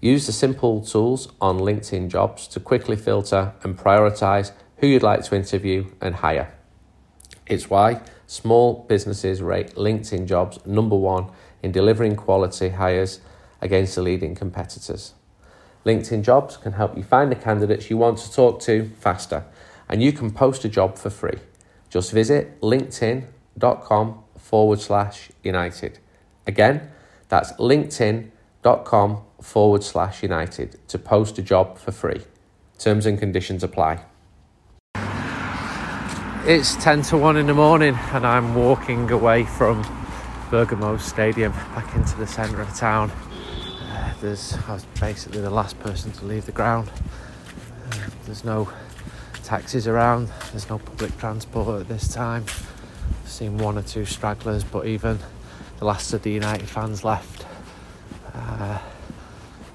use 0.00 0.26
the 0.26 0.32
simple 0.32 0.82
tools 0.82 1.30
on 1.42 1.58
LinkedIn 1.58 2.08
Jobs 2.08 2.48
to 2.48 2.60
quickly 2.60 2.96
filter 2.96 3.52
and 3.62 3.76
prioritize 3.76 4.52
who 4.78 4.86
you'd 4.86 5.02
like 5.02 5.24
to 5.24 5.36
interview 5.36 5.90
and 6.00 6.16
hire. 6.16 6.55
It's 7.46 7.70
why 7.70 8.00
small 8.26 8.84
businesses 8.88 9.40
rate 9.40 9.74
LinkedIn 9.74 10.26
jobs 10.26 10.58
number 10.66 10.96
one 10.96 11.30
in 11.62 11.72
delivering 11.72 12.16
quality 12.16 12.70
hires 12.70 13.20
against 13.60 13.94
the 13.94 14.02
leading 14.02 14.34
competitors. 14.34 15.14
LinkedIn 15.84 16.22
jobs 16.22 16.56
can 16.56 16.72
help 16.72 16.96
you 16.96 17.04
find 17.04 17.30
the 17.30 17.36
candidates 17.36 17.88
you 17.88 17.96
want 17.96 18.18
to 18.18 18.32
talk 18.32 18.60
to 18.60 18.90
faster, 18.98 19.44
and 19.88 20.02
you 20.02 20.12
can 20.12 20.32
post 20.32 20.64
a 20.64 20.68
job 20.68 20.98
for 20.98 21.10
free. 21.10 21.38
Just 21.88 22.10
visit 22.10 22.60
linkedin.com 22.60 24.24
forward 24.36 24.80
slash 24.80 25.30
united. 25.44 26.00
Again, 26.46 26.90
that's 27.28 27.52
linkedin.com 27.52 29.22
forward 29.40 29.84
slash 29.84 30.22
united 30.22 30.88
to 30.88 30.98
post 30.98 31.38
a 31.38 31.42
job 31.42 31.78
for 31.78 31.92
free. 31.92 32.22
Terms 32.78 33.06
and 33.06 33.18
conditions 33.18 33.62
apply. 33.62 34.04
It's 36.48 36.76
10 36.76 37.02
to 37.02 37.18
1 37.18 37.38
in 37.38 37.48
the 37.48 37.54
morning, 37.54 37.98
and 38.12 38.24
I'm 38.24 38.54
walking 38.54 39.10
away 39.10 39.42
from 39.42 39.84
Bergamo 40.48 40.96
Stadium 40.96 41.50
back 41.50 41.92
into 41.96 42.16
the 42.18 42.26
centre 42.28 42.62
of 42.62 42.72
town. 42.76 43.10
Uh, 43.10 44.14
there's, 44.20 44.56
I 44.68 44.74
was 44.74 44.84
basically 45.00 45.40
the 45.40 45.50
last 45.50 45.76
person 45.80 46.12
to 46.12 46.24
leave 46.24 46.46
the 46.46 46.52
ground. 46.52 46.88
Uh, 47.90 47.96
there's 48.26 48.44
no 48.44 48.70
taxis 49.42 49.88
around, 49.88 50.30
there's 50.52 50.70
no 50.70 50.78
public 50.78 51.18
transport 51.18 51.80
at 51.80 51.88
this 51.88 52.06
time. 52.06 52.44
I've 52.44 53.28
seen 53.28 53.58
one 53.58 53.76
or 53.76 53.82
two 53.82 54.04
stragglers, 54.04 54.62
but 54.62 54.86
even 54.86 55.18
the 55.80 55.84
last 55.84 56.12
of 56.12 56.22
the 56.22 56.30
United 56.30 56.68
fans 56.68 57.02
left. 57.02 57.44
Uh, 58.32 58.78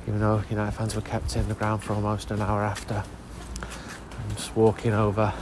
even 0.07 0.21
though 0.21 0.41
United 0.49 0.71
fans 0.71 0.95
were 0.95 1.01
kept 1.01 1.35
in 1.35 1.49
the 1.49 1.53
ground 1.53 1.83
for 1.83 1.95
almost 1.95 2.31
an 2.31 2.41
hour 2.41 2.63
after. 2.63 3.03
I'm 3.61 4.35
just 4.37 4.55
walking 4.55 4.93
over 4.93 5.33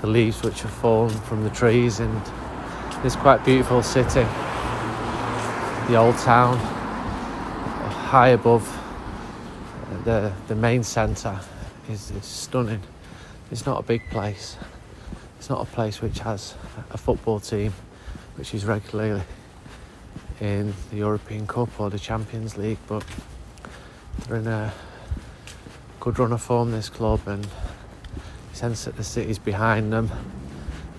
the 0.00 0.06
leaves 0.06 0.42
which 0.42 0.62
have 0.62 0.70
fallen 0.70 1.10
from 1.10 1.44
the 1.44 1.50
trees 1.50 2.00
in 2.00 2.12
this 3.02 3.16
quite 3.16 3.44
beautiful 3.44 3.82
city. 3.82 4.26
The 5.88 5.96
old 5.96 6.16
town, 6.18 6.56
high 6.58 8.28
above 8.28 8.66
uh, 9.92 10.02
the 10.04 10.32
the 10.48 10.54
main 10.54 10.82
centre 10.82 11.38
is, 11.88 12.10
is 12.10 12.24
stunning. 12.24 12.82
It's 13.50 13.66
not 13.66 13.78
a 13.78 13.82
big 13.82 14.02
place. 14.10 14.56
It's 15.38 15.48
not 15.48 15.60
a 15.62 15.70
place 15.70 16.00
which 16.00 16.18
has 16.20 16.54
a 16.90 16.98
football 16.98 17.38
team 17.40 17.72
which 18.36 18.54
is 18.54 18.64
regularly 18.64 19.22
in 20.40 20.74
the 20.90 20.96
European 20.96 21.46
Cup 21.46 21.80
or 21.80 21.88
the 21.90 21.98
Champions 21.98 22.56
League, 22.56 22.78
but 22.86 23.04
they're 24.26 24.38
in 24.38 24.46
a 24.46 24.72
good 26.00 26.18
run 26.18 26.32
of 26.32 26.42
form. 26.42 26.72
This 26.72 26.88
club 26.88 27.20
and 27.26 27.46
sense 28.56 28.86
that 28.86 28.96
the 28.96 29.04
city's 29.04 29.38
behind 29.38 29.92
them. 29.92 30.10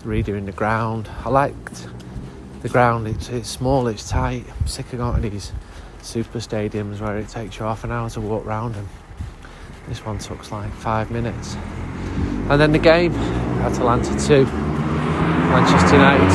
Redoing 0.04 0.46
the 0.46 0.52
ground. 0.52 1.10
I 1.26 1.30
liked 1.30 1.88
the 2.62 2.70
ground. 2.70 3.08
It's, 3.08 3.30
it's 3.30 3.50
small. 3.50 3.88
It's 3.88 4.08
tight. 4.08 4.46
I'm 4.60 4.68
sick 4.68 4.94
of 4.94 5.00
going 5.00 5.22
to 5.22 5.30
these 5.30 5.52
super 6.04 6.38
stadiums 6.40 7.02
where 7.02 7.18
it 7.18 7.28
takes 7.30 7.58
you 7.58 7.66
half 7.66 7.84
an 7.84 7.92
hour 7.92 8.10
to 8.12 8.22
walk 8.22 8.46
round 8.46 8.76
them. 8.76 8.88
this 9.88 10.06
one 10.06 10.20
took 10.20 10.52
like 10.52 10.72
five 10.72 11.10
minutes. 11.10 11.56
And 12.50 12.62
then 12.62 12.72
the 12.72 12.80
game, 12.80 13.14
Atalanta 13.64 14.18
2, 14.20 14.46
Manchester 14.46 15.96
United 15.96 16.30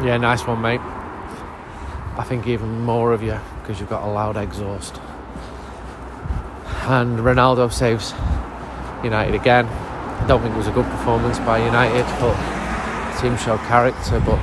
2. 0.00 0.06
Yeah, 0.06 0.16
nice 0.16 0.46
one, 0.46 0.62
mate. 0.62 0.80
I 0.80 2.24
think 2.26 2.46
even 2.46 2.80
more 2.80 3.12
of 3.12 3.22
you 3.22 3.38
because 3.60 3.78
you've 3.78 3.90
got 3.90 4.02
a 4.02 4.10
loud 4.10 4.36
exhaust. 4.38 5.00
And 6.88 7.18
Ronaldo 7.18 7.70
saves 7.70 8.12
United 9.04 9.34
again. 9.34 9.66
I 9.66 10.24
don't 10.26 10.40
think 10.40 10.54
it 10.54 10.56
was 10.56 10.68
a 10.68 10.72
good 10.72 10.86
performance 10.86 11.38
by 11.38 11.62
United, 11.62 12.04
but 12.18 12.34
team 13.20 13.36
showed 13.36 13.60
character, 13.68 14.18
but 14.20 14.40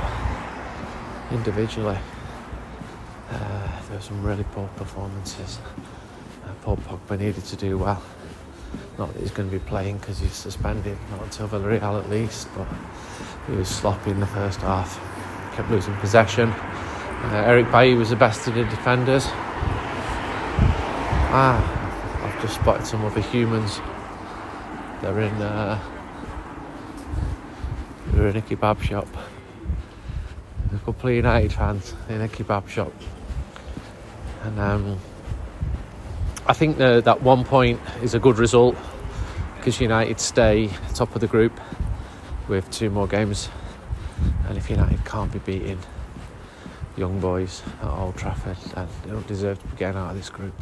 individually 1.32 1.98
uh, 3.30 3.68
there 3.88 3.96
were 3.96 4.00
some 4.00 4.22
really 4.22 4.44
poor 4.52 4.68
performances. 4.76 5.58
Uh, 6.44 6.52
Paul 6.62 6.76
Pogba 6.76 7.18
needed 7.18 7.44
to 7.46 7.56
do 7.56 7.78
well. 7.78 8.00
Not 8.96 9.12
that 9.12 9.20
he's 9.20 9.32
going 9.32 9.50
to 9.50 9.58
be 9.58 9.64
playing 9.64 9.98
because 9.98 10.20
he's 10.20 10.32
suspended, 10.32 10.96
not 11.10 11.22
until 11.22 11.48
Villarreal 11.48 12.00
at 12.00 12.08
least, 12.08 12.48
but 12.56 12.68
he 13.48 13.56
was 13.56 13.68
sloppy 13.68 14.12
in 14.12 14.20
the 14.20 14.26
first 14.26 14.60
half. 14.60 15.00
Kept 15.56 15.68
losing 15.68 15.96
possession. 15.96 16.50
Uh, 16.50 17.42
Eric 17.44 17.72
Bailly 17.72 17.94
was 17.94 18.10
the 18.10 18.16
best 18.16 18.46
of 18.46 18.54
the 18.54 18.62
defenders. 18.64 19.24
Ah, 21.38 21.75
I've 22.46 22.52
spotted 22.52 22.86
some 22.86 23.04
other 23.04 23.22
humans. 23.22 23.80
They're 25.02 25.18
in, 25.18 25.34
uh, 25.42 25.82
they're 28.12 28.28
in 28.28 28.36
a 28.36 28.40
kebab 28.40 28.80
shop. 28.80 29.08
A 30.72 30.78
couple 30.78 31.10
of 31.10 31.16
United 31.16 31.52
fans 31.52 31.92
in 32.08 32.20
a 32.20 32.28
kebab 32.28 32.68
shop. 32.68 32.92
And 34.44 34.60
um, 34.60 34.96
I 36.46 36.52
think 36.52 36.78
the, 36.78 37.00
that 37.00 37.20
one 37.20 37.42
point 37.42 37.80
is 38.00 38.14
a 38.14 38.20
good 38.20 38.38
result 38.38 38.76
because 39.56 39.80
United 39.80 40.20
stay 40.20 40.70
top 40.94 41.16
of 41.16 41.20
the 41.20 41.26
group 41.26 41.60
with 42.46 42.70
two 42.70 42.90
more 42.90 43.08
games. 43.08 43.48
And 44.48 44.56
if 44.56 44.70
United 44.70 45.04
can't 45.04 45.32
be 45.32 45.40
beating 45.40 45.80
young 46.96 47.18
boys 47.18 47.64
at 47.82 47.88
Old 47.88 48.16
Trafford, 48.16 48.56
they 49.02 49.10
don't 49.10 49.26
deserve 49.26 49.58
to 49.58 49.66
be 49.66 49.76
getting 49.78 49.98
out 49.98 50.10
of 50.10 50.16
this 50.16 50.30
group. 50.30 50.54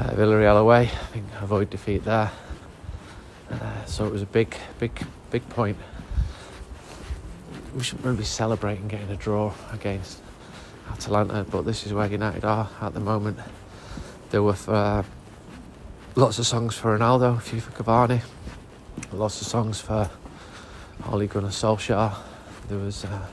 Uh, 0.00 0.14
Villarreal 0.14 0.58
away, 0.58 0.84
I 0.84 1.06
think 1.12 1.26
avoid 1.42 1.68
defeat 1.68 2.04
there. 2.04 2.30
Uh, 3.50 3.84
so 3.84 4.06
it 4.06 4.10
was 4.10 4.22
a 4.22 4.26
big, 4.26 4.56
big, 4.78 4.98
big 5.30 5.46
point. 5.50 5.76
We 7.76 7.82
shouldn't 7.82 8.16
be 8.16 8.24
celebrating 8.24 8.88
getting 8.88 9.10
a 9.10 9.16
draw 9.16 9.52
against 9.70 10.22
Atalanta, 10.90 11.44
but 11.50 11.66
this 11.66 11.84
is 11.84 11.92
where 11.92 12.06
United 12.06 12.46
are 12.46 12.70
at 12.80 12.94
the 12.94 13.00
moment. 13.00 13.40
There 14.30 14.42
were 14.42 14.56
uh, 14.68 15.02
lots 16.16 16.38
of 16.38 16.46
songs 16.46 16.76
for 16.76 16.98
Ronaldo, 16.98 17.36
a 17.36 17.40
few 17.40 17.60
for 17.60 17.72
Cavani, 17.72 18.22
lots 19.12 19.42
of 19.42 19.48
songs 19.48 19.82
for 19.82 20.08
Ole 21.10 21.26
Gunnar 21.26 21.50
Solskjaer. 21.50 22.16
There 22.68 22.78
was 22.78 23.04
uh, 23.04 23.26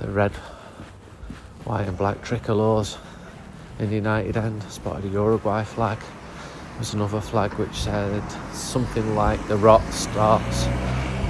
the 0.00 0.08
red, 0.08 0.32
white, 1.62 1.86
and 1.86 1.96
black 1.96 2.20
tricolours 2.20 2.98
in 3.80 3.88
the 3.88 3.96
United 3.96 4.36
end. 4.36 4.62
Spotted 4.64 5.06
a 5.06 5.08
Uruguay 5.08 5.64
flag. 5.64 5.98
There's 6.74 6.94
another 6.94 7.20
flag 7.20 7.52
which 7.54 7.74
said 7.74 8.22
something 8.52 9.14
like 9.14 9.44
the 9.48 9.56
rot 9.56 9.82
starts 9.92 10.66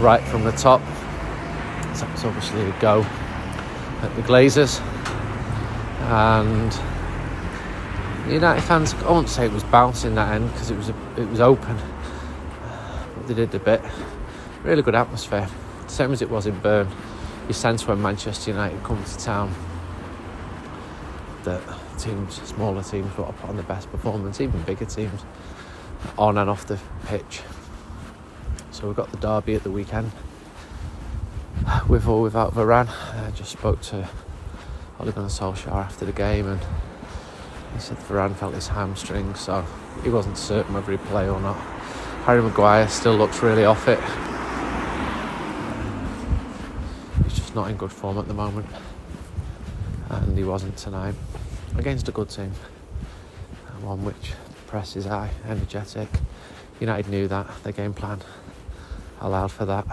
right 0.01 0.23
from 0.25 0.45
the 0.45 0.53
top. 0.53 0.83
So 1.95 2.07
it's 2.13 2.25
obviously 2.25 2.63
a 2.63 2.81
go 2.81 3.03
at 4.03 4.15
the 4.17 4.23
Glazers. 4.23 4.81
And 6.11 6.73
the 8.27 8.35
United 8.35 8.63
fans, 8.63 8.95
I 8.95 9.11
won't 9.11 9.29
say 9.29 9.47
it 9.47 9.53
was 9.53 9.65
bouncing 9.65 10.15
that 10.17 10.33
end 10.35 10.53
because 10.53 10.71
it 10.71 10.77
was 10.77 10.89
it 10.89 11.29
was 11.29 11.41
open, 11.41 11.79
but 13.15 13.27
they 13.29 13.35
did 13.35 13.55
a 13.55 13.59
bit. 13.59 13.83
Really 14.63 14.83
good 14.83 14.95
atmosphere, 14.95 15.49
same 15.87 16.13
as 16.13 16.21
it 16.21 16.31
was 16.31 16.47
in 16.47 16.59
Bern. 16.61 16.89
You 17.49 17.55
sense 17.55 17.87
when 17.87 18.01
Manchester 18.01 18.51
United 18.51 18.83
come 18.85 19.03
to 19.03 19.19
town 19.19 19.55
that 21.45 21.63
teams, 22.01 22.41
smaller 22.43 22.83
teams, 22.83 23.17
will 23.17 23.27
put 23.41 23.51
on 23.51 23.57
the 23.57 23.63
best 23.63 23.91
performance, 23.91 24.41
even 24.41 24.63
bigger 24.63 24.87
teams, 24.87 25.25
on 26.19 26.39
and 26.39 26.49
off 26.49 26.67
the 26.67 26.79
pitch. 27.07 27.43
So 28.71 28.87
we've 28.87 28.97
got 28.97 29.11
the 29.11 29.19
derby 29.19 29.55
at 29.55 29.63
the 29.63 29.71
weekend 29.71 30.11
with 31.89 32.07
or 32.07 32.23
without 32.23 32.55
Varane. 32.55 32.89
I 32.89 33.31
just 33.33 33.53
spoke 33.53 33.83
to 33.83 34.09
Ole 34.99 35.13
Gunnar 35.13 35.29
Solskjaer 35.29 35.73
after 35.73 36.05
the 36.05 36.13
game 36.13 36.47
and 36.47 36.61
he 37.75 37.81
said 37.81 37.99
Varane 37.99 38.35
felt 38.35 38.55
his 38.55 38.69
hamstring, 38.69 39.35
so 39.35 39.65
he 40.03 40.09
wasn't 40.09 40.39
certain 40.39 40.75
whether 40.75 40.93
he'd 40.93 41.05
play 41.05 41.29
or 41.29 41.41
not. 41.41 41.57
Harry 42.25 42.43
Maguire 42.43 42.89
still 42.89 43.17
looks 43.17 43.43
really 43.43 43.65
off 43.65 43.87
it. 43.87 44.01
He's 47.25 47.39
just 47.39 47.55
not 47.55 47.71
in 47.71 47.77
good 47.77 47.93
form 47.93 48.19
at 48.19 48.27
the 48.27 48.35
moment, 48.35 48.67
and 50.09 50.37
he 50.37 50.45
wasn't 50.45 50.77
tonight 50.77 51.15
against 51.79 52.09
a 52.09 52.13
good 52.13 52.29
team, 52.29 52.53
one 53.83 54.05
which 54.05 54.33
press 54.67 54.97
is 54.97 55.07
high, 55.07 55.31
energetic. 55.47 56.09
United 56.81 57.09
knew 57.09 57.29
that 57.29 57.47
their 57.63 57.73
game 57.73 57.93
plan 57.93 58.21
allowed 59.21 59.51
for 59.51 59.65
that. 59.67 59.87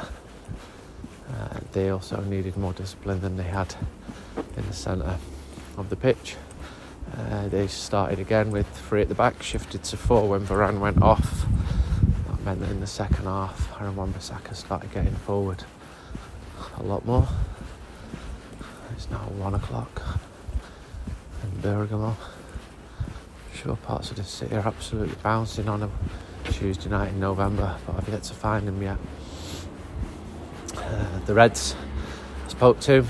Uh, 1.29 1.59
they 1.73 1.89
also 1.89 2.21
needed 2.21 2.55
more 2.57 2.73
discipline 2.73 3.19
than 3.21 3.37
they 3.37 3.43
had 3.43 3.75
in 4.55 4.65
the 4.67 4.73
centre 4.73 5.17
of 5.77 5.89
the 5.89 5.95
pitch. 5.95 6.35
Uh, 7.15 7.47
they 7.47 7.67
started 7.67 8.19
again 8.19 8.51
with 8.51 8.67
three 8.67 9.01
at 9.01 9.09
the 9.09 9.15
back, 9.15 9.41
shifted 9.41 9.83
to 9.83 9.97
four 9.97 10.29
when 10.29 10.45
Varane 10.45 10.79
went 10.79 11.01
off. 11.01 11.45
That 12.27 12.43
meant 12.43 12.59
that 12.61 12.69
in 12.69 12.79
the 12.79 12.87
second 12.87 13.25
half, 13.25 13.69
Aaron 13.79 13.95
Wan-Bissaka 13.95 14.55
started 14.55 14.91
getting 14.93 15.15
forward 15.15 15.63
a 16.77 16.83
lot 16.83 17.05
more. 17.05 17.27
It's 18.95 19.09
now 19.09 19.19
one 19.37 19.53
o'clock 19.53 20.01
Bergamo. 21.61 22.15
Sure 23.53 23.75
parts 23.75 24.11
of 24.11 24.17
the 24.17 24.23
city 24.23 24.55
are 24.55 24.67
absolutely 24.67 25.15
bouncing 25.23 25.67
on 25.67 25.83
a 25.83 25.89
Tuesday 26.51 26.89
night 26.89 27.09
in 27.09 27.19
November, 27.19 27.75
but 27.85 27.95
I've 27.95 28.09
yet 28.09 28.23
to 28.23 28.33
find 28.33 28.67
them 28.67 28.81
yet. 28.81 28.97
Uh, 30.75 31.19
the 31.25 31.33
Reds 31.33 31.75
I 32.45 32.49
spoke 32.49 32.79
to 32.81 33.05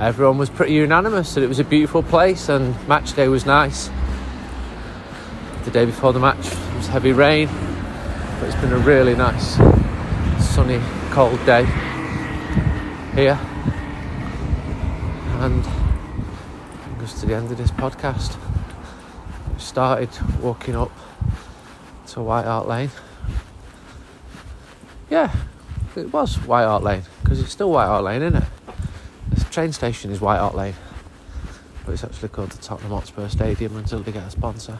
everyone 0.00 0.38
was 0.38 0.48
pretty 0.48 0.72
unanimous 0.72 1.34
that 1.34 1.42
it 1.42 1.46
was 1.46 1.58
a 1.58 1.64
beautiful 1.64 2.02
place 2.02 2.48
and 2.48 2.74
match 2.88 3.14
day 3.14 3.28
was 3.28 3.44
nice. 3.44 3.90
The 5.64 5.70
day 5.70 5.84
before 5.84 6.14
the 6.14 6.18
match 6.18 6.44
was 6.76 6.86
heavy 6.86 7.12
rain, 7.12 7.48
but 8.38 8.48
it's 8.48 8.60
been 8.62 8.72
a 8.72 8.78
really 8.78 9.14
nice, 9.14 9.56
sunny, 10.42 10.80
cold 11.10 11.44
day 11.44 11.66
here. 13.14 13.38
And 15.40 15.79
the 17.30 17.36
end 17.36 17.52
of 17.52 17.58
this 17.58 17.70
podcast. 17.70 18.36
We 19.54 19.60
started 19.60 20.08
walking 20.40 20.74
up 20.74 20.90
to 22.08 22.22
White 22.22 22.44
Hart 22.44 22.66
Lane. 22.66 22.90
Yeah, 25.08 25.32
it 25.94 26.12
was 26.12 26.34
White 26.38 26.64
Hart 26.64 26.82
Lane 26.82 27.04
because 27.22 27.38
it's 27.38 27.52
still 27.52 27.70
White 27.70 27.86
Hart 27.86 28.02
Lane, 28.02 28.22
isn't 28.22 28.42
it? 28.42 28.48
The 29.30 29.44
train 29.44 29.70
station 29.70 30.10
is 30.10 30.20
White 30.20 30.38
Hart 30.38 30.56
Lane, 30.56 30.74
but 31.86 31.92
it's 31.92 32.02
actually 32.02 32.30
called 32.30 32.50
the 32.50 32.58
Tottenham 32.58 32.90
Hotspur 32.90 33.28
Stadium 33.28 33.76
until 33.76 34.00
they 34.00 34.10
get 34.10 34.26
a 34.26 34.30
sponsor. 34.30 34.78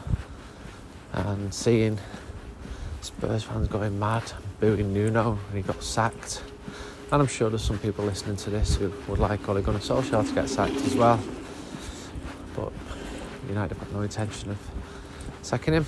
And 1.13 1.53
seeing 1.53 1.99
Spurs 2.99 3.43
fans 3.43 3.69
going 3.69 3.97
mad, 3.97 4.29
booing 4.59 4.93
Nuno, 4.93 5.39
and 5.47 5.57
he 5.57 5.61
got 5.61 5.81
sacked. 5.81 6.43
And 7.13 7.21
I'm 7.21 7.27
sure 7.29 7.49
there's 7.49 7.63
some 7.63 7.79
people 7.79 8.03
listening 8.03 8.35
to 8.35 8.49
this 8.49 8.75
who 8.75 8.91
would 9.07 9.19
like 9.19 9.47
Ole 9.47 9.61
Gunnar 9.61 9.79
Solskjaer 9.79 10.27
to 10.27 10.35
get 10.35 10.49
sacked 10.49 10.75
as 10.75 10.95
well. 10.95 11.17
United 13.51 13.77
have 13.77 13.93
no 13.93 14.01
intention 14.01 14.49
of 14.49 14.57
sacking 15.41 15.73
him. 15.73 15.85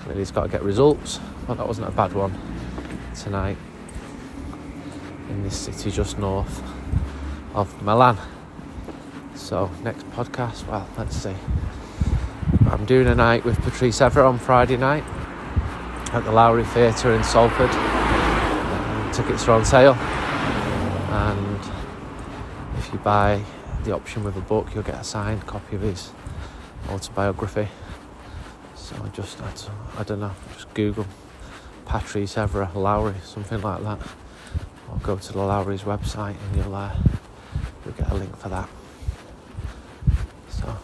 Clearly, 0.00 0.20
he's 0.20 0.30
got 0.30 0.42
to 0.42 0.48
get 0.48 0.62
results. 0.62 1.18
Well, 1.46 1.56
that 1.56 1.66
wasn't 1.66 1.88
a 1.88 1.92
bad 1.92 2.12
one 2.12 2.38
tonight 3.14 3.56
in 5.30 5.42
this 5.42 5.56
city 5.56 5.90
just 5.90 6.18
north 6.18 6.62
of 7.54 7.82
Milan. 7.82 8.18
So 9.34 9.70
next 9.82 10.08
podcast, 10.10 10.66
well, 10.66 10.88
let's 10.98 11.16
see. 11.16 11.34
I'm 12.70 12.84
doing 12.84 13.06
a 13.06 13.14
night 13.14 13.44
with 13.44 13.58
Patrice 13.62 14.00
Evra 14.00 14.28
on 14.28 14.38
Friday 14.38 14.76
night 14.76 15.04
at 16.12 16.24
the 16.24 16.32
Lowry 16.32 16.64
Theatre 16.64 17.14
in 17.14 17.24
Salford. 17.24 17.70
Um, 17.70 19.12
tickets 19.12 19.48
are 19.48 19.52
on 19.52 19.64
sale, 19.64 19.94
and 19.94 21.60
if 22.78 22.92
you 22.92 22.98
buy 22.98 23.42
the 23.84 23.92
option 23.92 24.24
with 24.24 24.36
a 24.36 24.40
book, 24.40 24.68
you'll 24.74 24.82
get 24.82 25.00
a 25.00 25.04
signed 25.04 25.46
copy 25.46 25.76
of 25.76 25.82
his 25.82 26.10
autobiography. 26.88 27.68
So 28.74 28.96
I 29.04 29.08
just 29.08 29.38
had 29.38 29.56
to, 29.56 29.70
I 29.98 30.02
don't 30.02 30.20
know, 30.20 30.32
just 30.54 30.72
Google 30.74 31.06
Patrice 31.84 32.34
Evra 32.34 32.74
Lowry, 32.74 33.14
something 33.24 33.60
like 33.60 33.82
that, 33.82 33.98
or 34.90 34.98
go 35.02 35.16
to 35.16 35.32
the 35.32 35.38
Lowry's 35.38 35.82
website 35.82 36.36
and 36.40 36.56
you'll 36.56 36.74
uh, 36.74 36.94
you'll 37.84 37.94
get 37.94 38.10
a 38.10 38.14
link 38.14 38.36
for 38.36 38.48
that. 38.48 38.68
So 40.48 40.76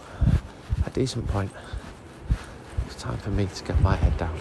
a 0.85 0.91
decent 0.91 1.27
point. 1.29 1.51
It's 2.87 2.97
time 2.97 3.19
for 3.19 3.31
me 3.31 3.47
to 3.47 3.65
get 3.65 3.81
my 3.81 3.97
head 3.97 4.17
down. 4.17 4.39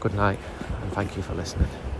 Good 0.00 0.14
night, 0.14 0.38
and 0.82 0.92
thank 0.92 1.16
you 1.16 1.22
for 1.22 1.34
listening. 1.34 1.91